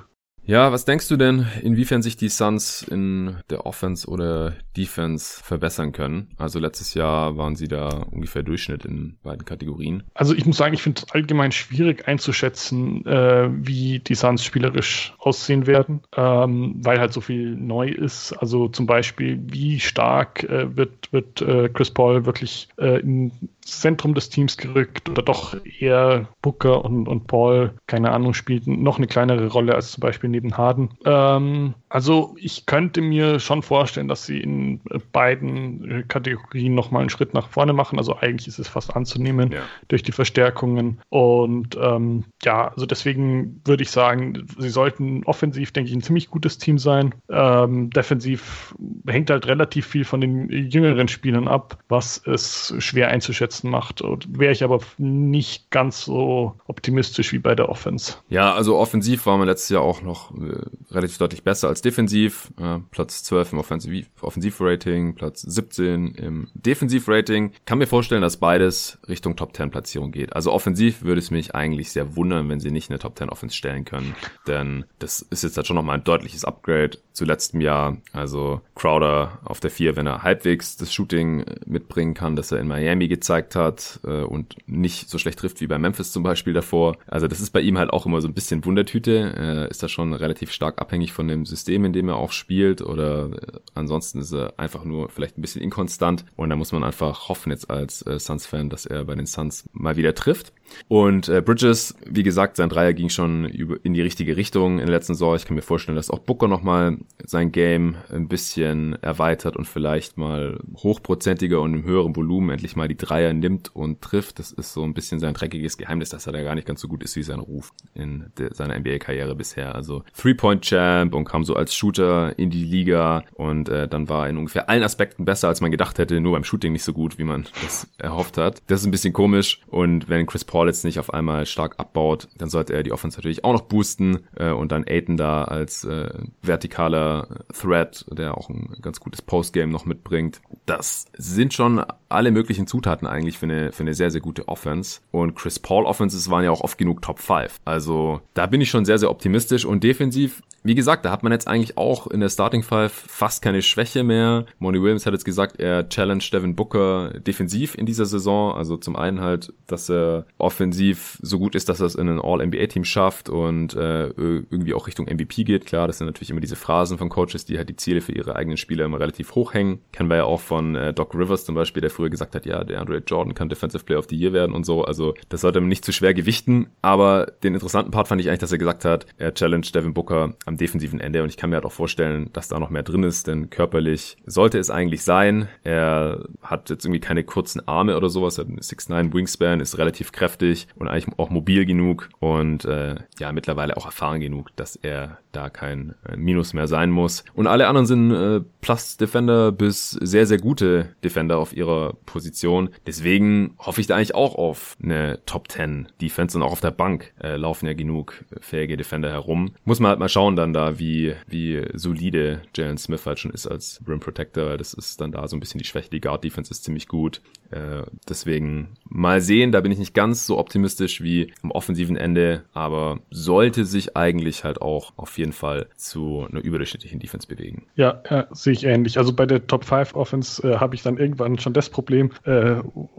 [0.48, 5.92] Ja, was denkst du denn, inwiefern sich die Suns in der Offense oder Defense verbessern
[5.92, 6.30] können?
[6.38, 10.04] Also letztes Jahr waren sie da ungefähr Durchschnitt in beiden Kategorien.
[10.14, 15.16] Also ich muss sagen, ich finde es allgemein schwierig einzuschätzen, äh, wie die Suns spielerisch
[15.18, 18.34] aussehen werden, ähm, weil halt so viel neu ist.
[18.34, 23.32] Also zum Beispiel, wie stark äh, wird, wird äh, Chris Paul wirklich äh, in
[23.66, 28.98] Zentrum des Teams gerückt oder doch eher Booker und, und Paul, keine Ahnung, spielten noch
[28.98, 30.90] eine kleinere Rolle als zum Beispiel neben Harden.
[31.04, 37.34] Ähm, also ich könnte mir schon vorstellen, dass sie in beiden Kategorien nochmal einen Schritt
[37.34, 37.98] nach vorne machen.
[37.98, 39.62] Also eigentlich ist es fast anzunehmen ja.
[39.88, 41.02] durch die Verstärkungen.
[41.10, 46.30] Und ähm, ja, also deswegen würde ich sagen, sie sollten offensiv, denke ich, ein ziemlich
[46.30, 47.16] gutes Team sein.
[47.30, 48.76] Ähm, defensiv
[49.08, 54.02] hängt halt relativ viel von den jüngeren Spielern ab, was es schwer einzuschätzen Einsätzen macht.
[54.28, 58.16] Wäre ich aber nicht ganz so optimistisch wie bei der Offense.
[58.30, 62.52] Ja, also offensiv war man letztes Jahr auch noch äh, relativ deutlich besser als defensiv.
[62.60, 67.52] Äh, Platz 12 im Offensiv Offensivrating, Platz 17 im Defensivrating.
[67.66, 70.36] Kann mir vorstellen, dass beides Richtung Top 10 Platzierung geht.
[70.36, 73.56] Also offensiv würde es mich eigentlich sehr wundern, wenn sie nicht eine Top 10 Offense
[73.56, 74.16] stellen können.
[74.48, 77.98] Denn das ist jetzt halt schon nochmal ein deutliches Upgrade zu letztem Jahr.
[78.12, 82.68] Also Crowder auf der 4, wenn er halbwegs das Shooting mitbringen kann, das er in
[82.68, 86.54] Miami gezeigt gezeigt hat äh, und nicht so schlecht trifft wie bei Memphis zum Beispiel
[86.54, 86.98] davor.
[87.08, 89.34] Also das ist bei ihm halt auch immer so ein bisschen Wundertüte.
[89.36, 92.82] Er ist da schon relativ stark abhängig von dem System, in dem er auch spielt
[92.82, 96.84] oder äh, ansonsten ist er einfach nur vielleicht ein bisschen inkonstant und da muss man
[96.84, 100.54] einfach hoffen jetzt als äh, Suns-Fan, dass er bei den Suns mal wieder trifft.
[100.88, 104.88] Und äh, Bridges, wie gesagt, sein Dreier ging schon über, in die richtige Richtung in
[104.88, 105.36] der letzten Saison.
[105.36, 110.18] Ich kann mir vorstellen, dass auch Booker nochmal sein Game ein bisschen erweitert und vielleicht
[110.18, 114.40] mal hochprozentiger und im höheren Volumen endlich mal die Dreier nimmt und trifft.
[114.40, 116.88] Das ist so ein bisschen sein dreckiges Geheimnis, dass er da gar nicht ganz so
[116.88, 119.76] gut ist wie sein Ruf in seiner NBA-Karriere bisher.
[119.76, 124.30] Also Three-Point-Champ und kam so als Shooter in die Liga und äh, dann war er
[124.30, 127.18] in ungefähr allen Aspekten besser, als man gedacht hätte, nur beim Shooting nicht so gut,
[127.18, 128.62] wie man das erhofft hat.
[128.68, 132.28] Das ist ein bisschen komisch und wenn Chris Paul jetzt nicht auf einmal stark abbaut,
[132.38, 135.84] dann sollte er die Offense natürlich auch noch boosten äh, und dann Aiton da als
[135.84, 136.10] äh,
[136.42, 140.42] vertikaler Threat, der auch ein ganz gutes Postgame noch mitbringt.
[140.66, 141.84] Das sind schon
[142.16, 145.00] alle möglichen Zutaten eigentlich für eine, für eine sehr, sehr gute Offense.
[145.12, 147.60] Und Chris Paul Offenses waren ja auch oft genug Top 5.
[147.66, 151.32] Also da bin ich schon sehr, sehr optimistisch und defensiv wie gesagt, da hat man
[151.32, 154.48] jetzt eigentlich auch in der Starting Five fast keine Schwäche mehr.
[154.58, 158.56] Monty Williams hat jetzt gesagt, er challenged Devin Booker defensiv in dieser Saison.
[158.56, 162.20] Also zum einen halt, dass er offensiv so gut ist, dass er es in ein
[162.20, 165.68] All-NBA-Team schafft und äh, irgendwie auch Richtung MVP geht.
[165.68, 168.36] Klar, das sind natürlich immer diese Phrasen von Coaches, die halt die Ziele für ihre
[168.36, 169.82] eigenen Spieler immer relativ hoch hängen.
[169.92, 172.64] Kennen wir ja auch von äh, Doc Rivers zum Beispiel, der früher gesagt hat, ja,
[172.64, 174.84] der Andre Jordan kann Defensive Player of the Year werden und so.
[174.84, 176.72] Also das sollte man nicht zu schwer gewichten.
[176.82, 180.34] Aber den interessanten Part fand ich eigentlich, dass er gesagt hat, er challenged Devin Booker
[180.48, 182.84] am am defensiven Ende und ich kann mir halt auch vorstellen, dass da noch mehr
[182.84, 185.48] drin ist, denn körperlich sollte es eigentlich sein.
[185.64, 190.12] Er hat jetzt irgendwie keine kurzen Arme oder sowas, hat einen 6'9 Wingspan, ist relativ
[190.12, 195.20] kräftig und eigentlich auch mobil genug und äh, ja, mittlerweile auch erfahren genug, dass er
[195.36, 197.26] da kein äh, Minus mehr sein muss.
[197.34, 202.70] Und alle anderen sind äh, Plus-Defender bis sehr, sehr gute Defender auf ihrer Position.
[202.88, 206.72] Deswegen hoffe ich da eigentlich auch auf eine Top 10 Defense und auch auf der
[206.72, 209.52] Bank äh, laufen ja genug fähige Defender herum.
[209.66, 213.32] Muss man halt mal schauen, da dann da, wie, wie solide Jalen Smith halt schon
[213.32, 214.58] ist als Rim Protector.
[214.58, 215.90] Das ist dann da so ein bisschen die Schwäche.
[215.90, 217.22] Die Guard Defense ist ziemlich gut.
[217.50, 222.44] Äh, deswegen mal sehen, da bin ich nicht ganz so optimistisch wie am offensiven Ende,
[222.54, 227.68] aber sollte sich eigentlich halt auch auf jeden Fall zu einer überdurchschnittlichen Defense bewegen.
[227.76, 228.98] Ja, ja sehe ich ähnlich.
[228.98, 232.56] Also bei der Top 5 Offense äh, habe ich dann irgendwann schon das Problem, äh,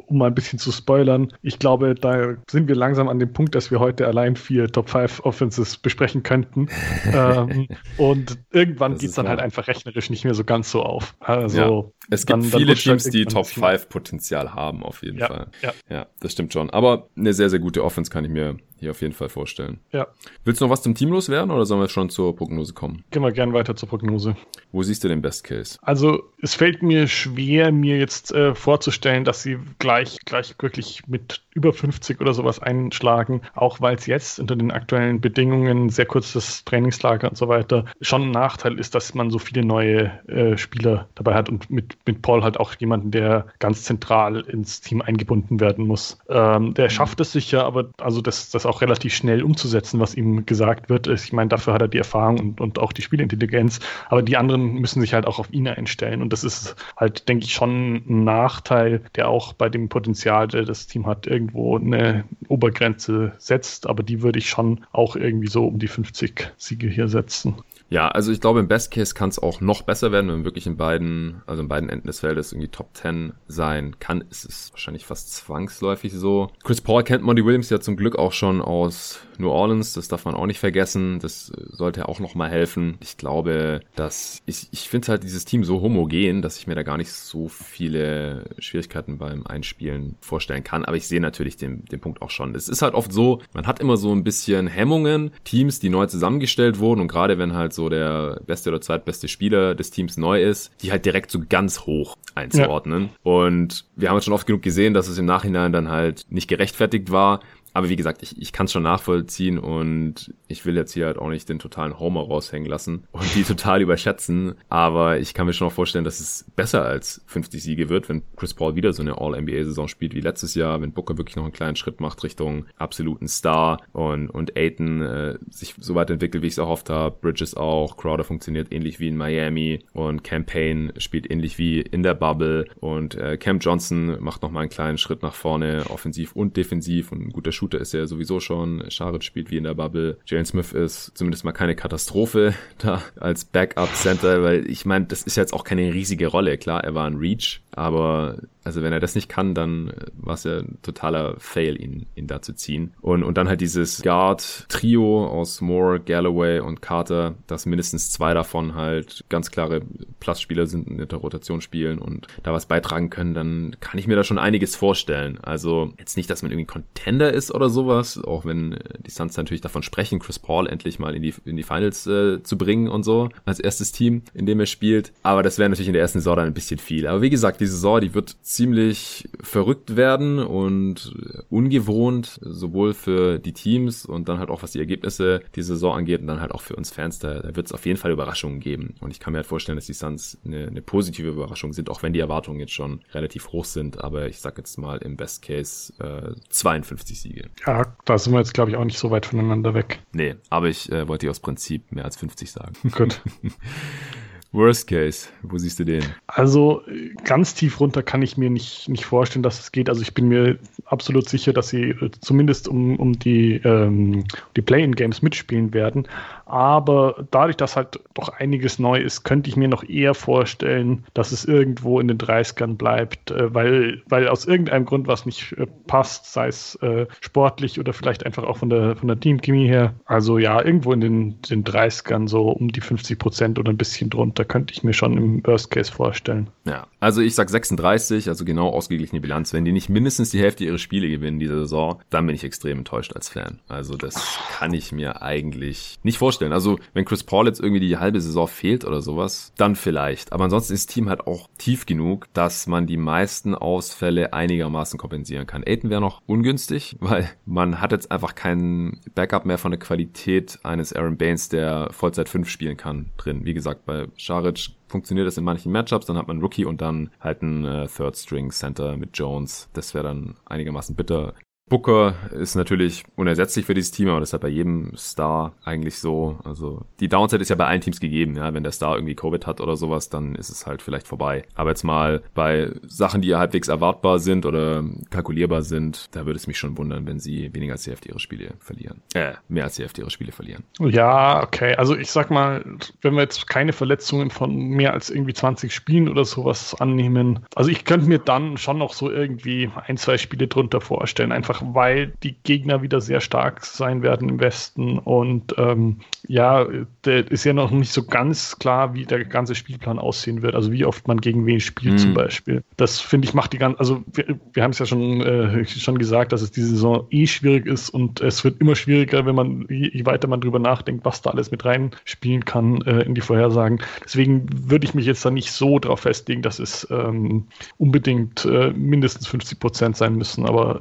[0.07, 1.33] um mal ein bisschen zu spoilern.
[1.43, 4.91] Ich glaube, da sind wir langsam an dem Punkt, dass wir heute allein vier Top
[4.91, 6.68] 5 Offenses besprechen könnten.
[7.12, 11.14] ähm, und irgendwann geht es dann halt einfach rechnerisch nicht mehr so ganz so auf.
[11.20, 12.07] Also ja.
[12.11, 15.47] Es gibt dann, viele dann Teams, die Top 5 Potenzial haben, auf jeden ja, Fall.
[15.62, 15.72] Ja.
[15.89, 16.70] ja, das stimmt schon.
[16.70, 19.81] Aber eine sehr, sehr gute Offense kann ich mir hier auf jeden Fall vorstellen.
[19.93, 20.07] Ja.
[20.45, 23.05] Willst du noch was zum Team loswerden oder sollen wir schon zur Prognose kommen?
[23.11, 24.37] Gehen wir gerne weiter zur Prognose.
[24.72, 25.79] Wo siehst du den Best Case?
[25.83, 31.45] Also, es fällt mir schwer, mir jetzt äh, vorzustellen, dass sie gleich, gleich wirklich mit
[31.57, 36.64] über 50 oder sowas einschlagen, auch weil es jetzt unter den aktuellen Bedingungen, sehr kurzes
[36.64, 41.09] Trainingslager und so weiter, schon ein Nachteil ist, dass man so viele neue äh, Spieler
[41.14, 45.59] dabei hat und mit, mit Paul halt auch jemanden, der ganz zentral ins Team eingebunden
[45.59, 46.18] werden muss.
[46.28, 50.44] Ähm, der schafft es sicher, aber also das, das auch relativ schnell umzusetzen, was ihm
[50.44, 51.07] gesagt wird.
[51.07, 53.80] Ich meine, dafür hat er die Erfahrung und, und auch die Spielintelligenz,
[54.11, 57.46] aber die anderen müssen sich halt auch auf ihn einstellen und das ist halt, denke
[57.46, 62.24] ich, schon ein Nachteil, der auch bei dem Potenzial, der das Team hat, irgendwo eine
[62.49, 67.09] Obergrenze setzt, aber die würde ich schon auch irgendwie so um die 50 Siege hier
[67.09, 67.57] setzen.
[67.89, 70.45] Ja, also ich glaube, im Best Case kann es auch noch besser werden, wenn man
[70.45, 74.24] wirklich in beiden, also in beiden Enden des Feldes irgendwie Top 10 sein kann.
[74.30, 76.51] Ist es wahrscheinlich fast zwangsläufig so.
[76.64, 80.24] Chris Paul kennt Monty Williams ja zum Glück auch schon aus New Orleans, das darf
[80.24, 81.18] man auch nicht vergessen.
[81.20, 82.97] Das sollte auch nochmal helfen.
[83.01, 86.82] Ich glaube, dass ich, ich finde halt dieses Team so homogen, dass ich mir da
[86.82, 90.84] gar nicht so viele Schwierigkeiten beim Einspielen vorstellen kann.
[90.84, 92.55] Aber ich sehe natürlich den, den Punkt auch schon.
[92.55, 96.07] Es ist halt oft so, man hat immer so ein bisschen Hemmungen, Teams, die neu
[96.07, 100.43] zusammengestellt wurden und gerade wenn halt so der beste oder zweitbeste Spieler des Teams neu
[100.43, 103.03] ist, die halt direkt so ganz hoch einzuordnen.
[103.03, 103.09] Ja.
[103.22, 106.49] Und wir haben jetzt schon oft genug gesehen, dass es im Nachhinein dann halt nicht
[106.49, 107.41] gerechtfertigt war.
[107.77, 111.18] Aber wie gesagt, ich, ich kann es schon nachvollziehen und ich will jetzt hier halt
[111.18, 114.55] auch nicht den totalen Homer raushängen lassen und die total überschätzen.
[114.70, 118.22] Aber ich kann mir schon auch vorstellen, dass es besser als 50 Siege wird, wenn
[118.35, 121.53] Chris Paul wieder so eine All-NBA-Saison spielt wie letztes Jahr, wenn Booker wirklich noch einen
[121.53, 126.47] kleinen Schritt macht Richtung absoluten Star und, und Aiton äh, sich so weit entwickelt, wie
[126.47, 127.14] ich es erhofft habe.
[127.20, 132.14] Bridges auch, Crowder funktioniert ähnlich wie in Miami und Campaign spielt ähnlich wie in der
[132.14, 136.57] Bubble und äh, Cam Johnson macht noch mal einen kleinen Schritt nach vorne, offensiv und
[136.57, 138.84] defensiv und ein guter Shooter Shooter ist ja sowieso schon.
[138.90, 140.18] Scharit spielt wie in der Bubble.
[140.24, 145.36] Jalen Smith ist zumindest mal keine Katastrophe da als Backup-Center, weil ich meine, das ist
[145.36, 146.58] jetzt auch keine riesige Rolle.
[146.58, 150.43] Klar, er war ein Reach, aber also wenn er das nicht kann, dann war es
[150.43, 152.93] ja ein totaler Fail, ihn, ihn da zu ziehen.
[153.01, 158.74] Und, und dann halt dieses Guard-Trio aus Moore, Galloway und Carter, dass mindestens zwei davon
[158.74, 159.83] halt ganz klare
[160.18, 164.16] Platzspieler sind in der Rotation spielen und da was beitragen können, dann kann ich mir
[164.16, 165.39] da schon einiges vorstellen.
[165.43, 169.61] Also jetzt nicht, dass man irgendwie Contender ist oder sowas, auch wenn die Suns natürlich
[169.61, 173.05] davon sprechen, Chris Paul endlich mal in die, in die Finals äh, zu bringen und
[173.05, 175.12] so, als erstes Team, in dem er spielt.
[175.22, 177.07] Aber das wäre natürlich in der ersten Saison dann ein bisschen viel.
[177.07, 181.12] Aber wie gesagt, die Saison, die wird ziemlich verrückt werden und
[181.50, 186.20] ungewohnt, sowohl für die Teams und dann halt auch was die Ergebnisse die Saison angeht
[186.20, 187.18] und dann halt auch für uns Fans.
[187.18, 188.94] Da, da wird es auf jeden Fall Überraschungen geben.
[189.00, 192.02] Und ich kann mir halt vorstellen, dass die Suns eine, eine positive Überraschung sind, auch
[192.02, 194.02] wenn die Erwartungen jetzt schon relativ hoch sind.
[194.02, 197.50] Aber ich sag jetzt mal im Best Case äh, 52 Siege.
[197.66, 200.00] Ja, da sind wir jetzt, glaube ich, auch nicht so weit voneinander weg.
[200.12, 202.74] Nee, aber ich äh, wollte aus Prinzip mehr als 50 sagen.
[202.92, 203.20] Gut.
[204.57, 206.02] Worst Case, wo siehst du den?
[206.26, 206.82] Also
[207.24, 209.88] ganz tief runter kann ich mir nicht, nicht vorstellen, dass es geht.
[209.88, 214.24] Also ich bin mir absolut sicher, dass sie äh, zumindest um, um die, ähm,
[214.57, 216.09] die Play-in-Games mitspielen werden.
[216.46, 221.32] Aber dadurch, dass halt doch einiges neu ist, könnte ich mir noch eher vorstellen, dass
[221.32, 225.66] es irgendwo in den 30ern bleibt, äh, weil, weil aus irgendeinem Grund was nicht äh,
[225.86, 229.94] passt, sei es äh, sportlich oder vielleicht einfach auch von der, von der Teamchemie her.
[230.07, 234.09] Also ja, irgendwo in den, den 30ern so um die 50 Prozent oder ein bisschen
[234.09, 236.49] drunter könnte ich mir schon im Worst Case vorstellen.
[236.64, 239.53] Ja, also ich sag 36, also genau ausgeglichene Bilanz.
[239.53, 242.78] Wenn die nicht mindestens die Hälfte ihrer Spiele gewinnen diese Saison, dann bin ich extrem
[242.78, 243.61] enttäuscht als Fan.
[243.68, 246.53] Also das kann ich mir eigentlich nicht vorstellen.
[246.53, 250.32] Also wenn Chris Paul jetzt irgendwie die halbe Saison fehlt oder sowas, dann vielleicht.
[250.32, 254.99] Aber ansonsten ist das Team halt auch tief genug, dass man die meisten Ausfälle einigermaßen
[254.99, 255.64] kompensieren kann.
[255.66, 260.59] Aiden wäre noch ungünstig, weil man hat jetzt einfach keinen Backup mehr von der Qualität
[260.62, 263.44] eines Aaron Baines, der Vollzeit 5 spielen kann, drin.
[263.44, 267.11] Wie gesagt, bei Scharic funktioniert das in manchen Matchups, dann hat man Rookie und dann
[267.20, 269.68] halt ein äh, Third String Center mit Jones.
[269.72, 271.35] Das wäre dann einigermaßen bitter.
[271.68, 275.98] Booker ist natürlich unersetzlich für dieses Team, aber das ist halt bei jedem Star eigentlich
[275.98, 276.38] so.
[276.44, 278.54] Also die Downside ist ja bei allen Teams gegeben, ja.
[278.54, 281.42] Wenn der Star irgendwie Covid hat oder sowas, dann ist es halt vielleicht vorbei.
[281.56, 286.46] Aber jetzt mal bei Sachen, die halbwegs erwartbar sind oder kalkulierbar sind, da würde es
[286.46, 289.02] mich schon wundern, wenn sie weniger als die Hälfte ihrer Spiele verlieren.
[289.14, 290.62] Äh, mehr als die Hälfte ihrer Spiele verlieren.
[290.78, 291.74] Ja, okay.
[291.74, 292.64] Also ich sag mal,
[293.02, 297.70] wenn wir jetzt keine Verletzungen von mehr als irgendwie 20 Spielen oder sowas annehmen, also
[297.70, 301.74] ich könnte mir dann schon noch so irgendwie ein, zwei Spiele drunter vorstellen, einfach einfach
[301.74, 304.98] weil die Gegner wieder sehr stark sein werden im Westen.
[304.98, 306.66] Und ähm, ja,
[307.05, 310.55] der ist ja noch nicht so ganz klar, wie der ganze Spielplan aussehen wird.
[310.55, 311.99] Also wie oft man gegen wen spielt mhm.
[311.99, 312.64] zum Beispiel.
[312.77, 315.99] Das finde ich macht die ganze, also wir, wir haben es ja schon, äh, schon
[315.99, 319.66] gesagt, dass es diese Saison eh schwierig ist und es wird immer schwieriger, wenn man,
[319.68, 323.81] je, weiter man drüber nachdenkt, was da alles mit reinspielen kann äh, in die Vorhersagen.
[324.05, 327.47] Deswegen würde ich mich jetzt da nicht so darauf festlegen, dass es ähm,
[327.79, 330.47] unbedingt äh, mindestens 50 Prozent sein müssen.
[330.47, 330.81] Aber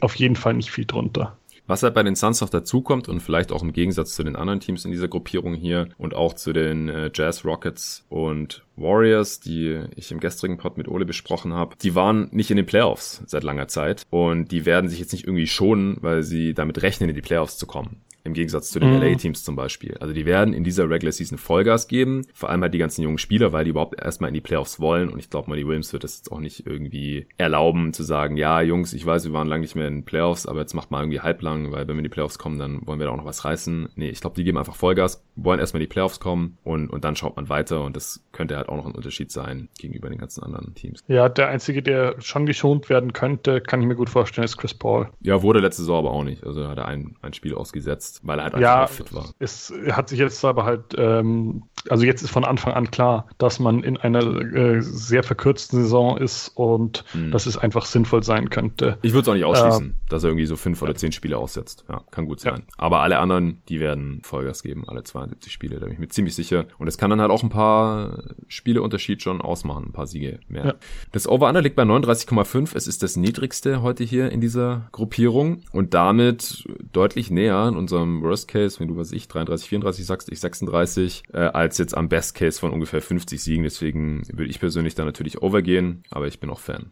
[0.00, 1.36] auf jeden Fall nicht viel drunter.
[1.66, 4.60] Was halt bei den Suns noch dazukommt und vielleicht auch im Gegensatz zu den anderen
[4.60, 9.80] Teams in dieser Gruppierung hier und auch zu den äh, Jazz Rockets und Warriors, die
[9.96, 13.42] ich im gestrigen Pod mit Ole besprochen habe, die waren nicht in den Playoffs seit
[13.42, 17.14] langer Zeit und die werden sich jetzt nicht irgendwie schonen, weil sie damit rechnen, in
[17.16, 18.02] die Playoffs zu kommen.
[18.26, 19.02] Im Gegensatz zu den mhm.
[19.02, 19.96] LA-Teams zum Beispiel.
[19.98, 22.26] Also die werden in dieser Regular Season Vollgas geben.
[22.34, 25.08] Vor allem halt die ganzen jungen Spieler, weil die überhaupt erstmal in die Playoffs wollen.
[25.08, 28.60] Und ich glaube, Money Williams wird das jetzt auch nicht irgendwie erlauben zu sagen, ja,
[28.60, 31.00] Jungs, ich weiß, wir waren lange nicht mehr in den Playoffs, aber jetzt macht mal
[31.00, 33.24] irgendwie halblang, weil wenn wir in die Playoffs kommen, dann wollen wir da auch noch
[33.24, 33.90] was reißen.
[33.94, 37.04] Nee, ich glaube, die geben einfach Vollgas, wollen erstmal in die Playoffs kommen und, und
[37.04, 37.84] dann schaut man weiter.
[37.84, 41.04] Und das könnte halt auch noch ein Unterschied sein gegenüber den ganzen anderen Teams.
[41.06, 44.74] Ja, der einzige, der schon geschont werden könnte, kann ich mir gut vorstellen, ist Chris
[44.74, 45.08] Paul.
[45.20, 46.44] Ja, wurde letzte Saison aber auch nicht.
[46.44, 49.30] Also hat er ein, ein Spiel ausgesetzt, weil er halt ja, fit war.
[49.38, 53.58] Es hat sich jetzt aber halt, ähm, also jetzt ist von Anfang an klar, dass
[53.58, 57.30] man in einer äh, sehr verkürzten Saison ist und hm.
[57.30, 58.98] dass es einfach sinnvoll sein könnte.
[59.02, 61.38] Ich würde es auch nicht ausschließen, ähm, dass er irgendwie so fünf oder zehn Spiele
[61.38, 61.84] aussetzt.
[61.88, 62.64] Ja, kann gut sein.
[62.66, 62.74] Ja.
[62.78, 66.34] Aber alle anderen, die werden Vollgas geben, alle 72 Spiele, da bin ich mir ziemlich
[66.34, 66.66] sicher.
[66.78, 70.66] Und es kann dann halt auch ein paar Spieleunterschied schon ausmachen, ein paar Siege mehr.
[70.66, 70.74] Ja.
[71.12, 72.74] Das Over-Under liegt bei 39,5.
[72.74, 78.05] Es ist das niedrigste heute hier in dieser Gruppierung und damit deutlich näher an unserem
[78.22, 82.08] Worst Case, wenn du was ich 33, 34 sagst, ich 36, äh, als jetzt am
[82.08, 83.64] Best Case von ungefähr 50 Siegen.
[83.64, 86.86] Deswegen würde ich persönlich da natürlich overgehen, aber ich bin auch Fan.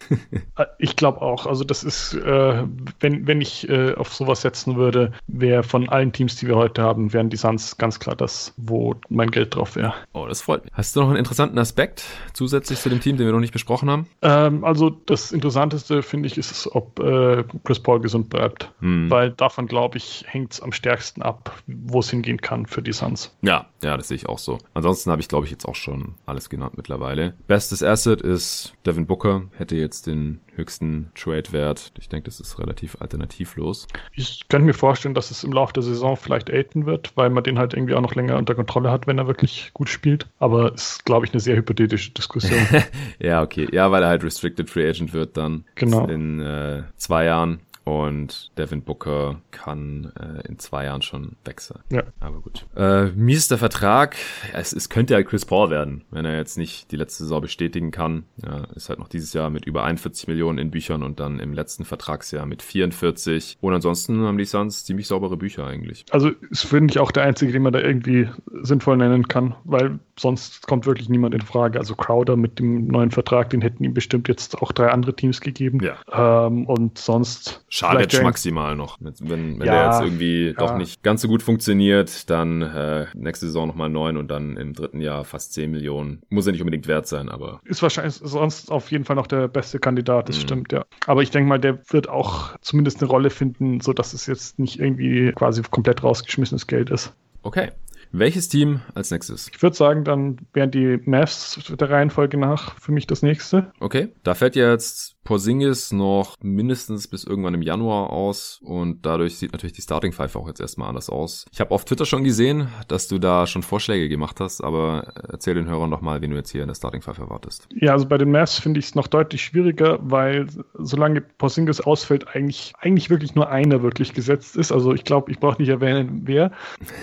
[0.57, 1.47] Äh, ich glaube auch.
[1.47, 2.65] Also das ist, äh,
[3.01, 6.83] wenn, wenn ich äh, auf sowas setzen würde, wäre von allen Teams, die wir heute
[6.83, 9.95] haben, wären die Suns ganz klar das, wo mein Geld drauf wäre.
[10.13, 10.73] Oh, das freut mich.
[10.75, 13.91] Hast du noch einen interessanten Aspekt zusätzlich zu dem Team, den wir noch nicht besprochen
[13.91, 14.07] haben?
[14.23, 18.73] Ähm, also das Interessanteste, finde ich, ist, ob äh, Chris Paul gesund bleibt.
[18.81, 19.11] Hm.
[19.11, 22.93] Weil davon, glaube ich, hängt es am stärksten ab, wo es hingehen kann für die
[22.93, 23.37] Suns.
[23.43, 24.59] Ja, ja, das sehe ich auch so.
[24.75, 27.35] Ansonsten habe ich, glaube ich, jetzt auch schon alles genannt mittlerweile.
[27.47, 31.93] Bestes Asset ist Devin Booker, hätte jetzt den höchsten Trade-Wert.
[31.99, 33.87] Ich denke, das ist relativ alternativlos.
[34.13, 37.45] Ich könnte mir vorstellen, dass es im Laufe der Saison vielleicht Aiden wird, weil man
[37.45, 40.27] den halt irgendwie auch noch länger unter Kontrolle hat, wenn er wirklich gut spielt.
[40.39, 42.61] Aber es ist, glaube ich, eine sehr hypothetische Diskussion.
[43.19, 43.69] ja, okay.
[43.73, 46.07] Ja, weil er halt Restricted Free Agent wird dann genau.
[46.07, 47.61] in äh, zwei Jahren.
[47.85, 51.81] Und Devin Booker kann äh, in zwei Jahren schon wechseln.
[51.93, 52.03] Ja.
[52.19, 52.67] Aber gut.
[52.77, 54.17] Äh, mies der Vertrag.
[54.55, 57.91] Es, es könnte ja Chris Paul werden, wenn er jetzt nicht die letzte Saison bestätigen
[57.91, 58.25] kann.
[58.43, 61.53] Ja, ist halt noch dieses Jahr mit über 41 Millionen in Büchern und dann im
[61.53, 63.59] letzten Vertragsjahr mit 44.
[63.61, 66.07] Und ansonsten haben die Suns ziemlich saubere Bücher eigentlich.
[66.11, 68.29] Also ist, finde ich, auch der einzige, den man da irgendwie
[68.63, 71.79] sinnvoll nennen kann, weil sonst kommt wirklich niemand in Frage.
[71.79, 75.41] Also Crowder mit dem neuen Vertrag, den hätten ihm bestimmt jetzt auch drei andere Teams
[75.41, 75.81] gegeben.
[75.83, 76.47] Ja.
[76.47, 78.99] Ähm, und sonst Schalic maximal noch.
[79.01, 80.53] Wenn, wenn ja, der jetzt irgendwie ja.
[80.53, 84.75] doch nicht ganz so gut funktioniert, dann äh, nächste Saison nochmal neun und dann im
[84.75, 86.23] dritten Jahr fast zehn Millionen.
[86.29, 87.61] Muss ja nicht unbedingt wert sein, aber.
[87.65, 90.43] Ist wahrscheinlich sonst auf jeden Fall noch der beste Kandidat, das mhm.
[90.43, 90.85] stimmt, ja.
[91.09, 94.79] Aber ich denke mal, der wird auch zumindest eine Rolle finden, sodass es jetzt nicht
[94.79, 97.13] irgendwie quasi komplett rausgeschmissenes Geld ist.
[97.43, 97.73] Okay.
[98.13, 99.51] Welches Team als nächstes?
[99.53, 103.73] Ich würde sagen, dann wären die Mavs der Reihenfolge nach für mich das nächste.
[103.81, 109.53] Okay, da fällt jetzt Porzingis noch mindestens bis irgendwann im Januar aus und dadurch sieht
[109.53, 111.47] natürlich die Starting Five auch jetzt erstmal anders aus.
[111.51, 115.55] Ich habe auf Twitter schon gesehen, dass du da schon Vorschläge gemacht hast, aber erzähl
[115.55, 117.67] den Hörern doch mal, wen du jetzt hier in der Starting Five erwartest.
[117.75, 122.29] Ja, also bei den Mavs finde ich es noch deutlich schwieriger, weil solange Porzingis ausfällt,
[122.35, 124.73] eigentlich, eigentlich wirklich nur einer wirklich gesetzt ist.
[124.73, 126.53] Also ich glaube, ich brauche nicht erwähnen, wer.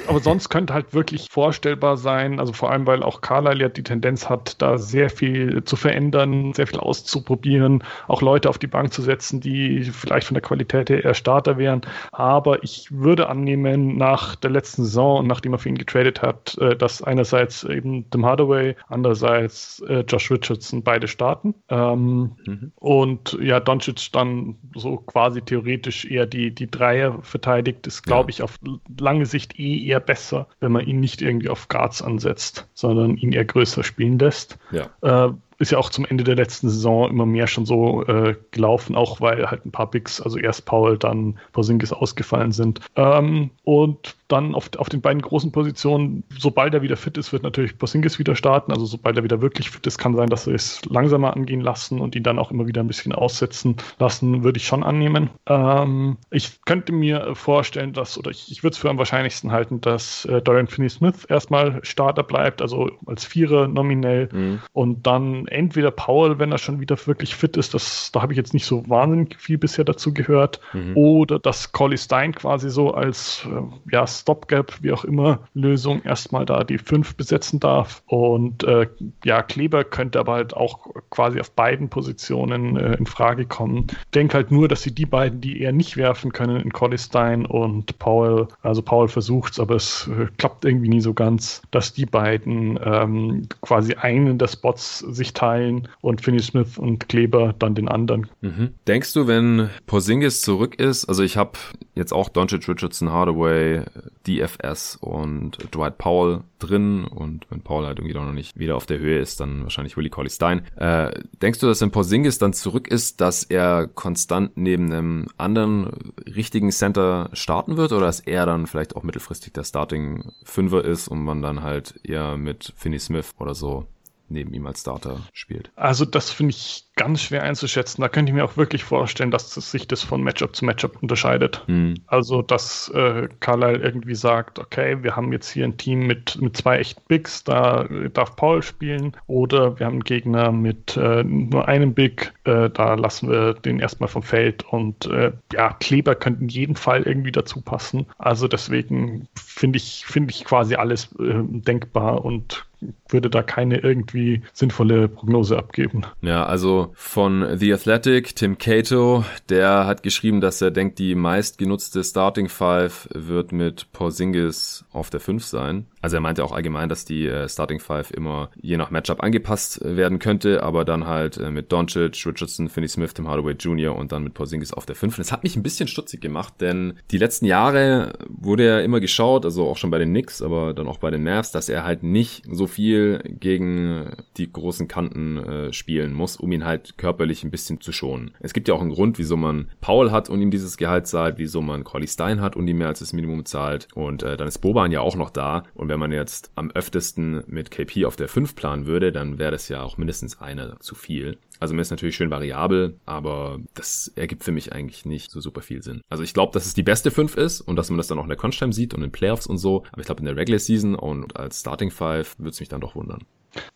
[0.08, 3.84] Aber sonst könnte halt wirklich vorstellbar sein, also vor allem, weil auch Carlisle ja die
[3.84, 8.94] Tendenz hat, da sehr viel zu verändern, sehr viel auszuprobieren auch Leute auf die Bank
[8.94, 11.82] zu setzen, die vielleicht von der Qualität her eher Starter wären.
[12.12, 16.58] Aber ich würde annehmen, nach der letzten Saison und nachdem er für ihn getradet hat,
[16.58, 21.56] äh, dass einerseits eben Tim Hardaway, andererseits äh, Josh Richardson beide starten.
[21.70, 22.72] Ähm, mhm.
[22.76, 28.36] Und ja, Doncic dann so quasi theoretisch eher die, die Dreier verteidigt, ist, glaube ja.
[28.36, 28.60] ich, auf
[29.00, 33.32] lange Sicht eh eher besser, wenn man ihn nicht irgendwie auf Guards ansetzt, sondern ihn
[33.32, 34.58] eher größer spielen lässt.
[34.72, 35.28] Ja.
[35.28, 38.96] Äh, ist ja auch zum Ende der letzten Saison immer mehr schon so äh, gelaufen,
[38.96, 42.80] auch weil halt ein paar Bigs, also erst Paul, dann Porzingis ausgefallen sind.
[42.96, 47.44] Ähm, und dann auf, auf den beiden großen Positionen, sobald er wieder fit ist, wird
[47.44, 48.72] natürlich Porzingis wieder starten.
[48.72, 52.00] Also sobald er wieder wirklich fit ist, kann sein, dass wir es langsamer angehen lassen
[52.00, 55.30] und ihn dann auch immer wieder ein bisschen aussetzen lassen, würde ich schon annehmen.
[55.48, 59.82] Ähm, ich könnte mir vorstellen, dass, oder ich, ich würde es für am wahrscheinlichsten halten,
[59.82, 64.60] dass äh, Dorian Finney-Smith erstmal Starter bleibt, also als Vierer nominell mhm.
[64.74, 68.38] und dann entweder Powell, wenn er schon wieder wirklich fit ist, das, da habe ich
[68.38, 70.96] jetzt nicht so wahnsinnig viel bisher dazu gehört, mhm.
[70.96, 76.46] oder dass Collie Stein quasi so als äh, ja, Stopgap, wie auch immer, Lösung erstmal
[76.46, 78.04] da die fünf besetzen darf.
[78.08, 78.88] Und äh,
[79.24, 83.88] ja, Kleber könnte aber halt auch quasi auf beiden Positionen äh, in Frage kommen.
[84.14, 87.46] Denke halt nur, dass sie die beiden, die eher nicht werfen können, in Collie Stein
[87.46, 91.94] und Powell, also Powell versucht es, aber es äh, klappt irgendwie nie so ganz, dass
[91.94, 97.74] die beiden ähm, quasi einen der Spots sich teilen und Finney Smith und Kleber dann
[97.74, 98.28] den anderen.
[98.42, 98.76] Mhm.
[98.88, 101.58] Denkst du, wenn Porzingis zurück ist, also ich habe
[101.96, 103.82] jetzt auch Doncic, Richardson, Hardaway,
[104.28, 109.00] DFS und Dwight Powell drin und wenn Paul halt irgendwie noch nicht wieder auf der
[109.00, 110.62] Höhe ist, dann wahrscheinlich Willie Colley Stein.
[110.76, 111.10] Äh,
[111.42, 116.70] denkst du, dass wenn Porzingis dann zurück ist, dass er konstant neben einem anderen richtigen
[116.70, 121.24] Center starten wird oder dass er dann vielleicht auch mittelfristig der Starting Fünfer ist und
[121.24, 123.88] man dann halt eher mit Finney Smith oder so
[124.32, 125.72] neben ihm als Starter spielt?
[125.76, 128.02] Also das finde ich ganz schwer einzuschätzen.
[128.02, 131.02] Da könnte ich mir auch wirklich vorstellen, dass das sich das von Matchup zu Matchup
[131.02, 131.64] unterscheidet.
[131.66, 131.96] Mhm.
[132.06, 136.56] Also, dass äh, Carlyle irgendwie sagt, okay, wir haben jetzt hier ein Team mit, mit
[136.56, 139.14] zwei echten Bigs, da darf Paul spielen.
[139.26, 143.80] Oder wir haben einen Gegner mit äh, nur einem Big, äh, da lassen wir den
[143.80, 144.64] erstmal vom Feld.
[144.72, 148.06] Und äh, ja, Kleber könnte in jedem Fall irgendwie dazu passen.
[148.20, 152.68] Also deswegen finde ich, finde ich quasi alles äh, denkbar und
[153.10, 156.04] würde da keine irgendwie sinnvolle Prognose abgeben.
[156.22, 162.04] Ja, also von The Athletic, Tim Cato, der hat geschrieben, dass er denkt, die meistgenutzte
[162.04, 165.86] Starting Five wird mit Porzingis auf der 5 sein.
[166.02, 169.80] Also er meinte auch allgemein, dass die äh, Starting Five immer je nach Matchup angepasst
[169.84, 173.96] werden könnte, aber dann halt äh, mit Doncic, Richardson, Finney Smith, Tim Hardaway Jr.
[173.96, 175.18] und dann mit Porzingis auf der 5.
[175.18, 179.46] Das hat mich ein bisschen stutzig gemacht, denn die letzten Jahre wurde er immer geschaut,
[179.46, 182.02] also auch schon bei den Knicks, aber dann auch bei den Mavs, dass er halt
[182.02, 187.52] nicht so viel gegen die großen Kanten äh, spielen muss, um ihn halt körperlich ein
[187.52, 188.32] bisschen zu schonen.
[188.40, 191.38] Es gibt ja auch einen Grund, wieso man Paul hat und ihm dieses Gehalt zahlt,
[191.38, 194.48] wieso man Corley Stein hat und ihm mehr als das Minimum zahlt und äh, dann
[194.48, 198.16] ist Boban ja auch noch da und wenn man jetzt am öftesten mit KP auf
[198.16, 201.38] der 5 planen würde, dann wäre das ja auch mindestens einer zu viel.
[201.62, 205.62] Also mir ist natürlich schön variabel, aber das ergibt für mich eigentlich nicht so super
[205.62, 206.02] viel Sinn.
[206.10, 208.24] Also ich glaube, dass es die beste 5 ist und dass man das dann auch
[208.24, 209.84] in der Crunch-Time sieht und in Playoffs und so.
[209.92, 212.82] Aber ich glaube, in der Regular Season und als Starting 5 würde es mich dann
[212.82, 213.26] doch wundern.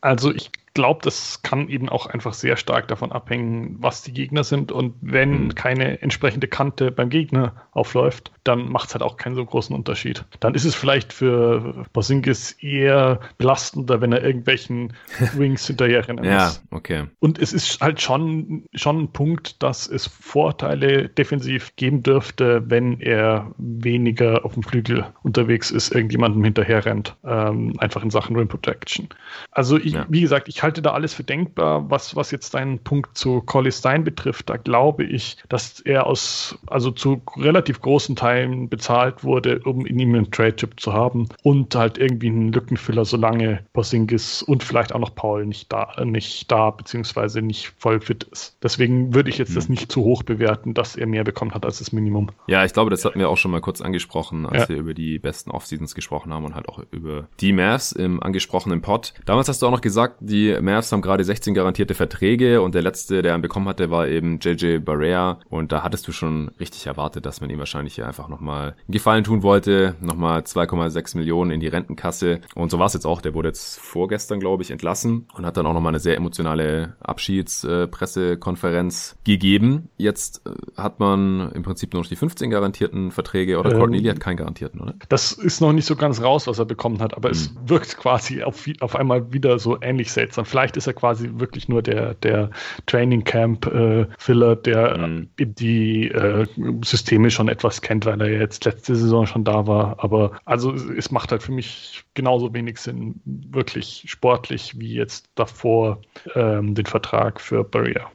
[0.02, 4.44] Also ich glaube, das kann eben auch einfach sehr stark davon abhängen, was die Gegner
[4.44, 4.72] sind.
[4.72, 5.56] Und wenn mhm.
[5.56, 10.26] keine entsprechende Kante beim Gegner aufläuft, dann macht es halt auch keinen so großen Unterschied.
[10.42, 14.94] Dann ist es vielleicht für Bosingis eher belastender, wenn er irgendwelchen
[15.34, 16.62] Wings hinterherrennen muss.
[16.62, 17.06] Ja, okay.
[17.20, 23.00] Und es ist halt schon, schon ein Punkt, dass es Vorteile defensiv geben dürfte, wenn
[23.00, 27.16] er weniger auf dem Flügel unterwegs ist, irgendjemandem hinterher rennt.
[27.24, 29.08] Ähm, einfach in Sachen Rim Protection.
[29.52, 30.06] Also ich, ja.
[30.10, 31.90] wie gesagt, ich halte da alles für denkbar.
[31.90, 36.58] Was, was jetzt deinen Punkt zu Collie Stein betrifft, da glaube ich, dass er aus,
[36.68, 41.76] also zu relativ großen Teilen bezahlt wurde, um in ihm einen Trade-Chip zu haben und
[41.76, 46.72] halt irgendwie einen Lückenfüller, solange Porzingis und vielleicht auch noch Paul nicht da, nicht da,
[46.72, 48.58] beziehungsweise nicht voll fit ist.
[48.62, 49.56] Deswegen würde ich jetzt hm.
[49.56, 52.30] das nicht zu hoch bewerten, dass er mehr bekommen hat als das Minimum.
[52.48, 54.70] Ja, ich glaube, das hatten wir auch schon mal kurz angesprochen, als ja.
[54.70, 58.82] wir über die besten Off-Seasons gesprochen haben und halt auch über die Mavs im angesprochenen
[58.82, 59.14] Pod.
[59.26, 62.82] Damals hast du auch noch gesagt, die Mavs haben gerade 16 garantierte Verträge und der
[62.82, 66.88] letzte, der ihn bekommen hatte, war eben JJ Barrea und da hattest du schon richtig
[66.88, 71.52] erwartet, dass man ihm wahrscheinlich hier einfach nochmal einen Gefallen tun wollte, nochmal 2,6 Millionen
[71.52, 73.22] in die Rentenkasse und so war es jetzt auch.
[73.22, 76.96] Der wurde jetzt vorgestern, glaube ich, entlassen und hat dann auch nochmal eine sehr emotionale
[77.00, 79.90] Abschiedspressekonferenz gegeben.
[79.98, 84.00] Jetzt äh, hat man im Prinzip nur noch die 15 garantierten Verträge oder ähm, Courtney
[84.00, 84.96] Lee hat keinen garantierten, oder?
[85.10, 87.36] Das ist noch nicht so ganz raus, was er bekommen hat, aber hm.
[87.36, 90.46] es wirkt quasi auf, auf einmal wieder so ähnlich seltsam.
[90.46, 92.50] Vielleicht ist er quasi wirklich nur der, der
[92.86, 95.30] Training Camp äh, Filler, der mhm.
[95.38, 96.46] die äh,
[96.84, 99.96] Systeme schon etwas kennt, weil er jetzt letzte Saison schon da war.
[100.04, 106.02] Aber also es macht halt für mich genauso wenig Sinn, wirklich sportlich, wie jetzt davor
[106.36, 108.08] ähm, den Vertrag für Barrier.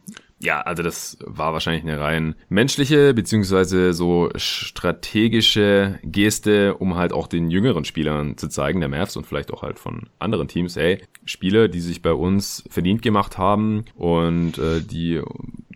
[0.43, 7.27] Ja, also das war wahrscheinlich eine rein menschliche beziehungsweise so strategische Geste, um halt auch
[7.27, 11.03] den jüngeren Spielern zu zeigen, der Mavs und vielleicht auch halt von anderen Teams, ey,
[11.27, 15.21] Spieler, die sich bei uns verdient gemacht haben und äh, die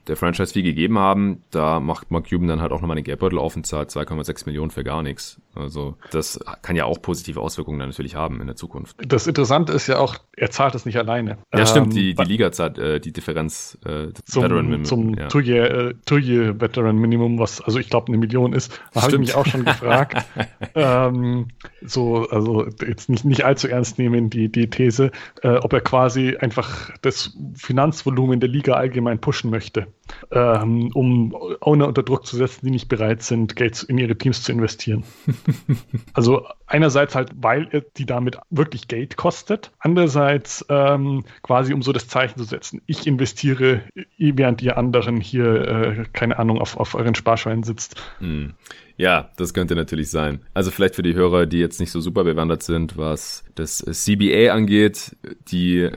[0.06, 3.38] der Franchise viel gegeben haben, da macht Mark Cuban dann halt auch nochmal den Geldbeutel
[3.38, 5.40] auf und zahlt 2,6 Millionen für gar nichts.
[5.54, 8.96] Also das kann ja auch positive Auswirkungen dann natürlich haben in der Zukunft.
[8.98, 11.38] Das Interessante ist ja auch, er zahlt es nicht alleine.
[11.54, 14.84] Ja, stimmt, ähm, die, die Liga zahlt äh, die Differenz äh, zum, Veteran Minimum.
[14.84, 15.28] Zum ja.
[15.28, 18.80] Two-Year äh, Veteran Minimum, was also ich glaube eine Million ist.
[18.92, 20.24] Da habe ich mich auch schon gefragt.
[20.74, 21.48] ähm,
[21.82, 26.36] so, also jetzt nicht, nicht allzu ernst nehmen, die, die These, äh, ob er quasi
[26.36, 29.86] einfach das Finanzvolumen der Liga allgemein pushen möchte,
[30.30, 34.42] ähm, um Owner unter Druck zu setzen, die nicht bereit sind, Geld in ihre Teams
[34.42, 35.04] zu investieren.
[36.14, 42.08] also einerseits halt, weil die damit wirklich Geld kostet, andererseits ähm, quasi um so das
[42.08, 43.82] Zeichen zu setzen, ich investiere,
[44.18, 47.96] während ihr anderen hier, äh, keine Ahnung, auf, auf euren Sparschweinen sitzt.
[48.18, 48.54] Hm.
[48.96, 50.40] Ja, das könnte natürlich sein.
[50.54, 54.52] Also vielleicht für die Hörer, die jetzt nicht so super bewandert sind, was das CBA
[54.52, 55.16] angeht,
[55.48, 55.90] die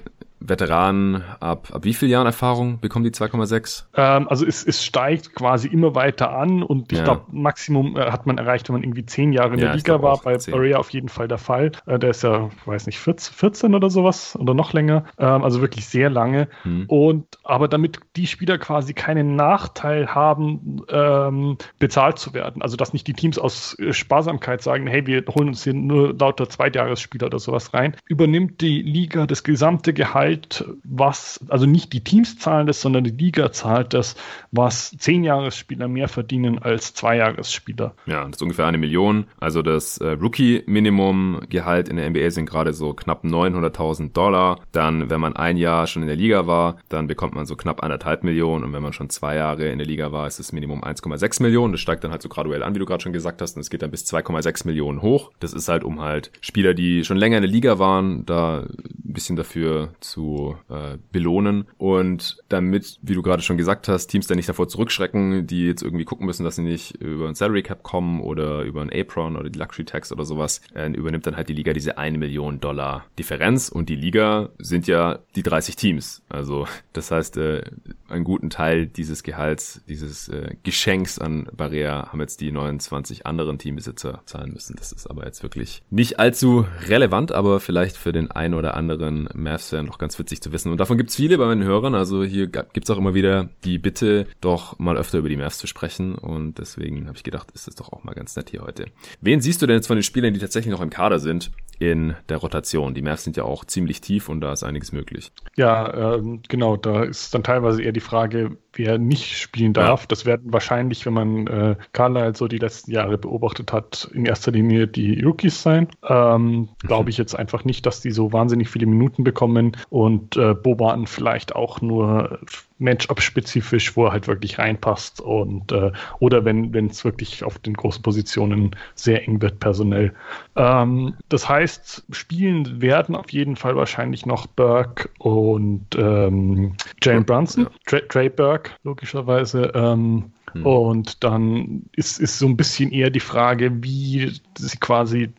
[0.48, 3.86] Veteranen ab, ab wie vielen Jahren Erfahrung bekommen die 2,6?
[3.96, 7.04] Ähm, also es, es steigt quasi immer weiter an und ich ja.
[7.04, 10.02] glaube, Maximum äh, hat man erreicht, wenn man irgendwie zehn Jahre in ja, der Liga
[10.02, 10.20] war.
[10.22, 10.54] Bei 10.
[10.54, 11.72] Barrea auf jeden Fall der Fall.
[11.86, 15.06] Äh, der ist ja, weiß nicht, 14, 14 oder sowas oder noch länger.
[15.18, 16.48] Ähm, also wirklich sehr lange.
[16.64, 16.86] Hm.
[16.88, 22.62] Und aber damit die Spieler quasi keinen Nachteil haben, ähm, bezahlt zu werden.
[22.62, 26.14] Also dass nicht die Teams aus äh, Sparsamkeit sagen, hey, wir holen uns hier nur
[26.18, 31.94] lauter Zweitjahresspieler oder sowas rein, übernimmt die Liga das gesamte Gehalt zahlt, was, also nicht
[31.94, 34.16] die Teams zahlen das, sondern die Liga zahlt das,
[34.52, 37.94] was Zehnjahresspieler mehr verdienen als Zweijahresspieler.
[38.06, 39.26] Ja, das ist ungefähr eine Million.
[39.40, 44.60] Also das äh, Rookie-Minimum-Gehalt in der NBA sind gerade so knapp 900.000 Dollar.
[44.72, 47.84] Dann, wenn man ein Jahr schon in der Liga war, dann bekommt man so knapp
[47.84, 48.64] anderthalb Millionen.
[48.64, 51.74] Und wenn man schon zwei Jahre in der Liga war, ist das Minimum 1,6 Millionen.
[51.74, 53.56] Das steigt dann halt so graduell an, wie du gerade schon gesagt hast.
[53.56, 55.32] Und es geht dann bis 2,6 Millionen hoch.
[55.40, 59.14] Das ist halt, um halt Spieler, die schon länger in der Liga waren, da ein
[59.14, 64.28] bisschen dafür zu zu äh, belohnen und damit, wie du gerade schon gesagt hast, Teams
[64.28, 67.64] dann nicht davor zurückschrecken, die jetzt irgendwie gucken müssen, dass sie nicht über ein Salary
[67.64, 71.38] Cap kommen oder über ein Apron oder die Luxury Tax oder sowas, äh, übernimmt dann
[71.38, 75.76] halt die Liga diese eine Million Dollar Differenz und die Liga sind ja die 30
[75.76, 76.22] Teams.
[76.30, 77.64] Also das heißt, äh,
[78.10, 83.58] einen guten Teil dieses Gehalts, dieses äh, Geschenks an Barrea haben jetzt die 29 anderen
[83.60, 84.76] Teambesitzer zahlen müssen.
[84.78, 89.30] Das ist aber jetzt wirklich nicht allzu relevant, aber vielleicht für den einen oder anderen
[89.34, 90.72] Mavs-Fan noch ganz witzig zu wissen.
[90.72, 91.96] Und davon gibt's viele bei meinen Hörern.
[91.96, 95.68] Also hier gibt's auch immer wieder die Bitte, doch mal öfter über die Mavs zu
[95.68, 96.16] sprechen.
[96.16, 98.86] Und deswegen habe ich gedacht, ist das doch auch mal ganz nett hier heute.
[99.22, 102.16] Wen siehst du denn jetzt von den Spielern, die tatsächlich noch im Kader sind, in
[102.30, 102.94] der Rotation?
[102.94, 105.32] Die Mavs sind ja auch ziemlich tief und da ist einiges möglich.
[105.56, 106.78] Ja, ähm, genau.
[106.78, 110.02] Da ist dann teilweise eher die Frage, wer nicht spielen darf.
[110.02, 110.08] Ja.
[110.10, 114.52] Das werden wahrscheinlich, wenn man äh, Carlisle so die letzten Jahre beobachtet hat, in erster
[114.52, 115.88] Linie die Rookies sein.
[116.08, 116.70] Ähm, mhm.
[116.80, 121.08] Glaube ich jetzt einfach nicht, dass die so wahnsinnig viele Minuten bekommen und äh, Boban
[121.08, 122.40] vielleicht auch nur
[122.80, 128.02] Matchup-spezifisch, wo er halt wirklich reinpasst und äh, oder wenn es wirklich auf den großen
[128.02, 130.14] Positionen sehr eng wird personell.
[130.56, 137.68] Ähm, das heißt, spielen werden auf jeden Fall wahrscheinlich noch Burke und ähm, Jane Brunson,
[137.86, 139.72] Trey Burke logischerweise.
[139.74, 140.66] Ähm, hm.
[140.66, 145.30] Und dann ist, ist so ein bisschen eher die Frage, wie sie quasi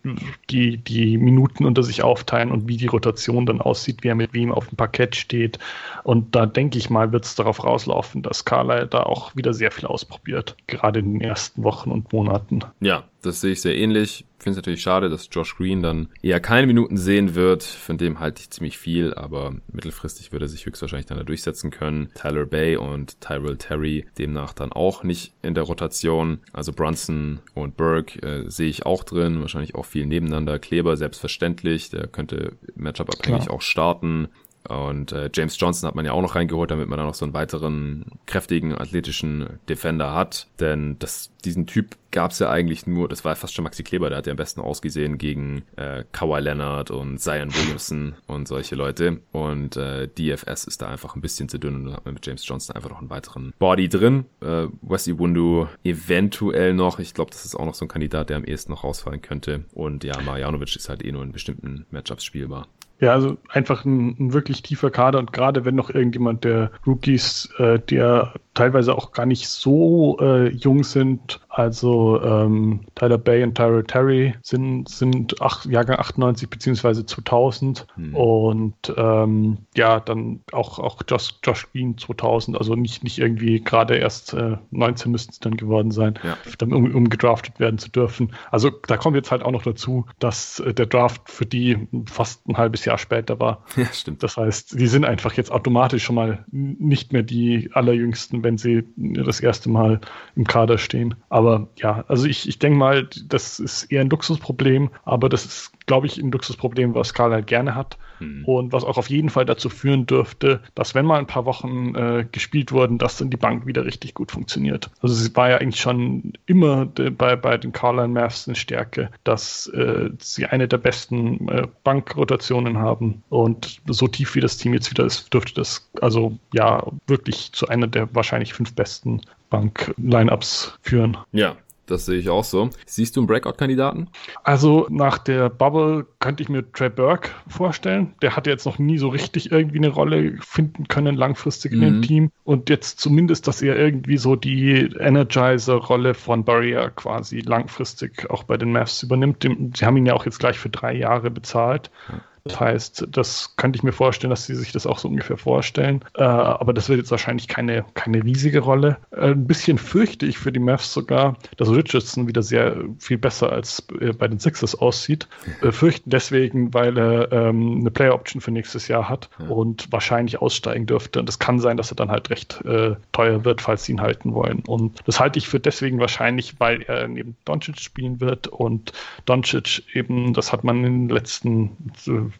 [0.50, 4.52] die, die Minuten unter sich aufteilen und wie die Rotation dann aussieht, wer mit wem
[4.52, 5.58] auf dem Parkett steht.
[6.04, 9.70] Und da denke ich mal, wird es darauf rauslaufen, dass Carlyle da auch wieder sehr
[9.70, 12.60] viel ausprobiert, gerade in den ersten Wochen und Monaten.
[12.80, 14.24] Ja, das sehe ich sehr ähnlich.
[14.48, 17.62] Finde es natürlich schade, dass Josh Green dann eher keine Minuten sehen wird.
[17.62, 21.70] Von dem halte ich ziemlich viel, aber mittelfristig würde er sich höchstwahrscheinlich dann da durchsetzen
[21.70, 22.08] können.
[22.14, 26.38] Tyler Bay und Tyrell Terry demnach dann auch nicht in der Rotation.
[26.54, 29.42] Also Brunson und Burke äh, sehe ich auch drin.
[29.42, 30.58] Wahrscheinlich auch viel nebeneinander.
[30.58, 31.90] Kleber selbstverständlich.
[31.90, 34.28] Der könnte Matchup-abhängig auch starten.
[34.68, 37.24] Und äh, James Johnson hat man ja auch noch reingeholt, damit man da noch so
[37.24, 40.46] einen weiteren kräftigen athletischen Defender hat.
[40.60, 44.08] Denn das, diesen Typ gab es ja eigentlich nur, das war fast schon Maxi Kleber,
[44.08, 48.74] der hat ja am besten ausgesehen gegen äh, Kawhi Leonard und Zion Williamson und solche
[48.74, 49.20] Leute.
[49.32, 52.26] Und äh, DFS ist da einfach ein bisschen zu dünn und da hat man mit
[52.26, 54.24] James Johnson einfach noch einen weiteren Body drin.
[54.40, 56.98] Äh, Wesley Wundu eventuell noch.
[56.98, 59.64] Ich glaube, das ist auch noch so ein Kandidat, der am ehesten noch rausfallen könnte.
[59.72, 62.68] Und ja, Marjanovic ist halt eh nur in bestimmten Matchups spielbar.
[63.00, 67.48] Ja, also einfach ein, ein, wirklich tiefer Kader und gerade wenn noch irgendjemand der Rookies,
[67.58, 73.54] äh, der teilweise auch gar nicht so äh, jung sind, Also ähm, Tyler Bay und
[73.54, 77.04] Tyrell Terry sind, sind acht, Jahrgang 98 bzw.
[77.04, 78.16] 2000 hm.
[78.16, 83.96] und ähm, ja, dann auch, auch Josh, Josh Green 2000, also nicht, nicht irgendwie gerade
[83.96, 86.36] erst äh, 19 müssten es dann geworden sein, ja.
[86.58, 88.32] dann um, um gedraftet werden zu dürfen.
[88.50, 92.46] Also da kommt jetzt halt auch noch dazu, dass äh, der Draft für die fast
[92.48, 93.64] ein halbes Jahr später war.
[93.76, 94.22] Ja, stimmt.
[94.22, 98.84] Das heißt, die sind einfach jetzt automatisch schon mal nicht mehr die allerjüngsten, wenn sie
[98.96, 100.00] das erste Mal
[100.34, 101.14] im Kader stehen.
[101.28, 105.72] Aber ja, also ich, ich denke mal, das ist eher ein Luxusproblem, aber das ist
[105.88, 108.44] glaube ich, ein Luxusproblem, was Karl halt gerne hat hm.
[108.44, 111.94] und was auch auf jeden Fall dazu führen dürfte, dass wenn mal ein paar Wochen
[111.96, 114.90] äh, gespielt wurden, dass dann die Bank wieder richtig gut funktioniert.
[115.00, 119.10] Also es war ja eigentlich schon immer de, bei, bei den Carline Mavs eine Stärke,
[119.24, 124.74] dass äh, sie eine der besten äh, Bankrotationen haben und so tief wie das Team
[124.74, 130.78] jetzt wieder ist, dürfte das also ja wirklich zu einer der wahrscheinlich fünf besten Bank-Lineups
[130.82, 131.16] führen.
[131.32, 131.56] Ja,
[131.90, 132.70] das sehe ich auch so.
[132.86, 134.08] Siehst du einen Breakout-Kandidaten?
[134.44, 138.14] Also nach der Bubble könnte ich mir Trey Burke vorstellen.
[138.22, 141.82] Der hat jetzt noch nie so richtig irgendwie eine Rolle finden können langfristig in mhm.
[141.82, 142.30] dem Team.
[142.44, 148.56] Und jetzt zumindest, dass er irgendwie so die Energizer-Rolle von Barrier quasi langfristig auch bei
[148.56, 149.46] den Mavs übernimmt.
[149.76, 151.90] Sie haben ihn ja auch jetzt gleich für drei Jahre bezahlt.
[152.08, 152.20] Ja.
[152.48, 156.04] Das heißt, das könnte ich mir vorstellen, dass sie sich das auch so ungefähr vorstellen.
[156.14, 158.96] Äh, aber das wird jetzt wahrscheinlich keine, keine riesige Rolle.
[159.10, 163.52] Äh, ein bisschen fürchte ich für die Mavs sogar, dass Richardson wieder sehr viel besser
[163.52, 165.28] als äh, bei den Sixers aussieht.
[165.62, 169.48] Äh, fürchten deswegen, weil er ähm, eine Player Option für nächstes Jahr hat ja.
[169.48, 171.20] und wahrscheinlich aussteigen dürfte.
[171.20, 174.00] Und es kann sein, dass er dann halt recht äh, teuer wird, falls sie ihn
[174.00, 174.62] halten wollen.
[174.66, 178.92] Und das halte ich für deswegen wahrscheinlich, weil er neben Doncic spielen wird und
[179.26, 181.70] Doncic eben, das hat man in den letzten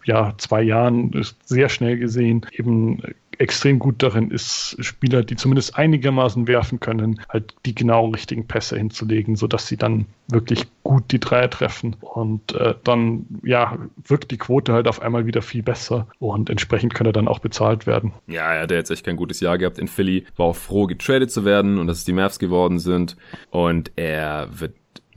[0.05, 1.13] ja, zwei Jahren
[1.45, 3.03] sehr schnell gesehen, eben
[3.39, 8.77] extrem gut darin ist, Spieler, die zumindest einigermaßen werfen können, halt die genau richtigen Pässe
[8.77, 11.97] hinzulegen, sodass sie dann wirklich gut die Dreier treffen.
[12.01, 16.95] Und äh, dann ja wirkt die Quote halt auf einmal wieder viel besser und entsprechend
[16.95, 18.13] kann er dann auch bezahlt werden.
[18.27, 21.31] Ja, er hat jetzt echt kein gutes Jahr gehabt in Philly, war auch froh getradet
[21.31, 23.17] zu werden und dass es die Mavs geworden sind.
[23.51, 24.75] Und er wird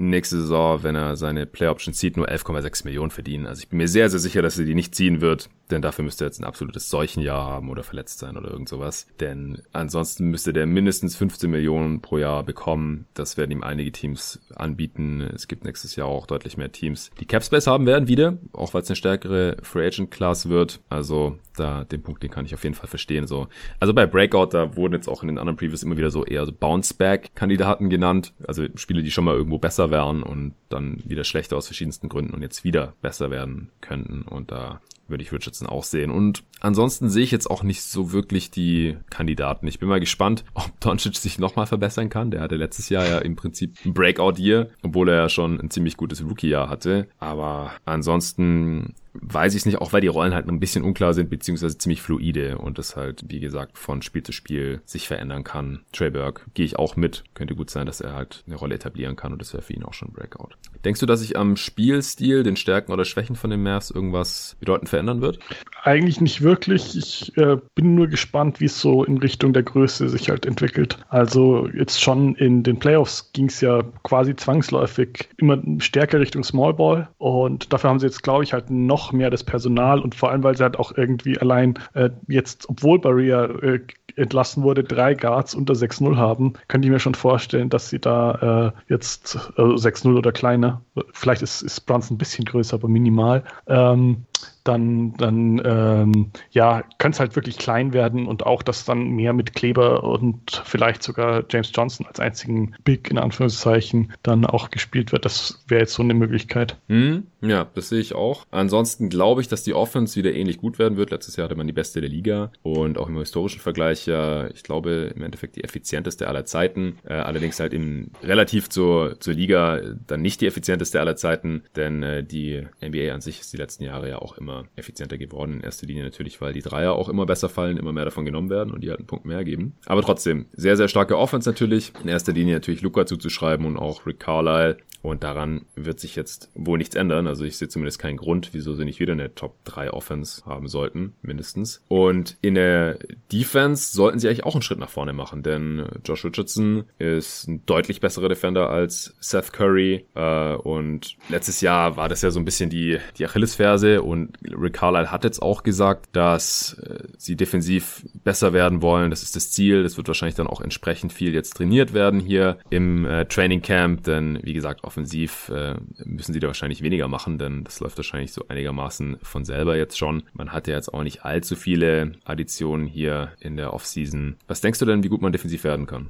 [0.09, 3.45] nächste Saison, wenn er seine Play Option zieht, nur 11,6 Millionen verdienen.
[3.47, 6.05] Also ich bin mir sehr, sehr sicher, dass er die nicht ziehen wird denn dafür
[6.05, 9.07] müsste er jetzt ein absolutes Seuchenjahr haben oder verletzt sein oder irgend sowas.
[9.19, 13.05] Denn ansonsten müsste der mindestens 15 Millionen pro Jahr bekommen.
[13.13, 15.21] Das werden ihm einige Teams anbieten.
[15.21, 18.81] Es gibt nächstes Jahr auch deutlich mehr Teams, die Capspace haben werden wieder, auch weil
[18.81, 20.81] es eine stärkere Free Agent Class wird.
[20.89, 23.27] Also da den Punkt, den kann ich auf jeden Fall verstehen.
[23.27, 23.47] So,
[23.79, 26.45] also bei Breakout, da wurden jetzt auch in den anderen Previews immer wieder so eher
[26.45, 28.33] so Bounce-Back-Kandidaten genannt.
[28.47, 32.33] Also Spiele, die schon mal irgendwo besser wären und dann wieder schlechter aus verschiedensten Gründen
[32.33, 34.23] und jetzt wieder besser werden könnten.
[34.23, 34.81] Und da
[35.11, 36.11] würde ich Richardson auch sehen.
[36.11, 39.67] Und ansonsten sehe ich jetzt auch nicht so wirklich die Kandidaten.
[39.67, 42.31] Ich bin mal gespannt, ob Doncic sich nochmal verbessern kann.
[42.31, 45.97] Der hatte letztes Jahr ja im Prinzip ein Breakout-Year, obwohl er ja schon ein ziemlich
[45.97, 47.07] gutes Rookie-Jahr hatte.
[47.19, 51.29] Aber ansonsten weiß ich es nicht, auch weil die Rollen halt ein bisschen unklar sind,
[51.29, 55.81] beziehungsweise ziemlich fluide und das halt, wie gesagt, von Spiel zu Spiel sich verändern kann.
[55.91, 57.23] Trey Burke gehe ich auch mit.
[57.33, 59.83] Könnte gut sein, dass er halt eine Rolle etablieren kann und das wäre für ihn
[59.83, 60.49] auch schon ein Breakout.
[60.85, 64.89] Denkst du, dass sich am Spielstil, den Stärken oder Schwächen von den Mavs irgendwas bedeutend
[64.89, 65.39] verändern wird?
[65.83, 66.97] Eigentlich nicht wirklich.
[66.97, 70.97] Ich äh, bin nur gespannt, wie es so in Richtung der Größe sich halt entwickelt.
[71.09, 76.73] Also jetzt schon in den Playoffs ging es ja quasi zwangsläufig immer stärker Richtung Small
[76.73, 80.15] Ball und dafür haben sie jetzt, glaube ich, halt noch noch mehr das Personal und
[80.15, 83.79] vor allem, weil sie halt auch irgendwie allein äh, jetzt, obwohl Barrier äh,
[84.15, 88.73] entlassen wurde, drei Guards unter 6-0 haben, könnte ich mir schon vorstellen, dass sie da
[88.87, 90.81] äh, jetzt äh, 6-0 oder kleiner,
[91.13, 94.25] vielleicht ist, ist Brunson ein bisschen größer, aber minimal, ähm,
[94.63, 99.33] dann, dann ähm, ja, könnte es halt wirklich klein werden und auch, dass dann mehr
[99.33, 105.11] mit Kleber und vielleicht sogar James Johnson als einzigen Big in Anführungszeichen dann auch gespielt
[105.11, 105.25] wird.
[105.25, 106.77] Das wäre jetzt so eine Möglichkeit.
[106.87, 108.45] Hm, ja, das sehe ich auch.
[108.51, 111.11] Ansonsten glaube ich, dass die Offense wieder ähnlich gut werden wird.
[111.11, 114.63] Letztes Jahr hatte man die beste der Liga und auch im historischen Vergleich ja, ich
[114.63, 116.97] glaube, im Endeffekt die effizienteste aller Zeiten.
[117.03, 122.03] Äh, allerdings halt im relativ zur, zur Liga dann nicht die effizienteste aller Zeiten, denn
[122.03, 125.53] äh, die NBA an sich ist die letzten Jahre ja auch immer immer effizienter geworden.
[125.53, 128.49] In erster Linie natürlich, weil die Dreier auch immer besser fallen, immer mehr davon genommen
[128.49, 129.73] werden und die halt einen Punkt mehr geben.
[129.85, 131.93] Aber trotzdem, sehr, sehr starke Offense natürlich.
[132.03, 134.77] In erster Linie natürlich Luca zuzuschreiben und auch Rick Carlisle.
[135.01, 137.27] Und daran wird sich jetzt wohl nichts ändern.
[137.27, 140.67] Also ich sehe zumindest keinen Grund, wieso sie nicht wieder eine Top 3 Offense haben
[140.67, 141.83] sollten, mindestens.
[141.87, 142.99] Und in der
[143.31, 147.65] Defense sollten sie eigentlich auch einen Schritt nach vorne machen, denn Josh Richardson ist ein
[147.65, 150.05] deutlich besserer Defender als Seth Curry.
[150.13, 154.61] Äh, und letztes Jahr war das ja so ein bisschen die, die Achillesferse und meine,
[154.61, 159.09] Rick Carlisle hat jetzt auch gesagt, dass äh, sie defensiv besser werden wollen.
[159.09, 159.83] Das ist das Ziel.
[159.83, 164.03] Das wird wahrscheinlich dann auch entsprechend viel jetzt trainiert werden hier im äh, Training Camp.
[164.03, 168.33] Denn wie gesagt, offensiv äh, müssen sie da wahrscheinlich weniger machen, denn das läuft wahrscheinlich
[168.33, 170.23] so einigermaßen von selber jetzt schon.
[170.33, 174.35] Man hat ja jetzt auch nicht allzu viele Additionen hier in der Offseason.
[174.47, 176.09] Was denkst du denn, wie gut man defensiv werden kann?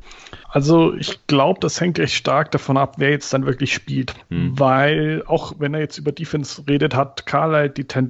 [0.49, 4.13] Also ich glaube, das hängt echt stark davon ab, wer jetzt dann wirklich spielt.
[4.29, 4.57] Hm.
[4.59, 8.00] Weil auch wenn er jetzt über Defense redet, hat Carlisle die Tendenz,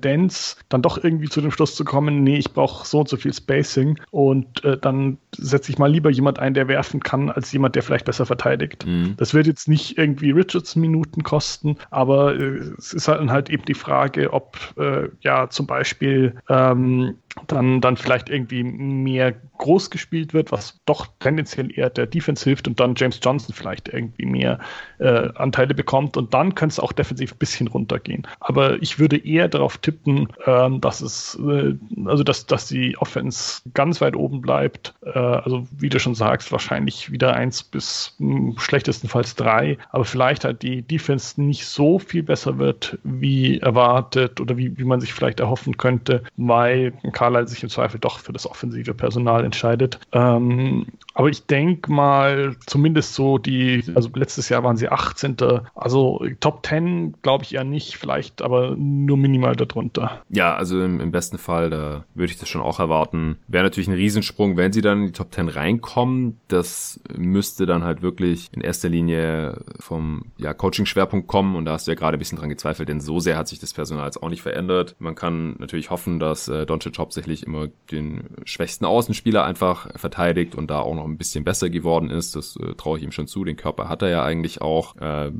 [0.69, 3.33] dann doch irgendwie zu dem Schluss zu kommen, nee, ich brauche so und so viel
[3.33, 7.75] Spacing und äh, dann setze ich mal lieber jemand ein, der werfen kann, als jemand,
[7.75, 8.85] der vielleicht besser verteidigt.
[8.85, 9.15] Mhm.
[9.17, 13.65] Das wird jetzt nicht irgendwie Richards Minuten kosten, aber äh, es ist halt, halt eben
[13.65, 17.15] die Frage, ob äh, ja zum Beispiel ähm,
[17.47, 22.67] dann, dann vielleicht irgendwie mehr groß gespielt wird, was doch tendenziell eher der Defense hilft
[22.67, 24.59] und dann James Johnson vielleicht irgendwie mehr
[24.99, 28.27] äh, Anteile bekommt und dann könnte es auch defensiv ein bisschen runtergehen.
[28.39, 33.61] Aber ich würde eher darauf tippen, ähm, dass es, äh, also dass, dass die Offense
[33.73, 34.93] ganz weit oben bleibt.
[35.03, 40.05] Äh, also wie du schon sagst, wahrscheinlich wieder eins bis mh, hm, schlechtestenfalls drei, aber
[40.05, 44.99] vielleicht halt die Defense nicht so viel besser wird, wie erwartet oder wie, wie man
[44.99, 49.99] sich vielleicht erhoffen könnte, weil Carlisle sich im Zweifel doch für das offensive Personal entscheidet.
[50.11, 55.37] Ähm, aber ich denke mal, zumindest so die, also letztes Jahr waren sie 18.
[55.75, 60.21] Also Top 10 glaube ich eher nicht, vielleicht aber nur minimal darunter.
[60.29, 63.37] Ja, also im, im besten Fall, da würde ich das schon auch erwarten.
[63.47, 66.39] Wäre natürlich ein Riesensprung, wenn sie dann in die Top 10 reinkommen.
[66.47, 71.87] Das müsste dann halt wirklich in erster Linie vom ja, Coaching-Schwerpunkt kommen und da hast
[71.87, 74.21] du ja gerade ein bisschen dran gezweifelt, denn so sehr hat sich das Personal jetzt
[74.21, 74.95] auch nicht verändert.
[74.99, 80.69] Man kann natürlich hoffen, dass äh, Doncic hauptsächlich immer den schwächsten Außenspieler einfach verteidigt und
[80.69, 82.35] da auch noch ein bisschen besser geworden ist.
[82.35, 83.43] Das äh, traue ich ihm schon zu.
[83.43, 84.95] Den Körper hat er ja eigentlich auch.
[84.97, 85.31] Äh,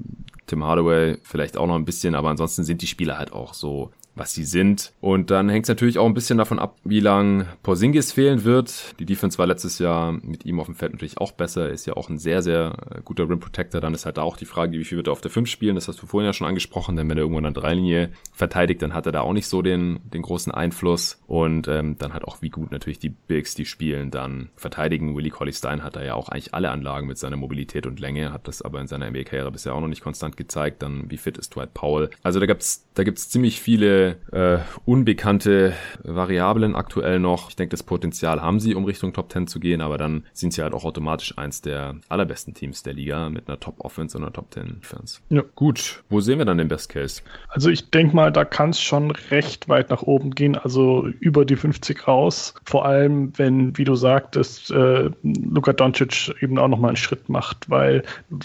[0.48, 3.92] Tim Hardaway vielleicht auch noch ein bisschen, aber ansonsten sind die Spieler halt auch so
[4.16, 4.94] was sie sind.
[5.00, 9.00] Und dann hängt es natürlich auch ein bisschen davon ab, wie lang Porzingis fehlen wird.
[9.00, 11.70] Die Defense war letztes Jahr mit ihm auf dem Feld natürlich auch besser.
[11.70, 13.82] Ist ja auch ein sehr, sehr äh, guter Rim Protector.
[13.82, 15.76] Dann ist halt da auch die Frage, wie viel wird er auf der 5 spielen.
[15.76, 16.96] Das hast du vorhin ja schon angesprochen.
[16.96, 19.62] Denn wenn er irgendwann an der Dreilinie verteidigt, dann hat er da auch nicht so
[19.62, 21.22] den, den großen Einfluss.
[21.28, 25.16] Und ähm, dann hat auch, wie gut natürlich die Bigs, die spielen, dann verteidigen.
[25.16, 28.34] Willie Colley Stein hat da ja auch eigentlich alle Anlagen mit seiner Mobilität und Länge.
[28.34, 30.82] Hat das aber in seiner NBA-Karriere bisher auch noch nicht konstant gezeigt.
[30.82, 32.10] Dann, wie fit ist Dwight Powell?
[32.24, 34.01] Also da gibt's da gibt's ziemlich viele
[34.32, 35.74] äh, unbekannte
[36.04, 37.50] Variablen aktuell noch.
[37.50, 40.54] Ich denke, das Potenzial haben sie, um Richtung Top 10 zu gehen, aber dann sind
[40.54, 44.24] sie halt auch automatisch eins der allerbesten Teams der Liga mit einer Top Offense und
[44.24, 45.20] einer Top 10 Defense.
[45.30, 45.44] Ja.
[45.56, 47.22] Gut, wo sehen wir dann den Best Case?
[47.50, 51.46] Also ich denke mal, da kann es schon recht weit nach oben gehen, also über
[51.46, 52.54] die 50 raus.
[52.66, 57.70] Vor allem, wenn, wie du sagtest, äh, Luka Doncic eben auch nochmal einen Schritt macht,
[57.70, 58.04] weil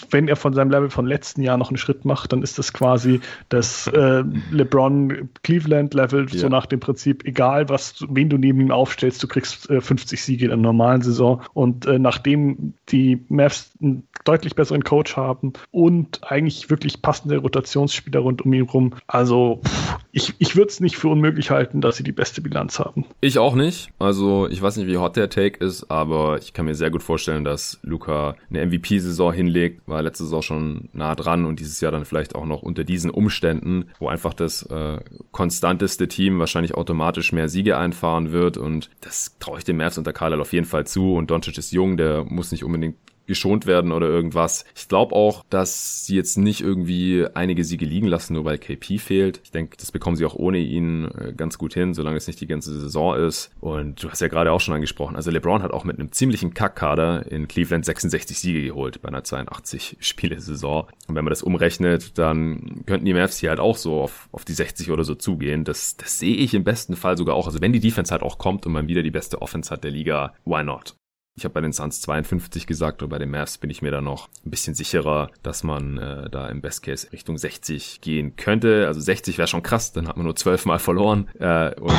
[0.09, 2.73] wenn er von seinem Level von letzten Jahr noch einen Schritt macht, dann ist das
[2.73, 6.39] quasi das äh, LeBron Cleveland Level, ja.
[6.39, 10.21] so nach dem Prinzip, egal was, wen du neben ihm aufstellst, du kriegst äh, 50
[10.21, 11.41] Siege in der normalen Saison.
[11.53, 18.19] Und äh, nachdem die Mavs einen deutlich besseren Coach haben und eigentlich wirklich passende Rotationsspieler
[18.19, 21.97] rund um ihn rum, also pff, ich, ich würde es nicht für unmöglich halten, dass
[21.97, 23.05] sie die beste Bilanz haben.
[23.21, 23.89] Ich auch nicht.
[23.99, 27.03] Also ich weiß nicht, wie hot der Take ist, aber ich kann mir sehr gut
[27.03, 31.91] vorstellen, dass Luca eine MVP-Saison hinlegt, war letzte Saison schon nah dran und dieses Jahr
[31.91, 34.99] dann vielleicht auch noch unter diesen Umständen, wo einfach das äh,
[35.31, 40.13] konstanteste Team wahrscheinlich automatisch mehr Siege einfahren wird und das traue ich dem Mavs unter
[40.13, 42.95] Carlisle auf jeden Fall zu und Doncic ist jung, der muss nicht unbedingt
[43.27, 44.65] geschont werden oder irgendwas.
[44.75, 48.97] Ich glaube auch, dass sie jetzt nicht irgendwie einige Siege liegen lassen, nur weil KP
[48.97, 49.41] fehlt.
[49.43, 52.41] Ich denke, das bekommen sie auch ohne ihn äh, ganz gut hin, solange es nicht
[52.41, 53.51] die ganze Saison ist.
[53.59, 56.53] Und du hast ja gerade auch schon angesprochen, also LeBron hat auch mit einem ziemlichen
[56.53, 60.87] Kackkader in Cleveland 66 Siege geholt bei einer 82 Spiele-Saison.
[61.07, 64.45] Und wenn man das umrechnet, dann könnten die Mavs hier halt auch so auf, auf
[64.45, 65.63] die 60 oder so zugehen.
[65.63, 67.47] Das, das sehe ich im besten Fall sogar auch.
[67.47, 69.91] Also wenn die Defense halt auch kommt und man wieder die beste Offense hat der
[69.91, 70.96] Liga, why not?
[71.37, 74.01] Ich habe bei den Suns 52 gesagt und bei den Mavs bin ich mir da
[74.01, 78.87] noch ein bisschen sicherer, dass man äh, da im Best Case Richtung 60 gehen könnte.
[78.87, 81.29] Also 60 wäre schon krass, dann hat man nur 12 Mal verloren.
[81.39, 81.93] Äh, und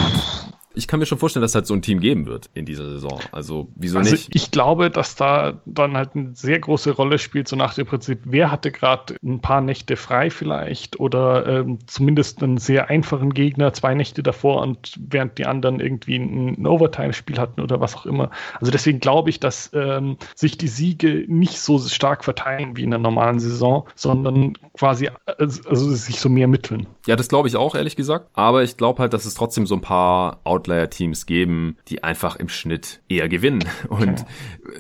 [0.79, 2.89] ich kann mir schon vorstellen, dass es halt so ein Team geben wird in dieser
[2.89, 3.21] Saison.
[3.33, 4.35] Also wieso also nicht?
[4.35, 8.21] Ich glaube, dass da dann halt eine sehr große Rolle spielt, so nach dem Prinzip,
[8.25, 13.73] wer hatte gerade ein paar Nächte frei vielleicht oder ähm, zumindest einen sehr einfachen Gegner,
[13.73, 18.31] zwei Nächte davor und während die anderen irgendwie ein, Overtime-Spiel hatten oder was auch immer.
[18.61, 22.91] Also deswegen glaube ich, dass ähm, sich die Siege nicht so stark verteilen wie in
[22.91, 26.87] der normalen Saison, sondern quasi also, also sich so mehr mitteln.
[27.07, 28.29] Ja, das glaube ich auch, ehrlich gesagt.
[28.35, 32.49] Aber ich glaube halt, dass es trotzdem so ein paar Outlier-Teams geben, die einfach im
[32.49, 33.65] Schnitt eher gewinnen.
[33.89, 34.25] Und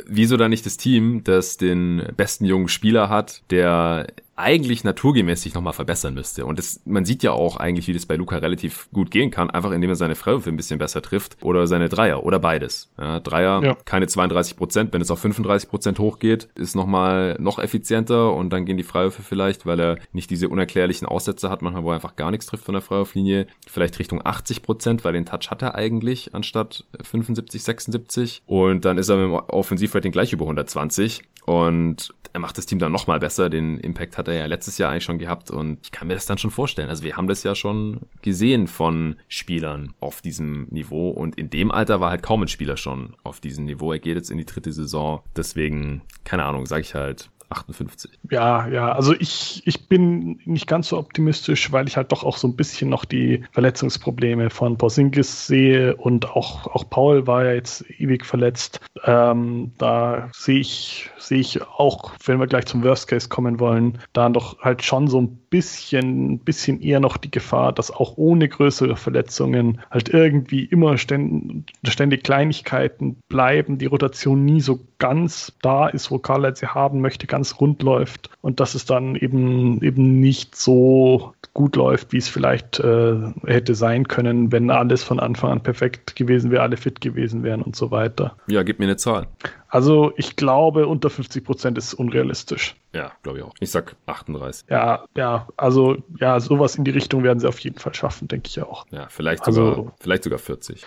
[0.06, 4.06] wieso dann nicht das Team, das den besten jungen Spieler hat, der
[4.38, 6.46] eigentlich naturgemäß sich nochmal verbessern müsste.
[6.46, 9.50] Und das, man sieht ja auch eigentlich, wie das bei Luca relativ gut gehen kann,
[9.50, 12.90] einfach indem er seine Freiwürfe ein bisschen besser trifft oder seine Dreier oder beides.
[12.98, 13.76] Ja, Dreier, ja.
[13.84, 18.64] keine 32 Prozent, wenn es auf 35 Prozent hochgeht, ist nochmal noch effizienter und dann
[18.64, 22.16] gehen die Freiwürfe vielleicht, weil er nicht diese unerklärlichen Aussätze hat, manchmal wo er einfach
[22.16, 25.74] gar nichts trifft von der Freiwurflinie, vielleicht Richtung 80 Prozent, weil den Touch hat er
[25.74, 32.14] eigentlich anstatt 75, 76 und dann ist er mit dem Offensivrating gleich über 120 und
[32.32, 33.48] er macht das Team dann nochmal besser.
[33.48, 36.26] Den Impact hat er ja letztes Jahr eigentlich schon gehabt und ich kann mir das
[36.26, 36.88] dann schon vorstellen.
[36.88, 41.70] Also wir haben das ja schon gesehen von Spielern auf diesem Niveau und in dem
[41.70, 43.92] Alter war halt kaum ein Spieler schon auf diesem Niveau.
[43.92, 45.22] Er geht jetzt in die dritte Saison.
[45.36, 48.10] Deswegen, keine Ahnung, sage ich halt 58.
[48.30, 52.36] Ja, ja, also ich, ich bin nicht ganz so optimistisch, weil ich halt doch auch
[52.36, 57.52] so ein bisschen noch die Verletzungsprobleme von Porzingis sehe und auch, auch Paul war ja
[57.52, 58.80] jetzt ewig verletzt.
[59.04, 63.98] Ähm, da sehe ich, sehe ich auch, wenn wir gleich zum Worst Case kommen wollen,
[64.12, 68.48] da doch halt schon so ein bisschen, bisschen eher noch die Gefahr, dass auch ohne
[68.48, 75.88] größere Verletzungen halt irgendwie immer ständig, ständig Kleinigkeiten bleiben, die Rotation nie so ganz da
[75.88, 78.30] ist, wo Carla sie haben möchte, ganz rund läuft.
[78.42, 83.74] Und dass es dann eben, eben nicht so gut läuft, wie es vielleicht äh, hätte
[83.74, 87.76] sein können, wenn alles von Anfang an perfekt gewesen wäre, alle fit gewesen wären und
[87.76, 88.36] so weiter.
[88.46, 89.26] Ja, gib mir eine Zahl.
[89.68, 92.74] Also ich glaube, unter 50 Prozent ist unrealistisch.
[92.94, 93.52] Ja, glaube ich auch.
[93.60, 94.66] Ich sag 38.
[94.70, 98.48] Ja, ja, also ja, sowas in die Richtung werden sie auf jeden Fall schaffen, denke
[98.48, 98.86] ich auch.
[98.90, 100.86] Ja, vielleicht sogar, also, vielleicht sogar 40.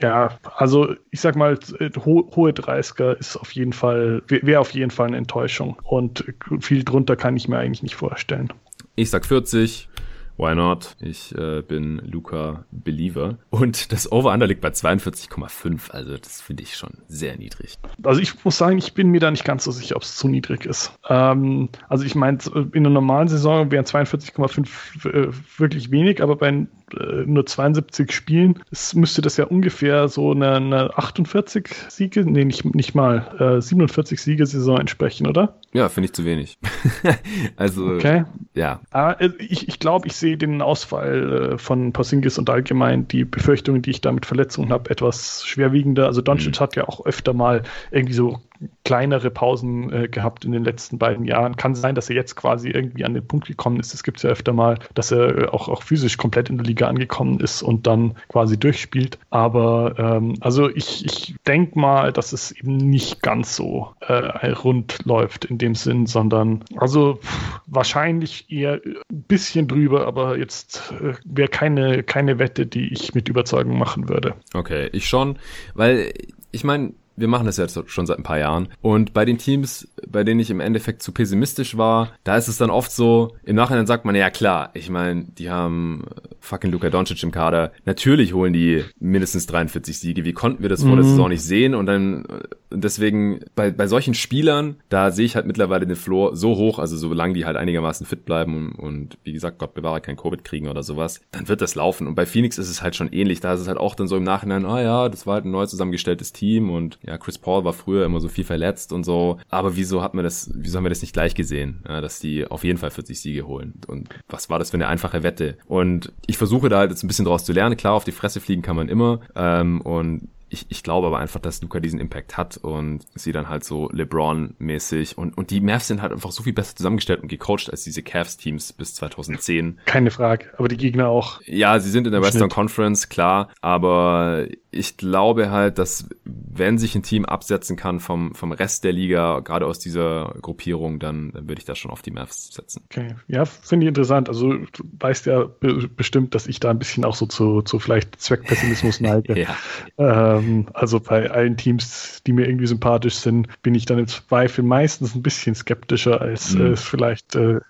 [0.00, 1.58] Ja, also ich sag mal,
[2.04, 5.78] ho hohe 30er ist auf jeden Fall, wäre auf jeden Fall eine Enttäuschung.
[5.82, 6.24] Und
[6.60, 8.52] viel drunter kann ich mir eigentlich nicht vorstellen.
[8.94, 9.88] Ich sag 40.
[10.36, 10.96] Why not?
[11.00, 13.38] Ich äh, bin Luca Believer.
[13.50, 15.90] Und das Over-Under liegt bei 42,5.
[15.90, 17.78] Also das finde ich schon sehr niedrig.
[18.02, 20.28] Also ich muss sagen, ich bin mir da nicht ganz so sicher, ob es zu
[20.28, 20.92] niedrig ist.
[21.08, 26.66] Ähm, also ich meine, in einer normalen Saison wären 42,5 äh, wirklich wenig, aber bei
[26.98, 32.44] äh, nur 72 Spielen das müsste das ja ungefähr so eine, eine 48 Siege, nee,
[32.44, 35.54] nicht, nicht mal, 47 äh, Siege-Saison entsprechen, oder?
[35.72, 36.58] Ja, finde ich zu wenig.
[37.56, 38.24] also, okay.
[38.54, 38.80] ja.
[38.90, 43.24] Aber äh, ich, ich glaube, ich sehe den Ausfall äh, von Porzingis und allgemein die
[43.24, 46.06] Befürchtungen, die ich da mit Verletzungen habe, etwas schwerwiegender.
[46.06, 46.60] Also Doncic mhm.
[46.60, 48.40] hat ja auch öfter mal irgendwie so
[48.84, 51.56] kleinere Pausen äh, gehabt in den letzten beiden Jahren.
[51.56, 53.94] Kann sein, dass er jetzt quasi irgendwie an den Punkt gekommen ist.
[53.94, 56.88] Es gibt ja öfter mal, dass er äh, auch, auch physisch komplett in der Liga
[56.88, 59.18] angekommen ist und dann quasi durchspielt.
[59.30, 65.04] Aber ähm, also ich, ich denke mal, dass es eben nicht ganz so äh, rund
[65.04, 67.20] läuft in dem Sinn, sondern also
[67.66, 73.28] wahrscheinlich eher ein bisschen drüber, aber jetzt äh, wäre keine, keine Wette, die ich mit
[73.28, 74.34] Überzeugung machen würde.
[74.54, 75.38] Okay, ich schon,
[75.74, 76.12] weil
[76.50, 78.68] ich meine, wir machen das jetzt schon seit ein paar Jahren.
[78.80, 82.58] Und bei den Teams, bei denen ich im Endeffekt zu pessimistisch war, da ist es
[82.58, 86.04] dann oft so, im Nachhinein sagt man, ja klar, ich meine, die haben
[86.40, 87.72] fucking Luka Doncic im Kader.
[87.84, 90.24] Natürlich holen die mindestens 43 Siege.
[90.24, 90.88] Wie konnten wir das mhm.
[90.88, 91.10] vor der mhm.
[91.10, 91.74] Saison nicht sehen?
[91.74, 92.24] Und dann,
[92.70, 96.96] deswegen, bei, bei solchen Spielern, da sehe ich halt mittlerweile den Floor so hoch, also
[96.96, 100.68] solange die halt einigermaßen fit bleiben und, und wie gesagt, Gott bewahre, kein Covid kriegen
[100.68, 102.06] oder sowas, dann wird das laufen.
[102.06, 103.40] Und bei Phoenix ist es halt schon ähnlich.
[103.40, 105.50] Da ist es halt auch dann so im Nachhinein, ah ja, das war halt ein
[105.50, 109.38] neu zusammengestelltes Team und ja, Chris Paul war früher immer so viel verletzt und so.
[109.48, 112.46] Aber wieso hat man das, wieso haben wir das nicht gleich gesehen, ja, dass die
[112.46, 113.74] auf jeden Fall 40 Siege holen?
[113.86, 115.56] Und was war das für eine einfache Wette?
[115.66, 117.76] Und ich versuche da halt jetzt ein bisschen draus zu lernen.
[117.76, 119.20] Klar, auf die Fresse fliegen kann man immer.
[119.34, 123.48] Ähm, und ich, ich glaube aber einfach, dass Luca diesen Impact hat und sie dann
[123.48, 127.28] halt so LeBron-mäßig und, und die Mavs sind halt einfach so viel besser zusammengestellt und
[127.28, 129.80] gecoacht als diese Cavs-Teams bis 2010.
[129.86, 131.40] Keine Frage, aber die Gegner auch.
[131.46, 132.52] Ja, sie sind in der Western Schnitt.
[132.52, 138.52] Conference, klar, aber ich glaube halt, dass wenn sich ein Team absetzen kann vom, vom
[138.52, 142.10] Rest der Liga, gerade aus dieser Gruppierung, dann, dann würde ich da schon auf die
[142.10, 142.82] Mavs setzen.
[142.86, 144.30] Okay, ja, finde ich interessant.
[144.30, 147.78] Also du weißt ja be bestimmt, dass ich da ein bisschen auch so zu, zu
[147.78, 149.38] vielleicht Zweckpessimismus neige.
[149.38, 149.56] ja.
[149.98, 154.64] Ähm, also bei allen Teams, die mir irgendwie sympathisch sind, bin ich dann im Zweifel
[154.64, 156.72] meistens ein bisschen skeptischer, als mhm.
[156.72, 157.60] es vielleicht äh,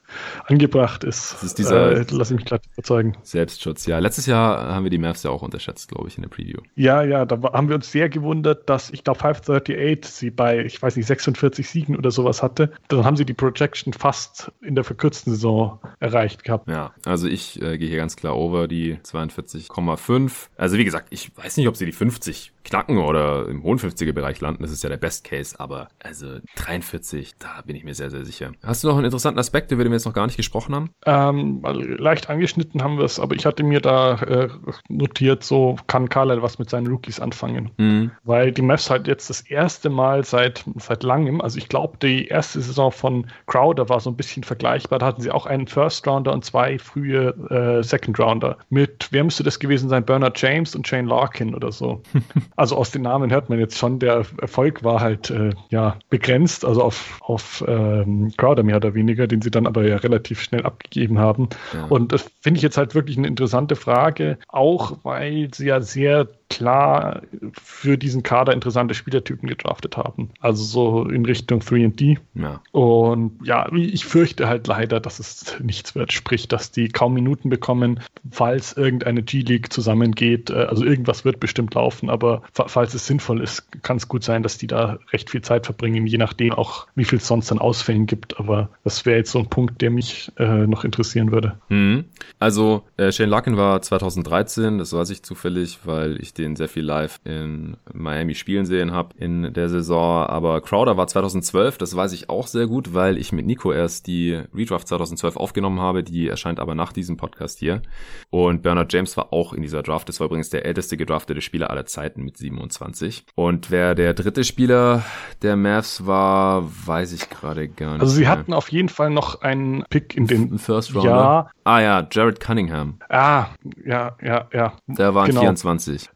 [0.46, 1.34] angebracht ist.
[1.34, 3.16] Das ist dieser äh, lass mich gleich überzeugen.
[3.22, 3.98] Selbstschutz, ja.
[3.98, 6.60] Letztes Jahr haben wir die Mavs ja auch unterschätzt, glaube ich, in der Preview.
[6.76, 10.82] Ja, ja, da haben wir uns sehr gewundert, dass ich glaube 538 sie bei, ich
[10.82, 12.72] weiß nicht, 46 Siegen oder sowas hatte.
[12.88, 16.68] Dann haben sie die Projection fast in der verkürzten Saison erreicht gehabt.
[16.68, 20.48] Ja, also ich äh, gehe hier ganz klar over die 42,5.
[20.56, 24.12] Also wie gesagt, ich weiß nicht, ob sie die 50 knacken oder im hohen 50er
[24.12, 24.62] Bereich landen.
[24.62, 28.24] Das ist ja der Best Case, aber also 43, da bin ich mir sehr, sehr
[28.24, 28.52] sicher.
[28.62, 30.90] Hast du noch einen interessanten Aspekt, über den wir jetzt noch gar nicht gesprochen haben?
[31.06, 31.62] Ähm,
[31.98, 34.48] leicht angeschnitten haben wir es, aber ich hatte mir da äh,
[34.88, 37.70] notiert, so kann Carlisle was mit seinen Rookies anfangen.
[37.76, 38.10] Mhm.
[38.24, 42.26] Weil die Mavs halt jetzt das erste Mal seit, seit langem, also ich glaube, die
[42.26, 44.98] erste Saison von Crowder war so ein bisschen vergleichbar.
[44.98, 48.58] Da hatten sie auch einen First Rounder und zwei frühe äh, Second Rounder.
[48.70, 50.04] Mit, wer müsste das gewesen sein?
[50.04, 52.02] Bernard James und Shane Larkin oder so.
[52.56, 56.64] also aus den Namen hört man jetzt schon, der Erfolg war halt äh, ja begrenzt,
[56.64, 60.64] also auf, auf ähm, Crowder mehr oder weniger, den sie dann aber ja relativ schnell
[60.64, 61.48] abgegeben haben.
[61.72, 61.86] Ja.
[61.86, 66.28] Und das finde ich jetzt halt wirklich eine interessante Frage, auch weil sie ja sehr
[66.52, 67.22] klar
[67.60, 70.30] für diesen Kader interessante Spielertypen gedraftet haben.
[70.40, 72.18] Also so in Richtung 3D.
[72.34, 72.60] Ja.
[72.72, 76.12] Und ja, ich fürchte halt leider, dass es nichts wird.
[76.12, 78.00] Sprich, dass die kaum Minuten bekommen,
[78.30, 80.50] falls irgendeine G-League zusammengeht.
[80.50, 84.42] Äh, also irgendwas wird bestimmt laufen, aber falls es sinnvoll ist, kann es gut sein,
[84.42, 87.58] dass die da recht viel Zeit verbringen, je nachdem auch, wie viel es sonst an
[87.58, 88.38] Ausfällen gibt.
[88.38, 91.56] Aber das wäre jetzt so ein Punkt, der mich äh, noch interessieren würde.
[91.68, 92.04] Mhm.
[92.38, 96.68] Also äh, Shane Larkin war 2013, das weiß ich zufällig, weil ich den den sehr
[96.68, 100.26] viel live in Miami spielen sehen habe in der Saison.
[100.26, 104.06] Aber Crowder war 2012, das weiß ich auch sehr gut, weil ich mit Nico erst
[104.06, 106.02] die Redraft 2012 aufgenommen habe.
[106.02, 107.82] Die erscheint aber nach diesem Podcast hier.
[108.30, 110.08] Und Bernard James war auch in dieser Draft.
[110.08, 113.24] Das war übrigens der älteste gedraftete Spieler aller Zeiten mit 27.
[113.34, 115.04] Und wer der dritte Spieler
[115.42, 118.02] der Mavs war, weiß ich gerade gar nicht.
[118.02, 118.30] Also sie mehr.
[118.30, 121.04] hatten auf jeden Fall noch einen Pick in den First Round.
[121.04, 121.50] Ja.
[121.64, 122.98] Ah ja, Jared Cunningham.
[123.08, 123.46] Ah,
[123.84, 124.72] ja, ja, ja.
[124.86, 125.40] Der war genau.
[125.40, 126.10] 24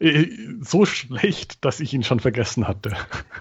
[0.61, 2.93] so schlecht, dass ich ihn schon vergessen hatte.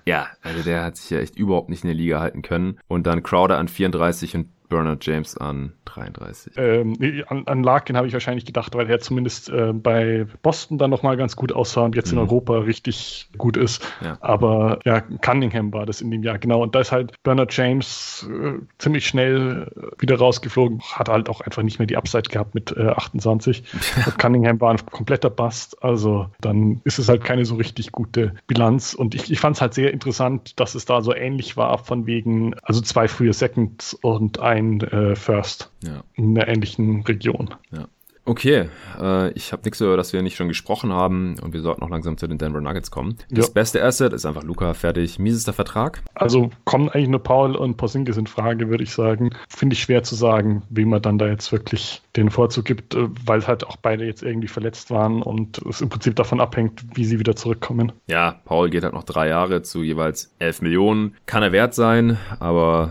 [0.04, 2.78] Ja, also der hat sich ja echt überhaupt nicht in der Liga halten können.
[2.86, 6.52] Und dann Crowder an 34 und Bernard James an 33.
[6.56, 10.90] Ähm, an, an Larkin habe ich wahrscheinlich gedacht, weil er zumindest äh, bei Boston dann
[10.90, 12.18] nochmal ganz gut aussah und jetzt mhm.
[12.18, 13.86] in Europa richtig gut ist.
[14.02, 14.18] Ja.
[14.20, 16.62] Aber ja, Cunningham war das in dem Jahr, genau.
[16.62, 20.80] Und da ist halt Bernard James äh, ziemlich schnell äh, wieder rausgeflogen.
[20.82, 23.62] Hat halt auch einfach nicht mehr die Upside gehabt mit äh, 28.
[24.06, 25.82] und Cunningham war ein kompletter Bust.
[25.82, 28.94] Also dann ist es halt keine so richtig gute Bilanz.
[28.94, 32.06] Und ich, ich fand es halt sehr interessant, dass es da so ähnlich war, von
[32.06, 36.02] wegen, also zwei frühe Seconds und ein ein äh, First ja.
[36.14, 37.54] in einer ähnlichen Region.
[37.70, 37.88] Ja.
[38.28, 38.68] Okay,
[39.00, 41.90] äh, ich habe nichts über das wir nicht schon gesprochen haben und wir sollten noch
[41.90, 43.16] langsam zu den Denver Nuggets kommen.
[43.30, 43.52] Das ja.
[43.52, 45.20] beste Asset ist einfach Luca, fertig.
[45.20, 46.02] Miesester Vertrag?
[46.14, 49.30] Also kommen eigentlich nur Paul und Porzingis in Frage, würde ich sagen.
[49.48, 53.08] Finde ich schwer zu sagen, wie man dann da jetzt wirklich den Vorzug gibt, äh,
[53.24, 57.04] weil halt auch beide jetzt irgendwie verletzt waren und es im Prinzip davon abhängt, wie
[57.04, 57.92] sie wieder zurückkommen.
[58.08, 61.14] Ja, Paul geht halt noch drei Jahre zu jeweils elf Millionen.
[61.26, 62.90] Kann er wert sein, aber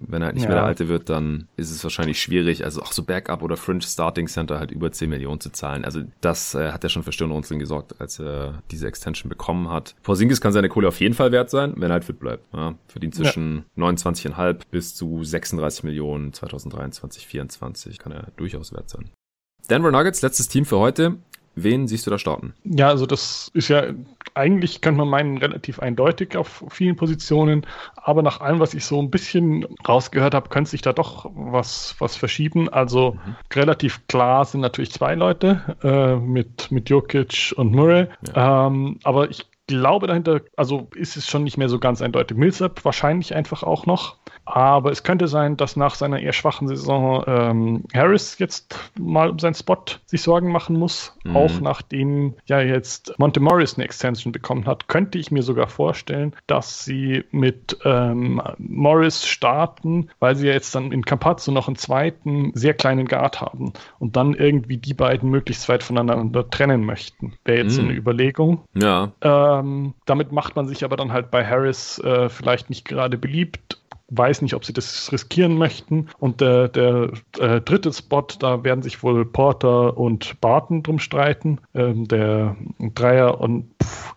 [0.00, 0.50] wenn er halt nicht ja.
[0.50, 3.82] mehr der Alte wird, dann ist es wahrscheinlich schwierig, also auch so Backup oder Fringe
[3.82, 5.84] Starting Center halt über 10 Millionen zu zahlen.
[5.84, 9.94] Also das äh, hat ja schon für Stirnrunzeln gesorgt, als er diese Extension bekommen hat.
[10.02, 12.44] Porzingis kann seine Kohle auf jeden Fall wert sein, wenn er halt fit bleibt.
[12.54, 13.84] Ja, verdient zwischen ja.
[13.84, 19.10] 29,5 bis zu 36 Millionen 2023, 2024 kann er durchaus wert sein.
[19.70, 21.16] Denver Nuggets, letztes Team für heute.
[21.56, 22.54] Wen siehst du da starten?
[22.64, 23.84] Ja, also das ist ja
[24.34, 27.66] eigentlich, könnte man meinen, relativ eindeutig auf vielen Positionen.
[27.96, 31.94] Aber nach allem, was ich so ein bisschen rausgehört habe, könnte sich da doch was,
[31.98, 32.68] was verschieben.
[32.68, 33.36] Also mhm.
[33.54, 38.08] relativ klar sind natürlich zwei Leute äh, mit, mit Jokic und Murray.
[38.34, 38.66] Ja.
[38.66, 42.36] Ähm, aber ich glaube dahinter, also ist es schon nicht mehr so ganz eindeutig.
[42.36, 44.16] Millsap wahrscheinlich einfach auch noch.
[44.46, 49.38] Aber es könnte sein, dass nach seiner eher schwachen Saison ähm, Harris jetzt mal um
[49.38, 51.16] seinen Spot sich Sorgen machen muss.
[51.24, 51.36] Mhm.
[51.36, 56.34] Auch nachdem ja jetzt Monte Morris eine Extension bekommen hat, könnte ich mir sogar vorstellen,
[56.46, 61.76] dass sie mit ähm, Morris starten, weil sie ja jetzt dann in Campazzo noch einen
[61.76, 67.32] zweiten sehr kleinen Guard haben und dann irgendwie die beiden möglichst weit voneinander trennen möchten.
[67.44, 67.76] Wäre jetzt mhm.
[67.76, 68.60] so eine Überlegung.
[68.74, 69.12] Ja.
[69.22, 73.78] Ähm, damit macht man sich aber dann halt bei Harris äh, vielleicht nicht gerade beliebt
[74.08, 76.08] weiß nicht, ob sie das riskieren möchten.
[76.18, 81.60] Und der, der äh, dritte Spot, da werden sich wohl Porter und Barton drum streiten.
[81.74, 83.73] Ähm, der Dreier und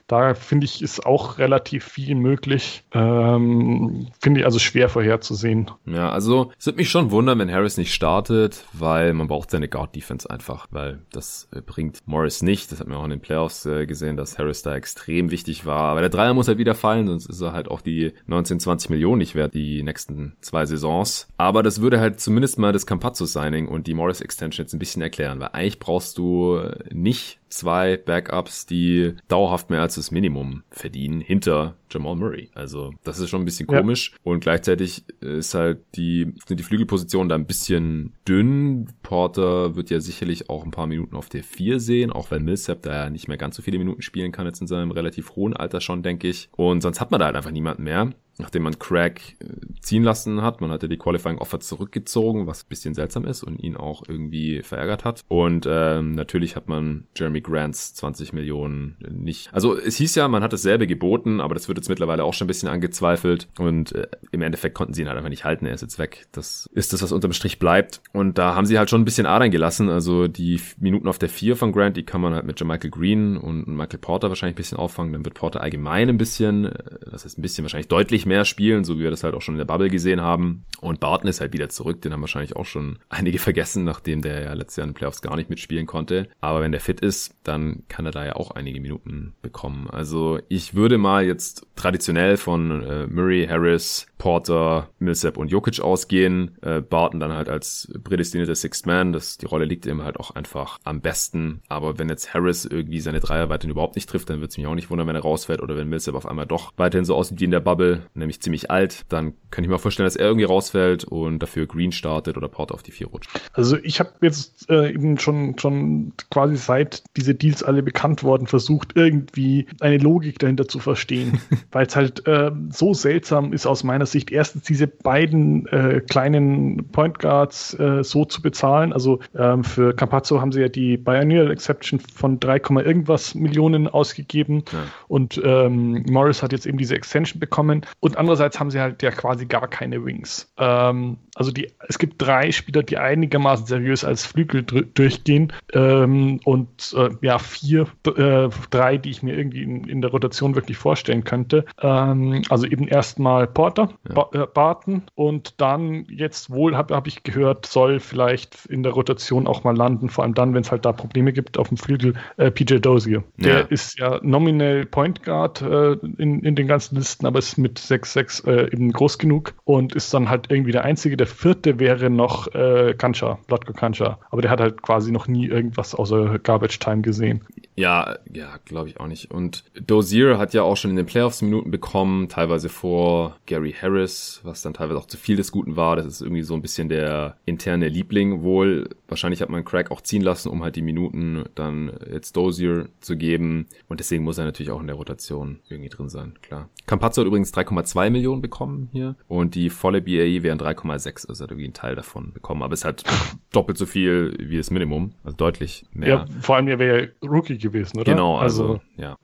[0.08, 2.84] da finde ich, ist auch relativ viel möglich.
[2.94, 5.70] Ähm, finde ich also schwer vorherzusehen.
[5.86, 9.68] Ja, also es würde mich schon wundern, wenn Harris nicht startet, weil man braucht seine
[9.68, 12.72] Guard-Defense einfach, weil das äh, bringt Morris nicht.
[12.72, 15.84] Das hat man auch in den Playoffs äh, gesehen, dass Harris da extrem wichtig war.
[15.92, 18.90] Aber der Dreier muss halt wieder fallen, sonst ist er halt auch die 19, 20
[18.90, 21.28] Millionen nicht wert, die nächsten zwei Saisons.
[21.38, 25.42] Aber das würde halt zumindest mal das Campazzo-Signing und die Morris-Extension jetzt ein bisschen erklären,
[25.42, 26.62] weil eigentlich brauchst du
[26.92, 32.50] nicht zwei Backups, die dauerhaft mehr als das Minimum verdienen, hinter Jamal Murray.
[32.54, 34.18] Also das ist schon ein bisschen komisch ja.
[34.24, 38.90] und gleichzeitig ist halt die, sind die Flügelpositionen da ein bisschen dünn.
[39.04, 42.82] Porter wird ja sicherlich auch ein paar Minuten auf der 4 sehen, auch weil Millsap
[42.82, 45.56] da ja nicht mehr ganz so viele Minuten spielen kann jetzt in seinem relativ hohen
[45.56, 46.50] Alter schon, denke ich.
[46.56, 49.46] Und sonst hat man da halt einfach niemanden mehr nachdem man Craig äh,
[49.82, 50.62] ziehen lassen hat.
[50.62, 54.62] Man hatte die Qualifying Offer zurückgezogen, was ein bisschen seltsam ist und ihn auch irgendwie
[54.64, 55.24] verärgert hat.
[55.28, 59.54] Und ähm, natürlich hat man Jeremy Grants 20 Millionen nicht.
[59.54, 62.46] Also es hieß ja, man hat dasselbe geboten, aber das wird jetzt mittlerweile auch schon
[62.46, 63.48] ein bisschen angezweifelt.
[63.58, 65.66] Und äh, im Endeffekt konnten sie ihn halt einfach nicht halten.
[65.66, 66.28] Er ist jetzt weg.
[66.32, 68.02] Das ist das, was unterm Strich bleibt.
[68.14, 69.90] Und da haben sie halt schon ein bisschen Adern gelassen.
[69.90, 73.38] Also die Minuten auf der 4 von Grant, die kann man halt mit Michael Green
[73.38, 75.14] und Michael Porter wahrscheinlich ein bisschen auffangen.
[75.14, 76.72] Dann wird Porter allgemein ein bisschen, äh,
[77.12, 79.56] das heißt ein bisschen wahrscheinlich deutlich mehr spielen, so wie wir das halt auch schon
[79.56, 80.66] in der Bubble gesehen haben.
[80.82, 84.42] Und Barton ist halt wieder zurück, den haben wahrscheinlich auch schon einige vergessen, nachdem der
[84.42, 86.30] ja letztes Jahr in den Playoffs gar nicht mitspielen konnte.
[86.42, 89.90] Aber wenn der fit ist, dann kann er da ja auch einige Minuten bekommen.
[89.90, 96.58] Also ich würde mal jetzt traditionell von äh, Murray, Harris, Porter, Millsap und Jokic ausgehen.
[96.62, 99.14] Äh, Barton dann halt als prädestinierter Sixth Man.
[99.14, 101.62] Das, die Rolle liegt ihm halt auch einfach am besten.
[101.68, 104.68] Aber wenn jetzt Harris irgendwie seine Dreier weiterhin überhaupt nicht trifft, dann wird es mich
[104.68, 105.62] auch nicht wundern, wenn er rausfällt.
[105.62, 108.72] Oder wenn Millsap auf einmal doch weiterhin so aussieht wie in der Bubble, nämlich ziemlich
[108.72, 112.48] alt, dann kann ich mir vorstellen, dass er irgendwie rausfällt und dafür Green startet oder
[112.48, 113.30] Porter auf die vier rutscht.
[113.54, 118.48] Also ich habe jetzt äh, eben schon, schon quasi seit diese Deals alle bekannt worden
[118.48, 121.40] versucht, irgendwie eine Logik dahinter zu verstehen.
[121.72, 126.90] Weil es halt äh, so seltsam ist aus meiner Sicht, erstens diese beiden äh, kleinen
[126.92, 128.94] Point Guards äh, so zu bezahlen.
[128.94, 134.64] Also ähm, für Campazzo haben sie ja die Pioneer Exception von 3, irgendwas Millionen ausgegeben
[134.72, 134.80] ja.
[135.08, 137.86] und ähm, Morris hat jetzt eben diese Extension bekommen.
[138.00, 140.52] Und andererseits haben sie halt ja quasi gar keine Wings.
[140.58, 146.96] Ähm, also die, es gibt drei Spieler, die einigermaßen seriös als Flügel durchgehen ähm, und
[146.98, 151.24] äh, ja, vier, äh, drei, die ich mir irgendwie in, in der Rotation wirklich vorstellen
[151.24, 151.66] könnte.
[151.82, 154.28] Ähm, also eben erstmal Porter, ja.
[154.34, 159.48] äh, Barton und dann jetzt wohl, habe hab ich gehört, soll vielleicht in der Rotation
[159.48, 162.16] auch mal landen, vor allem dann, wenn es halt da Probleme gibt auf dem Flügel,
[162.38, 163.24] äh, PJ Dozier.
[163.38, 163.60] Der ja.
[163.62, 168.48] ist ja nominell Point Guard äh, in, in den ganzen Listen, aber ist mit 6-6
[168.48, 172.54] äh, eben groß genug und ist dann halt irgendwie der Einzige, der vierte wäre noch
[172.54, 174.20] äh, Kancha, Vladko Kancha.
[174.30, 177.42] Aber der hat halt quasi noch nie irgendwas außer Garbage Time gesehen.
[177.76, 179.30] Ja, ja, glaube ich auch nicht.
[179.32, 183.87] Und Dozier hat ja auch schon in den Playoffs Minuten bekommen, teilweise vor Gary Harris,
[183.94, 185.96] was dann teilweise auch zu viel des Guten war.
[185.96, 188.90] Das ist irgendwie so ein bisschen der interne Liebling wohl.
[189.08, 193.18] Wahrscheinlich hat man Craig auch ziehen lassen, um halt die Minuten dann jetzt Dozier zu
[193.18, 193.68] geben.
[193.88, 196.70] Und deswegen muss er natürlich auch in der Rotation irgendwie drin sein, klar.
[196.86, 201.52] Campazzo hat übrigens 3,2 Millionen bekommen hier und die volle BAE wären 3,6, also hat
[201.52, 202.64] irgendwie einen Teil davon bekommen.
[202.64, 203.04] Aber es halt
[203.52, 206.10] doppelt so viel wie das Minimum, also deutlich mehr.
[206.10, 208.12] Ja, vor allem er wäre Rookie gewesen, oder?
[208.12, 209.18] Genau, also, also ja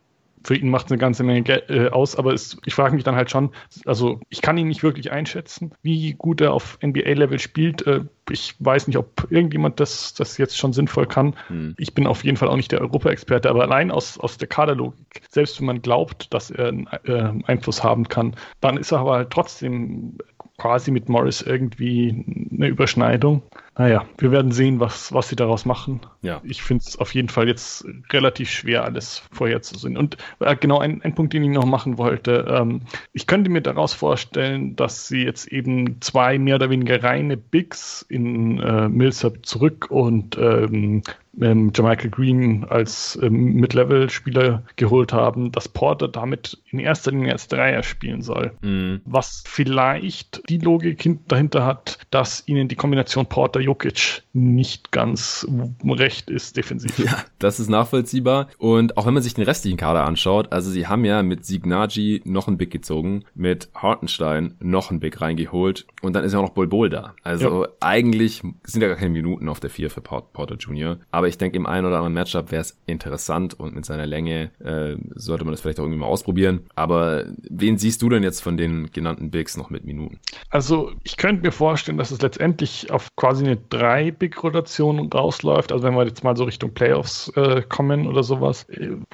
[0.43, 3.03] für ihn macht es eine ganze Menge Geld, äh, aus, aber es, ich frage mich
[3.03, 3.51] dann halt schon,
[3.85, 7.85] also ich kann ihn nicht wirklich einschätzen, wie gut er auf NBA-Level spielt.
[7.87, 11.35] Äh, ich weiß nicht, ob irgendjemand das, das jetzt schon sinnvoll kann.
[11.47, 11.75] Hm.
[11.77, 15.21] Ich bin auf jeden Fall auch nicht der Europa-Experte, aber allein aus, aus der Kaderlogik,
[15.29, 19.13] selbst wenn man glaubt, dass er einen äh, Einfluss haben kann, dann ist er aber
[19.13, 20.17] halt trotzdem
[20.57, 23.41] quasi mit Morris irgendwie eine Überschneidung.
[23.75, 26.01] Naja, wir werden sehen, was, was sie daraus machen.
[26.21, 26.41] Ja.
[26.43, 29.97] Ich finde es auf jeden Fall jetzt relativ schwer, alles vorherzusehen.
[29.97, 32.45] Und äh, genau ein, ein Punkt, den ich noch machen wollte.
[32.47, 32.81] Ähm,
[33.13, 38.05] ich könnte mir daraus vorstellen, dass sie jetzt eben zwei mehr oder weniger reine Bigs
[38.07, 41.01] in äh, Millsap zurück und ähm,
[41.41, 47.47] ähm, Jermichael Green als ähm, Mid-Level-Spieler geholt haben, dass Porter damit in erster Linie als
[47.47, 48.51] Dreier spielen soll.
[48.61, 49.01] Mhm.
[49.05, 55.47] Was vielleicht die Logik dahinter hat, dass ihnen die Kombination Porter-Jokic nicht ganz
[55.85, 56.97] recht ist defensiv.
[56.99, 58.47] Ja, das ist nachvollziehbar.
[58.57, 62.21] Und auch wenn man sich den restlichen Kader anschaut, also sie haben ja mit Signagi
[62.25, 66.43] noch einen Big gezogen, mit Hartenstein noch einen Big reingeholt und dann ist ja auch
[66.43, 67.15] noch Bol Bol da.
[67.23, 67.69] Also ja.
[67.79, 71.37] eigentlich sind ja gar keine Minuten auf der 4 für Porter Jr., aber aber ich
[71.37, 75.45] denke, im einen oder anderen Matchup wäre es interessant und mit seiner Länge äh, sollte
[75.45, 76.65] man das vielleicht auch irgendwie mal ausprobieren.
[76.75, 80.19] Aber wen siehst du denn jetzt von den genannten Bigs noch mit Minuten?
[80.49, 85.71] Also ich könnte mir vorstellen, dass es letztendlich auf quasi eine drei Big-Rotation rausläuft.
[85.71, 88.67] Also wenn wir jetzt mal so Richtung Playoffs äh, kommen oder sowas.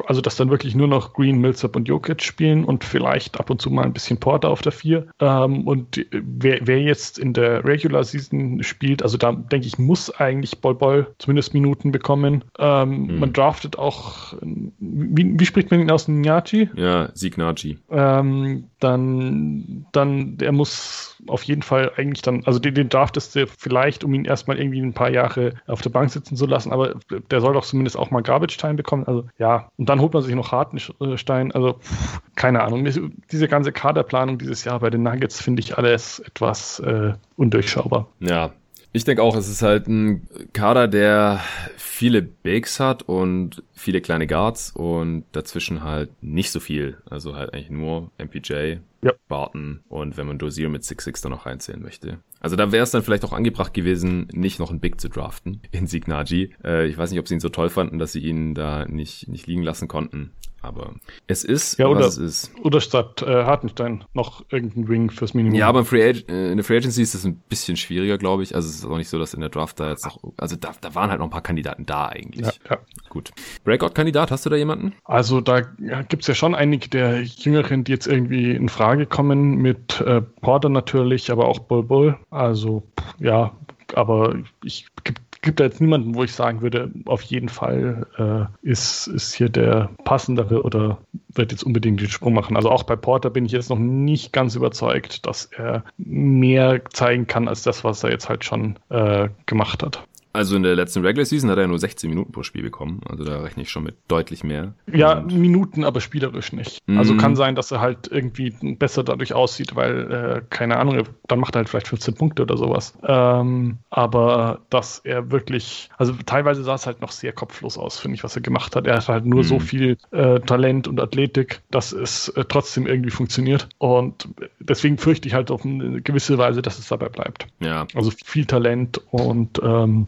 [0.07, 3.61] Also dass dann wirklich nur noch Green, Millsap und Jokic spielen und vielleicht ab und
[3.61, 5.05] zu mal ein bisschen Porter auf der vier.
[5.19, 10.09] Ähm, und wer, wer jetzt in der Regular Season spielt, also da denke ich, muss
[10.09, 12.43] eigentlich Ball Ball zumindest Minuten bekommen bekommen.
[12.57, 13.19] Ähm, mhm.
[13.19, 16.07] Man draftet auch, wie, wie, spricht man ihn aus?
[16.07, 16.69] Nyachi?
[16.75, 17.77] Ja, Signachi.
[17.91, 23.45] Ähm, dann, dann, der muss auf jeden Fall eigentlich dann, also den, den draftest du
[23.45, 26.95] vielleicht, um ihn erstmal irgendwie ein paar Jahre auf der Bank sitzen zu lassen, aber
[27.29, 29.03] der soll doch zumindest auch mal Garbage-Time bekommen.
[29.05, 31.51] Also ja, und dann holt man sich noch Hartenstein.
[31.51, 32.87] Also pff, keine Ahnung.
[33.31, 38.07] Diese ganze Kaderplanung dieses Jahr bei den Nuggets finde ich alles etwas äh, undurchschaubar.
[38.19, 38.51] Ja,
[38.91, 41.41] ich denke auch, es ist halt ein Kader, der
[41.77, 46.97] viele Bigs hat und viele kleine Guards und dazwischen halt nicht so viel.
[47.09, 49.13] Also halt eigentlich nur MPJ, ja.
[49.27, 52.19] Barton und wenn man Dozier mit 6-6 dann noch reinzählen möchte.
[52.39, 55.61] Also da wäre es dann vielleicht auch angebracht gewesen, nicht noch einen Big zu draften
[55.71, 56.55] in Signagi.
[56.63, 59.27] Äh, ich weiß nicht, ob sie ihn so toll fanden, dass sie ihn da nicht,
[59.27, 60.31] nicht liegen lassen konnten.
[60.61, 60.95] Aber
[61.27, 62.51] es ist, ja, oder, was es ist.
[62.63, 65.57] Oder statt äh, Hartenstein noch irgendein Wing fürs Minimum.
[65.57, 68.43] Ja, aber Free Ag äh, in der Free Agency ist das ein bisschen schwieriger, glaube
[68.43, 68.55] ich.
[68.55, 70.73] Also es ist auch nicht so, dass in der Draft da jetzt noch, also da,
[70.81, 72.45] da waren halt noch ein paar Kandidaten da eigentlich.
[72.45, 72.77] Ja, ja.
[73.09, 73.31] Gut.
[73.63, 74.93] Breakout-Kandidat, hast du da jemanden?
[75.05, 79.05] Also da ja, gibt es ja schon einige der Jüngeren, die jetzt irgendwie in Frage
[79.05, 82.17] kommen, mit äh, Porter natürlich, aber auch Bull Bull.
[82.29, 82.83] Also
[83.19, 83.51] ja,
[83.95, 88.67] aber ich gibt gibt da jetzt niemanden, wo ich sagen würde, auf jeden Fall äh,
[88.67, 90.99] ist, ist hier der passendere oder
[91.33, 92.55] wird jetzt unbedingt den Sprung machen.
[92.55, 97.27] Also auch bei Porter bin ich jetzt noch nicht ganz überzeugt, dass er mehr zeigen
[97.27, 100.03] kann als das, was er jetzt halt schon äh, gemacht hat.
[100.31, 103.01] Also in der letzten Regular Season hat er nur 16 Minuten pro Spiel bekommen.
[103.09, 104.73] Also da rechne ich schon mit deutlich mehr.
[104.91, 106.79] Ja, Und Minuten, aber spielerisch nicht.
[106.97, 111.39] Also kann sein, dass er halt irgendwie besser dadurch aussieht, weil, äh, keine Ahnung, dann
[111.39, 112.97] macht er halt vielleicht 15 Punkte oder sowas.
[113.03, 118.15] Ähm, aber dass er wirklich, also teilweise sah es halt noch sehr kopflos aus, finde
[118.15, 118.87] ich, was er gemacht hat.
[118.87, 119.43] Er hat halt nur mm.
[119.43, 119.61] so mhm.
[119.61, 123.69] viel äh, Talent und Athletik, dass es äh, trotzdem irgendwie funktioniert.
[123.77, 124.27] Und
[124.59, 127.47] deswegen fürchte ich halt auf eine gewisse Weise, dass es dabei bleibt.
[127.59, 127.87] Ja.
[127.95, 130.07] Also viel Talent und ähm,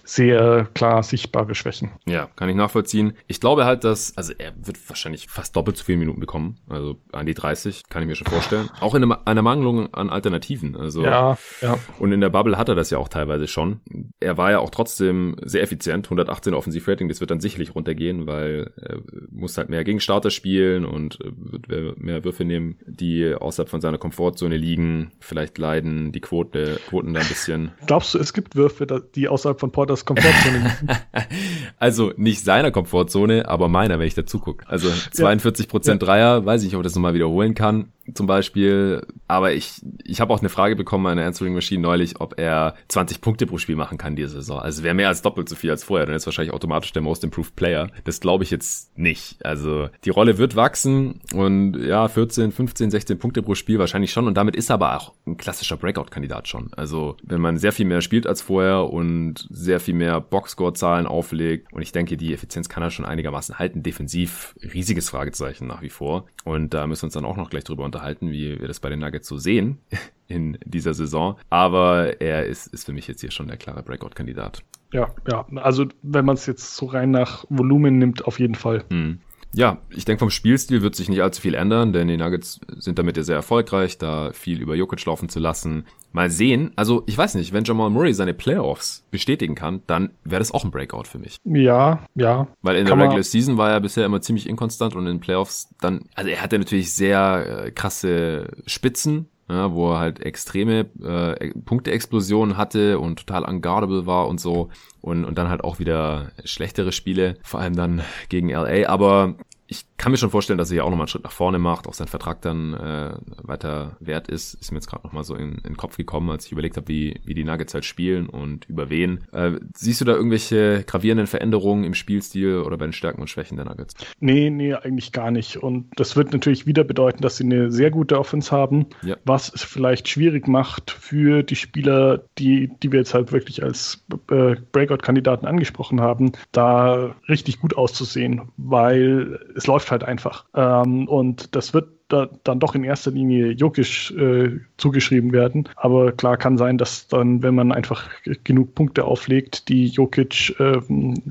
[0.03, 1.91] sehr klar sichtbare Schwächen.
[2.05, 3.13] Ja, kann ich nachvollziehen.
[3.27, 6.57] Ich glaube halt, dass, also er wird wahrscheinlich fast doppelt so viele Minuten bekommen.
[6.69, 8.69] Also an die 30, kann ich mir schon vorstellen.
[8.79, 10.75] Auch in einer Mangelung an Alternativen.
[10.75, 11.77] Also, ja, ja.
[11.99, 13.81] Und in der Bubble hat er das ja auch teilweise schon.
[14.19, 16.07] Er war ja auch trotzdem sehr effizient.
[16.07, 18.99] 118 Offensivrating, das wird dann sicherlich runtergehen, weil er
[19.31, 23.97] muss halt mehr gegen Starter spielen und wird mehr Würfe nehmen, die außerhalb von seiner
[23.97, 25.11] Komfortzone liegen.
[25.19, 27.71] Vielleicht leiden die Quote, Quoten da ein bisschen.
[27.85, 30.75] Glaubst du, es gibt Würfe, die außerhalb von Porters Komfortzone
[31.77, 34.67] also nicht seiner Komfortzone, aber meiner, wenn ich dazu gucke.
[34.67, 36.07] Also 42 Prozent ja.
[36.07, 39.05] Dreier, weiß ich nicht, ob ich das nochmal wiederholen kann zum Beispiel.
[39.27, 42.75] Aber ich, ich habe auch eine Frage bekommen an der Answering Machine neulich, ob er
[42.89, 44.59] 20 Punkte pro Spiel machen kann diese Saison.
[44.59, 46.05] Also wäre mehr als doppelt so viel als vorher.
[46.05, 47.89] Dann ist wahrscheinlich automatisch der Most Improved Player.
[48.03, 49.45] Das glaube ich jetzt nicht.
[49.45, 54.27] Also die Rolle wird wachsen und ja, 14, 15, 16 Punkte pro Spiel wahrscheinlich schon.
[54.27, 56.71] Und damit ist er aber auch ein klassischer Breakout-Kandidat schon.
[56.75, 61.71] Also wenn man sehr viel mehr spielt als vorher und sehr viel mehr Boxscore-Zahlen auflegt
[61.73, 63.83] und ich denke, die Effizienz kann er schon einigermaßen halten.
[63.83, 66.25] Defensiv riesiges Fragezeichen nach wie vor.
[66.43, 68.00] Und da müssen wir uns dann auch noch gleich drüber unterhalten,
[68.31, 69.77] wie wir das bei den Nuggets so sehen
[70.27, 71.37] in dieser Saison.
[71.49, 74.63] Aber er ist, ist für mich jetzt hier schon der klare Breakout-Kandidat.
[74.93, 75.45] Ja, ja.
[75.55, 78.83] Also wenn man es jetzt so rein nach Volumen nimmt, auf jeden Fall.
[78.89, 79.19] Hm.
[79.53, 82.97] Ja, ich denke, vom Spielstil wird sich nicht allzu viel ändern, denn die Nuggets sind
[82.97, 85.85] damit ja sehr erfolgreich, da viel über Jokic laufen zu lassen.
[86.13, 90.39] Mal sehen, also ich weiß nicht, wenn Jamal Murray seine Playoffs bestätigen kann, dann wäre
[90.39, 91.37] das auch ein Breakout für mich.
[91.45, 92.47] Ja, ja.
[92.61, 95.69] Weil in der Regular Season war er bisher immer ziemlich inkonstant und in den Playoffs
[95.79, 101.51] dann, also er hatte natürlich sehr äh, krasse Spitzen, ja, wo er halt extreme äh,
[101.65, 104.69] Punkteexplosionen hatte und total unguardable war und so.
[105.01, 108.87] Und, und dann halt auch wieder schlechtere Spiele, vor allem dann gegen LA.
[108.87, 109.35] Aber
[109.67, 111.87] ich kann mir schon vorstellen, dass er hier auch nochmal einen Schritt nach vorne macht,
[111.87, 113.13] auch sein Vertrag dann äh,
[113.43, 114.55] weiter wert ist.
[114.55, 116.87] Ist mir jetzt gerade nochmal so in, in den Kopf gekommen, als ich überlegt habe,
[116.87, 119.25] wie, wie die Nuggets halt spielen und über wen.
[119.31, 123.57] Äh, siehst du da irgendwelche gravierenden Veränderungen im Spielstil oder bei den Stärken und Schwächen
[123.57, 123.93] der Nuggets?
[124.19, 125.57] Nee, nee, eigentlich gar nicht.
[125.57, 129.17] Und das wird natürlich wieder bedeuten, dass sie eine sehr gute Offense haben, ja.
[129.23, 134.03] was es vielleicht schwierig macht für die Spieler, die, die wir jetzt halt wirklich als
[134.31, 140.45] äh, Breakout-Kandidaten angesprochen haben, da richtig gut auszusehen, weil es läuft halt einfach.
[140.55, 145.69] Ähm, und das wird da, dann doch in erster Linie Jokic äh, zugeschrieben werden.
[145.75, 148.09] Aber klar kann sein, dass dann, wenn man einfach
[148.43, 150.79] genug Punkte auflegt, die Jokic äh,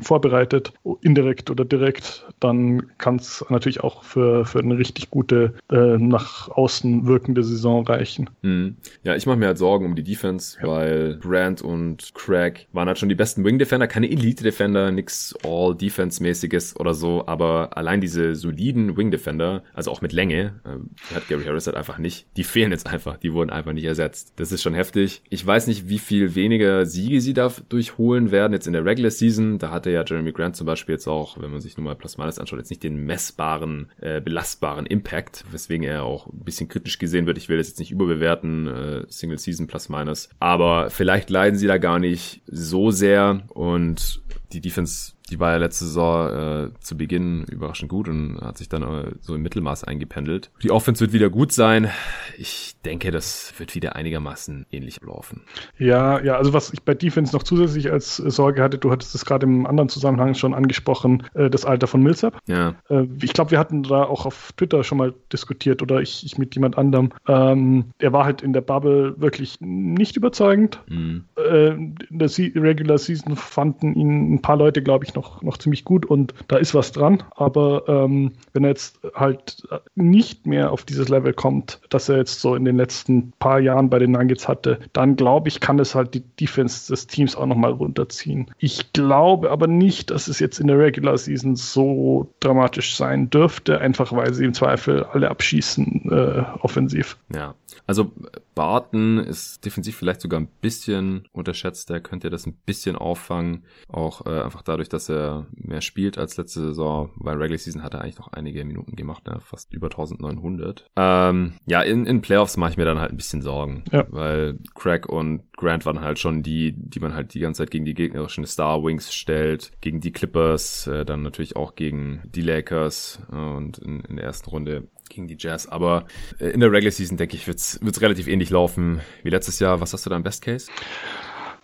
[0.00, 5.98] vorbereitet, indirekt oder direkt, dann kann es natürlich auch für, für eine richtig gute äh,
[5.98, 8.30] nach außen wirkende Saison reichen.
[8.42, 8.76] Hm.
[9.02, 10.68] Ja, ich mache mir halt Sorgen um die Defense, ja.
[10.68, 15.34] weil Brand und Craig waren halt schon die besten Wing Defender, keine Elite Defender, nix
[15.44, 20.54] All Defense mäßiges oder so, aber allein diese soliden Wing Defender, also auch mit Länge,
[20.70, 22.26] Ähm, hat Gary Harris halt einfach nicht.
[22.36, 23.16] Die fehlen jetzt einfach.
[23.16, 24.34] Die wurden einfach nicht ersetzt.
[24.36, 25.22] Das ist schon heftig.
[25.28, 29.10] Ich weiß nicht, wie viel weniger Siege sie dadurch holen werden jetzt in der Regular
[29.10, 29.58] Season.
[29.58, 32.38] Da hatte ja Jeremy Grant zum Beispiel jetzt auch, wenn man sich nur mal Plus-Minus
[32.38, 37.26] anschaut, jetzt nicht den messbaren, äh, belastbaren Impact, weswegen er auch ein bisschen kritisch gesehen
[37.26, 37.38] wird.
[37.38, 40.30] Ich will das jetzt nicht überbewerten, äh, Single Season Plus-Minus.
[40.38, 44.22] Aber vielleicht leiden sie da gar nicht so sehr und
[44.52, 48.68] die Defense die war ja letzte Saison äh, zu Beginn überraschend gut und hat sich
[48.68, 50.50] dann äh, so im Mittelmaß eingependelt.
[50.62, 51.88] Die Offense wird wieder gut sein.
[52.36, 55.42] Ich denke, das wird wieder einigermaßen ähnlich laufen.
[55.78, 59.24] Ja, ja, also was ich bei Defense noch zusätzlich als Sorge hatte, du hattest es
[59.24, 62.38] gerade im anderen Zusammenhang schon angesprochen, äh, das Alter von Millsap.
[62.46, 62.74] Ja.
[62.88, 66.38] Äh, ich glaube, wir hatten da auch auf Twitter schon mal diskutiert oder ich, ich
[66.38, 67.10] mit jemand anderem.
[67.28, 70.80] Ähm, er war halt in der Bubble wirklich nicht überzeugend.
[70.88, 71.24] Mhm.
[71.36, 75.58] Äh, in der Regular Season fanden ihn ein paar Leute, glaube ich, noch noch, noch
[75.58, 77.22] ziemlich gut und da ist was dran.
[77.36, 82.40] Aber ähm, wenn er jetzt halt nicht mehr auf dieses Level kommt, das er jetzt
[82.40, 85.94] so in den letzten paar Jahren bei den Nuggets hatte, dann glaube ich, kann es
[85.94, 88.46] halt die Defense des Teams auch nochmal runterziehen.
[88.58, 93.80] Ich glaube aber nicht, dass es jetzt in der Regular Season so dramatisch sein dürfte,
[93.80, 97.16] einfach weil sie im Zweifel alle abschießen äh, offensiv.
[97.34, 97.54] Ja,
[97.90, 98.12] also
[98.54, 101.90] Barton ist defensiv vielleicht sogar ein bisschen unterschätzt.
[101.90, 103.64] Der könnte das ein bisschen auffangen.
[103.88, 107.10] Auch äh, einfach dadurch, dass er mehr spielt als letzte Saison.
[107.16, 109.40] Weil Regular Season hat er eigentlich noch einige Minuten gemacht, ne?
[109.40, 110.86] fast über 1900.
[110.94, 113.82] Ähm, ja, in, in Playoffs mache ich mir dann halt ein bisschen Sorgen.
[113.90, 114.06] Ja.
[114.08, 117.84] Weil Craig und Grant waren halt schon die, die man halt die ganze Zeit gegen
[117.84, 119.72] die gegnerischen Star Wings stellt.
[119.80, 124.26] Gegen die Clippers, äh, dann natürlich auch gegen die Lakers äh, und in, in der
[124.26, 125.66] ersten Runde gegen die Jazz.
[125.66, 126.06] Aber
[126.38, 129.80] äh, in der Regular Season, denke ich, wird es relativ ähnlich laufen wie letztes Jahr.
[129.80, 130.70] Was hast du da im Best Case?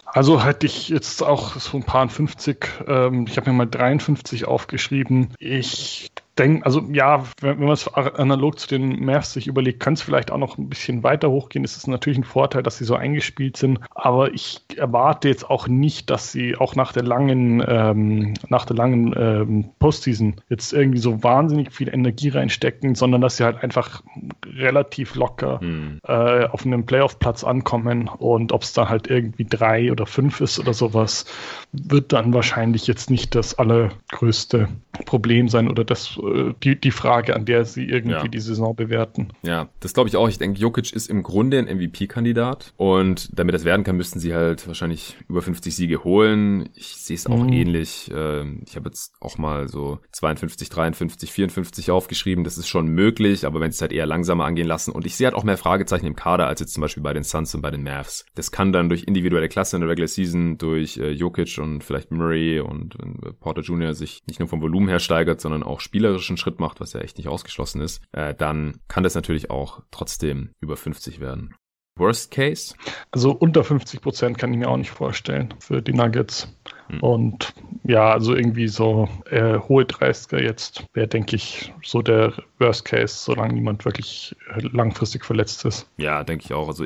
[0.05, 4.47] Also hätte ich jetzt auch so ein paar 50, ähm, ich habe mir mal 53
[4.47, 5.35] aufgeschrieben.
[5.39, 10.02] Ich denke, also ja, wenn, man es analog zu den Mavs sich überlegt, kann es
[10.02, 11.64] vielleicht auch noch ein bisschen weiter hochgehen.
[11.64, 15.68] Es ist natürlich ein Vorteil, dass sie so eingespielt sind, aber ich erwarte jetzt auch
[15.68, 20.98] nicht, dass sie auch nach der langen, ähm, nach der langen ähm, Postseason jetzt irgendwie
[20.98, 24.02] so wahnsinnig viel Energie reinstecken, sondern dass sie halt einfach
[24.46, 26.00] relativ locker hm.
[26.06, 30.58] äh, auf einem Playoff-Platz ankommen und ob es dann halt irgendwie drei oder fünf ist
[30.58, 31.24] oder sowas,
[31.72, 34.68] wird dann wahrscheinlich jetzt nicht das allergrößte
[35.04, 38.28] Problem sein oder das äh, die, die Frage, an der sie irgendwie ja.
[38.28, 39.28] die Saison bewerten.
[39.43, 40.28] Ja, das glaube ich auch.
[40.28, 44.35] Ich denke, Jokic ist im Grunde ein MVP-Kandidat und damit das werden kann, müssten sie
[44.35, 46.69] halt wahrscheinlich über 50 Siege holen.
[46.74, 47.53] Ich sehe es auch mhm.
[47.53, 48.11] ähnlich.
[48.15, 52.44] Ähm, ich habe jetzt auch mal so 52, 53, 54 aufgeschrieben.
[52.44, 55.16] Das ist schon möglich, aber wenn sie es halt eher langsamer angehen lassen und ich
[55.16, 57.62] sehe halt auch mehr Fragezeichen im Kader als jetzt zum Beispiel bei den Suns und
[57.62, 58.24] bei den Mavs.
[58.35, 62.11] Das kann dann durch individuelle Klasse in der Regular Season, durch äh, Jokic und vielleicht
[62.11, 62.97] Murray und
[63.40, 63.94] Porter Jr.
[63.94, 67.01] sich nicht nur vom Volumen her steigert, sondern auch spielerisch spielerischen Schritt macht, was ja
[67.01, 71.55] echt nicht ausgeschlossen ist, äh, dann kann das natürlich auch trotzdem über 50 werden.
[71.98, 72.74] Worst Case?
[73.10, 76.55] Also unter 50 Prozent kann ich mir auch nicht vorstellen für die Nuggets.
[76.88, 77.01] Hm.
[77.01, 82.84] Und ja, also irgendwie so äh, hohe 30er jetzt wäre, denke ich, so der Worst
[82.84, 85.88] Case, solange niemand wirklich langfristig verletzt ist.
[85.97, 86.68] Ja, denke ich auch.
[86.68, 86.84] Also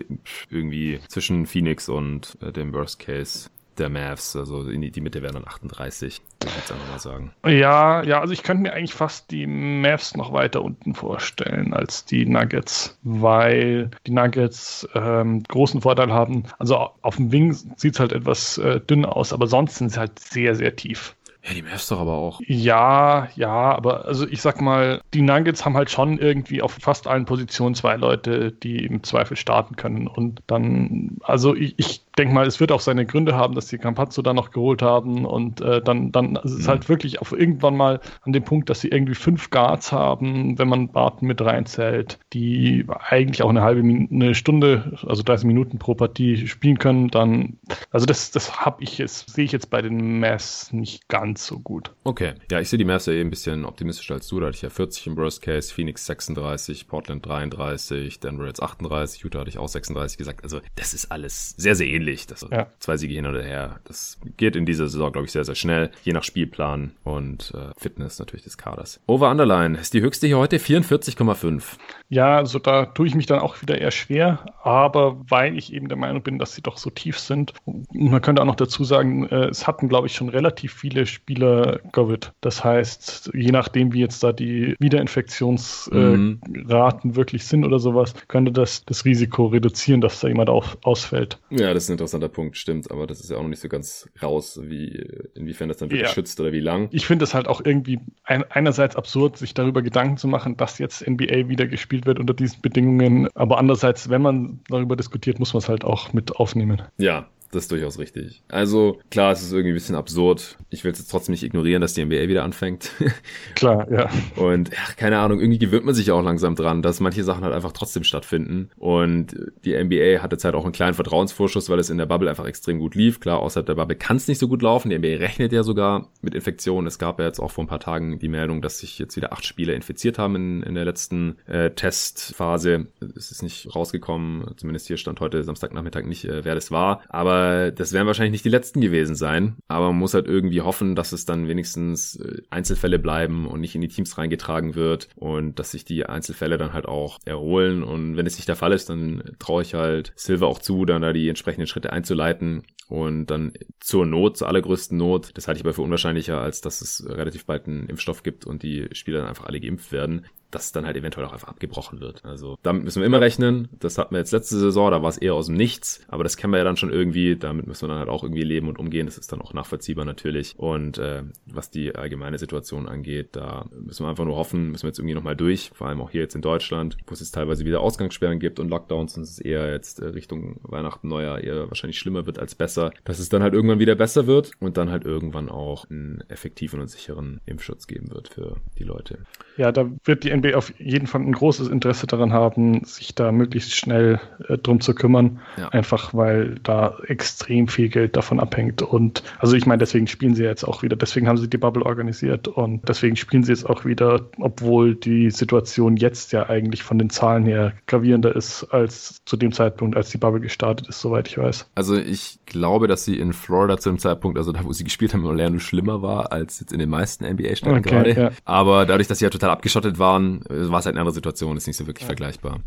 [0.49, 4.37] irgendwie zwischen Phoenix und äh, dem Worst Case der Mavs.
[4.37, 7.33] Also in die, die Mitte wären dann 38, würde ich jetzt einfach mal sagen.
[7.45, 12.05] Ja, ja, also ich könnte mir eigentlich fast die Mavs noch weiter unten vorstellen als
[12.07, 16.45] die Nuggets, weil die Nuggets ähm, großen Vorteil haben.
[16.59, 20.01] Also auf dem Wing sieht es halt etwas äh, dünn aus, aber sonst sind sie
[20.01, 21.15] halt sehr, sehr tief.
[21.51, 22.41] Ja, die Mavs doch aber auch.
[22.47, 27.09] Ja, ja, aber also ich sag mal, die Nuggets haben halt schon irgendwie auf fast
[27.09, 30.07] allen Positionen zwei Leute, die im Zweifel starten können.
[30.07, 33.79] Und dann, also ich, ich denke mal, es wird auch seine Gründe haben, dass die
[33.79, 36.89] Campazzo da noch geholt haben und äh, dann, dann also es ist halt mhm.
[36.89, 40.89] wirklich auf irgendwann mal an dem Punkt, dass sie irgendwie fünf Guards haben, wenn man
[40.89, 45.95] Barton mit reinzählt, die eigentlich auch eine halbe Minute, eine Stunde, also 30 Minuten pro
[45.95, 47.59] Partie spielen können, dann,
[47.91, 51.59] also das, das habe ich jetzt, sehe ich jetzt bei den Mavs nicht ganz so
[51.59, 51.93] gut.
[52.05, 54.57] Okay, ja, ich sehe die Mavs ja eh ein bisschen optimistischer als du, da hatte
[54.57, 59.51] ich ja 40 im Worst Case, Phoenix 36, Portland 33, Denver jetzt 38, Utah hatte
[59.51, 62.27] ich auch 36 gesagt, also das ist alles sehr, sehr ähnlich ähnlich.
[62.27, 62.67] Das ja.
[62.79, 63.81] zwei Siege hin oder her.
[63.85, 67.73] Das geht in dieser Saison, glaube ich, sehr, sehr schnell, je nach Spielplan und äh,
[67.77, 69.01] Fitness natürlich des Kaders.
[69.07, 71.63] Over Underline ist die höchste hier heute 44,5.
[72.11, 75.89] Ja, also da tue ich mich dann auch wieder eher schwer, aber weil ich eben
[75.89, 77.55] der Meinung bin, dass sie doch so tief sind.
[77.93, 81.79] Man könnte auch noch dazu sagen, äh, es hatten, glaube ich, schon relativ viele Spieler
[81.93, 82.33] Covid.
[82.41, 87.17] Das heißt, je nachdem, wie jetzt da die Wiederinfektionsraten äh, mhm.
[87.17, 91.39] wirklich sind oder sowas, könnte das das Risiko reduzieren, dass da jemand auf, ausfällt.
[91.51, 93.69] Ja, das ist ein interessanter Punkt, stimmt, aber das ist ja auch noch nicht so
[93.69, 95.07] ganz raus, wie
[95.37, 96.15] inwiefern das dann wirklich ja.
[96.15, 96.89] schützt oder wie lang.
[96.91, 100.79] Ich finde es halt auch irgendwie ein, einerseits absurd, sich darüber Gedanken zu machen, dass
[100.79, 103.29] jetzt NBA wieder gespielt gespielt wird unter diesen Bedingungen.
[103.35, 106.83] Aber andererseits, wenn man darüber diskutiert, muss man es halt auch mit aufnehmen.
[106.99, 108.43] Ja, das ist durchaus richtig.
[108.49, 110.57] Also klar, es ist irgendwie ein bisschen absurd.
[110.71, 112.93] Ich will es jetzt trotzdem nicht ignorieren, dass die NBA wieder anfängt.
[113.57, 114.09] klar, ja.
[114.37, 117.53] Und ja, keine Ahnung, irgendwie gewöhnt man sich auch langsam dran, dass manche Sachen halt
[117.53, 118.71] einfach trotzdem stattfinden.
[118.77, 122.31] Und die NBA hat jetzt halt auch einen kleinen Vertrauensvorschuss, weil es in der Bubble
[122.31, 123.19] einfach extrem gut lief.
[123.19, 124.91] Klar, außerhalb der Bubble kann es nicht so gut laufen.
[124.91, 126.87] Die NBA rechnet ja sogar mit Infektionen.
[126.87, 129.33] Es gab ja jetzt auch vor ein paar Tagen die Meldung, dass sich jetzt wieder
[129.33, 132.87] acht Spieler infiziert haben in, in der letzten äh, Testphase.
[133.17, 137.03] Es ist nicht rausgekommen, zumindest hier stand heute Samstagnachmittag nicht, äh, wer das war.
[137.09, 137.40] Aber
[137.73, 139.57] das werden wahrscheinlich nicht die letzten gewesen sein.
[139.69, 143.75] Aber man muss halt irgendwie hoffen, dass es dann wenigstens äh, Einzelfälle bleiben und nicht
[143.75, 147.83] in die Teams reingetragen wird und dass sich die Einzelfälle dann halt auch erholen.
[147.83, 151.03] Und wenn es nicht der Fall ist, dann traue ich halt Silver auch zu, dann
[151.03, 155.65] da die entsprechenden Schritte einzuleiten und dann zur Not, zur allergrößten Not, das halte ich
[155.65, 159.29] aber für unwahrscheinlicher, als dass es relativ bald einen Impfstoff gibt und die Spieler dann
[159.29, 162.25] einfach alle geimpft werden dass dann halt eventuell auch einfach abgebrochen wird.
[162.25, 163.69] Also damit müssen wir immer rechnen.
[163.79, 166.37] Das hatten wir jetzt letzte Saison, da war es eher aus dem Nichts, aber das
[166.37, 167.37] kennen wir ja dann schon irgendwie.
[167.37, 169.07] Damit müssen wir dann halt auch irgendwie leben und umgehen.
[169.07, 170.55] Das ist dann auch nachvollziehbar natürlich.
[170.59, 174.89] Und äh, was die allgemeine Situation angeht, da müssen wir einfach nur hoffen, müssen wir
[174.89, 175.71] jetzt irgendwie nochmal durch.
[175.75, 178.69] Vor allem auch hier jetzt in Deutschland, wo es jetzt teilweise wieder Ausgangssperren gibt und
[178.69, 182.93] Lockdowns und es eher jetzt äh, Richtung Weihnachten, Neujahr eher wahrscheinlich schlimmer wird als besser,
[183.05, 186.81] dass es dann halt irgendwann wieder besser wird und dann halt irgendwann auch einen effektiven
[186.81, 189.19] und sicheren Impfschutz geben wird für die Leute.
[189.57, 193.33] Ja, da wird die NBA auf jeden Fall ein großes Interesse daran haben, sich da
[193.33, 195.41] möglichst schnell äh, drum zu kümmern.
[195.57, 195.69] Ja.
[195.69, 198.83] Einfach weil da extrem viel Geld davon abhängt.
[198.83, 201.85] Und also ich meine, deswegen spielen sie jetzt auch wieder, deswegen haben sie die Bubble
[201.85, 206.99] organisiert und deswegen spielen sie jetzt auch wieder, obwohl die Situation jetzt ja eigentlich von
[206.99, 211.29] den Zahlen her gravierender ist als zu dem Zeitpunkt, als die Bubble gestartet ist, soweit
[211.29, 211.71] ich weiß.
[211.75, 215.15] Also ich glaube, dass sie in Florida zu dem Zeitpunkt, also da wo sie gespielt
[215.15, 218.21] haben, in Orlando schlimmer war als jetzt in den meisten NBA-Städten okay, gerade.
[218.21, 218.31] Ja.
[218.45, 221.67] Aber dadurch, dass sie ja total abgeschottet waren, war es halt eine andere Situation, ist
[221.67, 222.07] nicht so wirklich ja.
[222.07, 222.61] vergleichbar.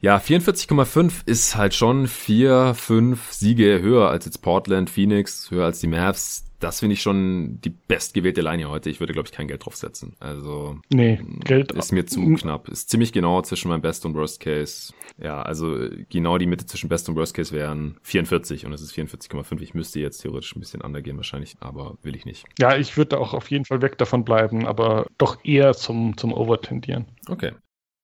[0.00, 5.80] Ja, 44,5 ist halt schon vier, fünf Siege höher als jetzt Portland, Phoenix, höher als
[5.80, 8.90] die Mavs das finde ich schon die bestgewählte Line hier heute.
[8.90, 10.14] Ich würde, glaube ich, kein Geld drauf setzen.
[10.20, 12.68] Also nee, Geld ist mir zu knapp.
[12.68, 14.92] Ist ziemlich genau zwischen meinem Best und Worst Case.
[15.18, 15.76] Ja, also
[16.08, 19.60] genau die Mitte zwischen Best und Worst Case wären 44 und es ist 44,5.
[19.60, 22.44] Ich müsste jetzt theoretisch ein bisschen undergehen wahrscheinlich, aber will ich nicht.
[22.58, 26.32] Ja, ich würde auch auf jeden Fall weg davon bleiben, aber doch eher zum, zum
[26.32, 27.06] Over tendieren.
[27.28, 27.52] Okay.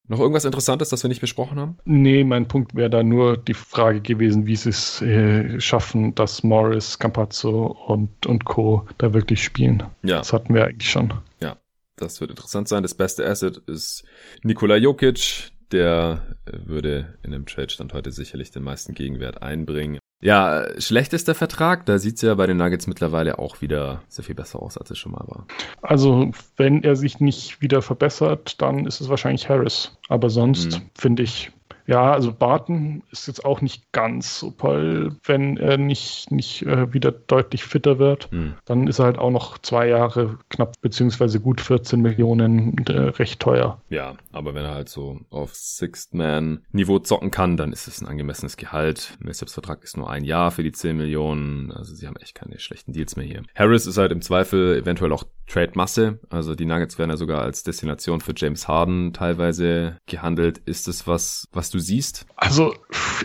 [0.08, 1.78] Noch irgendwas Interessantes, das wir nicht besprochen haben?
[1.84, 6.42] Nee, mein Punkt wäre da nur die Frage gewesen, wie sie es äh, schaffen, dass
[6.42, 8.86] Morris, Campazzo und, und Co.
[8.98, 9.84] da wirklich spielen.
[10.02, 10.18] Ja.
[10.18, 11.14] Das hatten wir eigentlich schon.
[11.40, 11.56] Ja,
[11.96, 12.82] das wird interessant sein.
[12.82, 14.04] Das beste Asset ist
[14.42, 15.52] Nikola Jokic.
[15.70, 19.98] Der würde in dem Trade-Stand heute sicherlich den meisten Gegenwert einbringen.
[20.22, 24.62] Ja, schlechtester Vertrag, da sieht's ja bei den Nuggets mittlerweile auch wieder sehr viel besser
[24.62, 25.46] aus, als es schon mal war.
[25.82, 29.98] Also, wenn er sich nicht wieder verbessert, dann ist es wahrscheinlich Harris.
[30.08, 30.90] Aber sonst mhm.
[30.96, 31.50] finde ich,
[31.86, 36.92] ja, also Barton ist jetzt auch nicht ganz so toll, wenn er nicht, nicht äh,
[36.92, 38.30] wieder deutlich fitter wird.
[38.30, 38.54] Hm.
[38.64, 43.40] Dann ist er halt auch noch zwei Jahre knapp, beziehungsweise gut 14 Millionen äh, recht
[43.40, 43.80] teuer.
[43.88, 48.56] Ja, aber wenn er halt so auf Sixth-Man-Niveau zocken kann, dann ist es ein angemessenes
[48.56, 49.16] Gehalt.
[49.20, 51.72] Millsaps Vertrag ist nur ein Jahr für die 10 Millionen.
[51.72, 53.42] Also sie haben echt keine schlechten Deals mehr hier.
[53.54, 56.18] Harris ist halt im Zweifel eventuell auch Trade-Masse.
[56.30, 60.58] Also die Nuggets werden ja sogar als Destination für James Harden teilweise gehandelt.
[60.64, 62.26] Ist es was, was du siehst?
[62.36, 62.74] Also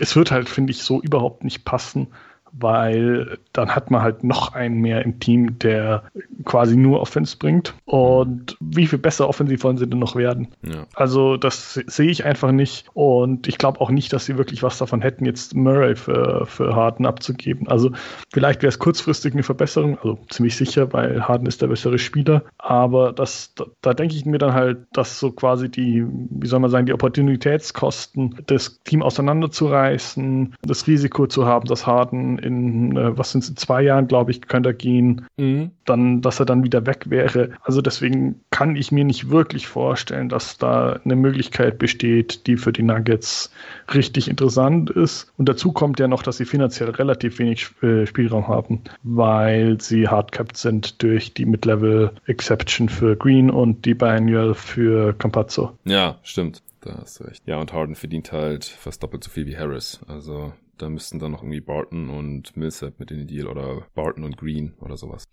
[0.00, 2.08] es wird halt, finde ich, so überhaupt nicht passen
[2.52, 6.04] weil dann hat man halt noch einen mehr im Team, der
[6.44, 7.74] quasi nur Offense bringt.
[7.84, 10.48] Und wie viel besser offensiv wollen sie denn noch werden?
[10.62, 10.86] Ja.
[10.94, 12.86] Also das sehe ich einfach nicht.
[12.94, 16.74] Und ich glaube auch nicht, dass sie wirklich was davon hätten, jetzt Murray für, für
[16.74, 17.68] Harden abzugeben.
[17.68, 17.90] Also
[18.30, 22.42] vielleicht wäre es kurzfristig eine Verbesserung, also ziemlich sicher, weil Harden ist der bessere Spieler.
[22.58, 26.60] Aber das, da, da denke ich mir dann halt, dass so quasi die, wie soll
[26.60, 33.16] man sagen, die Opportunitätskosten, das Team auseinanderzureißen, das Risiko zu haben, dass Harden in, äh,
[33.16, 35.70] was sind es, zwei Jahren, glaube ich, könnte er gehen, mhm.
[35.84, 37.50] dann, dass er dann wieder weg wäre.
[37.62, 42.72] Also deswegen kann ich mir nicht wirklich vorstellen, dass da eine Möglichkeit besteht, die für
[42.72, 43.52] die Nuggets
[43.94, 45.32] richtig interessant ist.
[45.36, 50.08] Und dazu kommt ja noch, dass sie finanziell relativ wenig äh, Spielraum haben, weil sie
[50.08, 55.72] hardcapped sind durch die Mid-Level Exception für Green und die Biannual für Campazzo.
[55.84, 56.62] Ja, stimmt.
[56.80, 57.42] Da hast du recht.
[57.46, 60.00] Ja, und Harden verdient halt fast doppelt so viel wie Harris.
[60.06, 64.24] Also da müssten dann noch irgendwie Barton und Millsap mit in den Deal oder Barton
[64.24, 65.24] und Green oder sowas.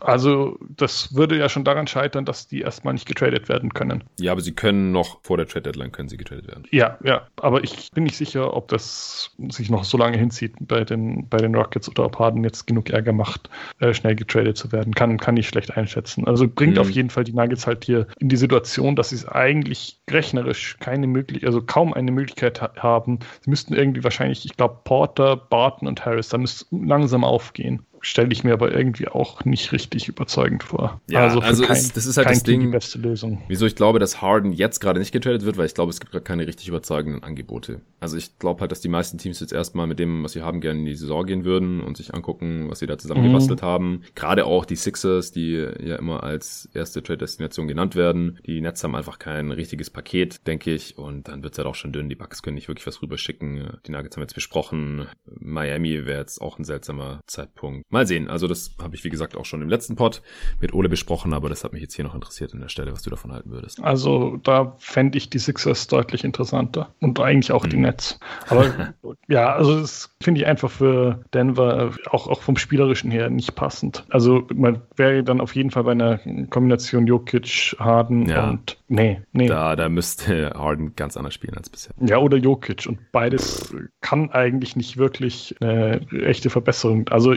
[0.00, 4.04] Also das würde ja schon daran scheitern, dass die erstmal nicht getradet werden können.
[4.20, 6.64] Ja, aber sie können noch vor der Trade Deadline können sie getradet werden.
[6.70, 10.84] Ja, ja, aber ich bin nicht sicher, ob das sich noch so lange hinzieht bei
[10.84, 13.50] den, bei den Rockets oder ob Harden jetzt genug Ärger macht,
[13.80, 14.94] äh, schnell getradet zu werden.
[14.94, 16.26] Kann, kann ich schlecht einschätzen.
[16.26, 16.80] Also bringt mhm.
[16.80, 20.76] auf jeden Fall die Nuggets halt hier in die Situation, dass sie es eigentlich rechnerisch
[20.78, 23.20] keine Möglichkeit, also kaum eine Möglichkeit ha haben.
[23.42, 28.28] Sie müssten irgendwie wahrscheinlich, ich glaube, Porter, Barton und Harris, da müsste langsam aufgehen stelle
[28.30, 31.00] ich mir aber irgendwie auch nicht richtig überzeugend vor.
[31.08, 33.42] Ja, also, also kein, ist, das ist halt das Ding, die beste Lösung.
[33.48, 36.12] Wieso ich glaube, dass Harden jetzt gerade nicht getradet wird, weil ich glaube, es gibt
[36.12, 37.80] gerade keine richtig überzeugenden Angebote.
[37.98, 40.60] Also ich glaube halt, dass die meisten Teams jetzt erstmal mit dem, was sie haben,
[40.60, 43.60] gerne in die Saison gehen würden und sich angucken, was sie da zusammen mhm.
[43.60, 44.02] haben.
[44.14, 48.38] Gerade auch die Sixers, die ja immer als erste Trade-Destination genannt werden.
[48.46, 50.96] Die Nets haben einfach kein richtiges Paket, denke ich.
[50.96, 52.08] Und dann wird es halt auch schon dünn.
[52.08, 53.78] Die Bucks können nicht wirklich was rüberschicken.
[53.86, 55.06] Die Nuggets haben jetzt besprochen.
[55.24, 57.84] Miami wäre jetzt auch ein seltsamer Zeitpunkt.
[57.96, 58.28] Mal sehen.
[58.28, 60.20] Also das habe ich, wie gesagt, auch schon im letzten Pod
[60.60, 63.00] mit Ole besprochen, aber das hat mich jetzt hier noch interessiert an der Stelle, was
[63.00, 63.82] du davon halten würdest.
[63.82, 67.70] Also da fände ich die Sixers deutlich interessanter und eigentlich auch hm.
[67.70, 68.20] die Nets.
[68.50, 68.66] Aber
[69.28, 74.04] ja, also das finde ich einfach für Denver auch, auch vom Spielerischen her nicht passend.
[74.10, 76.20] Also man wäre dann auf jeden Fall bei einer
[76.50, 78.50] Kombination Jokic, Harden ja.
[78.50, 79.46] und nee, nee.
[79.46, 81.94] Da, da müsste Harden ganz anders spielen als bisher.
[82.00, 87.08] Ja, oder Jokic und beides kann eigentlich nicht wirklich eine echte Verbesserung.
[87.08, 87.32] Also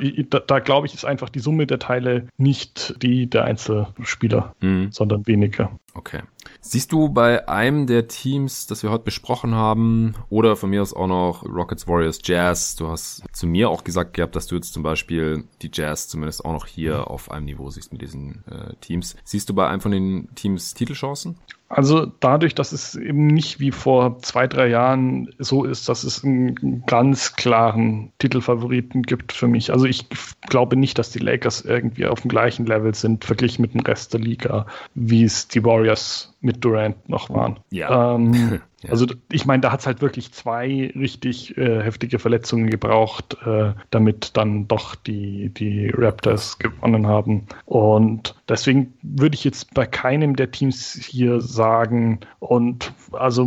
[0.49, 4.91] da, glaube ich, ist einfach die Summe der Teile nicht die der Einzelspieler, mhm.
[4.91, 5.71] sondern weniger.
[5.93, 6.21] Okay.
[6.61, 10.93] Siehst du bei einem der Teams, das wir heute besprochen haben, oder von mir aus
[10.93, 14.73] auch noch Rockets, Warriors, Jazz, du hast zu mir auch gesagt gehabt, dass du jetzt
[14.73, 18.75] zum Beispiel die Jazz zumindest auch noch hier auf einem Niveau siehst mit diesen äh,
[18.81, 19.15] Teams.
[19.23, 21.37] Siehst du bei einem von den Teams Titelchancen?
[21.69, 26.23] Also dadurch, dass es eben nicht wie vor zwei, drei Jahren so ist, dass es
[26.23, 29.71] einen ganz klaren Titelfavoriten gibt für mich.
[29.71, 30.07] Also ich
[30.49, 34.13] glaube nicht, dass die Lakers irgendwie auf dem gleichen Level sind, verglichen mit dem Rest
[34.13, 34.65] der Liga,
[34.95, 37.59] wie es die Warriors mit Durant noch waren.
[37.69, 38.15] Ja.
[38.15, 43.37] Ähm, Also ich meine, da hat es halt wirklich zwei richtig äh, heftige Verletzungen gebraucht,
[43.45, 47.47] äh, damit dann doch die, die Raptors gewonnen haben.
[47.65, 53.45] Und deswegen würde ich jetzt bei keinem der Teams hier sagen, und also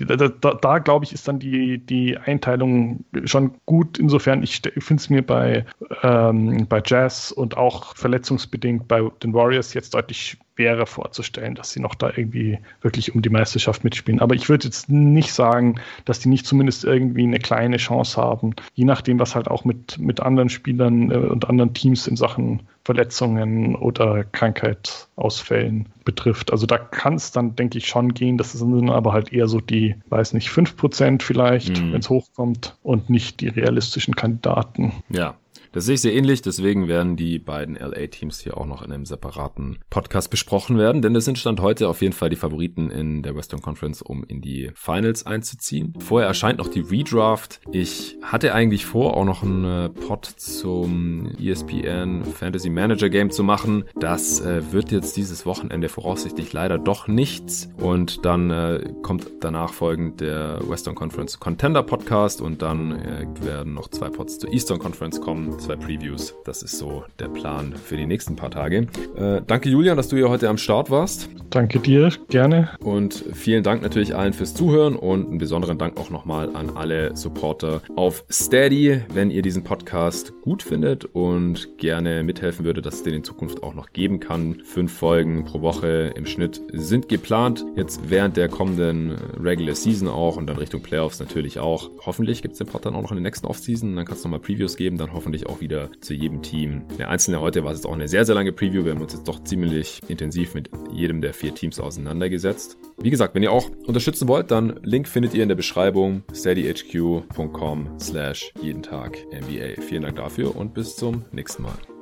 [0.00, 3.98] da, da, da glaube ich, ist dann die, die Einteilung schon gut.
[3.98, 5.64] Insofern, ich finde es mir bei,
[6.02, 11.80] ähm, bei Jazz und auch verletzungsbedingt bei den Warriors jetzt deutlich schwerer vorzustellen, dass sie
[11.80, 14.20] noch da irgendwie wirklich um die Meisterschaft mitspielen.
[14.20, 18.54] Aber ich würde jetzt nicht sagen, dass die nicht zumindest irgendwie eine kleine Chance haben,
[18.74, 22.62] je nachdem, was halt auch mit, mit anderen Spielern äh, und anderen Teams in Sachen
[22.84, 26.52] Verletzungen oder Krankheitsausfällen betrifft.
[26.52, 28.36] Also da kann es dann, denke ich, schon gehen.
[28.36, 31.92] Das sind aber halt eher so die, weiß nicht, 5% vielleicht, mhm.
[31.92, 34.92] wenn es hochkommt und nicht die realistischen Kandidaten.
[35.08, 35.34] Ja,
[35.74, 39.06] das sehe ich sehr ähnlich, deswegen werden die beiden LA-Teams hier auch noch in einem
[39.06, 43.24] separaten Podcast besprochen werden, denn das sind Stand heute auf jeden Fall die Favoriten in
[43.24, 45.92] der Western Conference, um in die Finals einzuziehen.
[45.98, 47.60] Vorher erscheint noch die Redraft.
[47.72, 53.42] Ich hatte eigentlich vor, auch noch einen äh, Pod zum ESPN Fantasy Manager Game zu
[53.42, 53.82] machen.
[53.98, 59.72] Das äh, wird jetzt dieses Wochenende voraussichtlich leider doch nichts und dann äh, kommt danach
[59.72, 64.78] folgend der Western Conference Contender Podcast und dann äh, werden noch zwei Pods zur Eastern
[64.78, 66.34] Conference kommen zwei Previews.
[66.44, 68.86] Das ist so der Plan für die nächsten paar Tage.
[69.16, 71.30] Äh, danke Julian, dass du hier heute am Start warst.
[71.48, 72.70] Danke dir, gerne.
[72.80, 77.16] Und vielen Dank natürlich allen fürs Zuhören und einen besonderen Dank auch nochmal an alle
[77.16, 79.02] Supporter auf Steady.
[79.14, 83.62] Wenn ihr diesen Podcast gut findet und gerne mithelfen würdet, dass es den in Zukunft
[83.62, 84.56] auch noch geben kann.
[84.64, 87.64] Fünf Folgen pro Woche im Schnitt sind geplant.
[87.76, 91.90] Jetzt während der kommenden Regular Season auch und dann Richtung Playoffs natürlich auch.
[92.04, 93.94] Hoffentlich gibt es den Pod dann auch noch in der nächsten Offseason.
[93.94, 96.84] Dann kannst du nochmal Previews geben, dann hoffentlich auch wieder zu jedem Team.
[96.98, 98.84] Der einzelne heute war es jetzt auch eine sehr, sehr lange Preview.
[98.84, 102.76] Wir haben uns jetzt doch ziemlich intensiv mit jedem der vier Teams auseinandergesetzt.
[102.98, 107.98] Wie gesagt, wenn ihr auch unterstützen wollt, dann Link findet ihr in der Beschreibung steadyhq.com
[107.98, 109.82] slash jeden Tag NBA.
[109.82, 111.93] Vielen Dank dafür und bis zum nächsten Mal.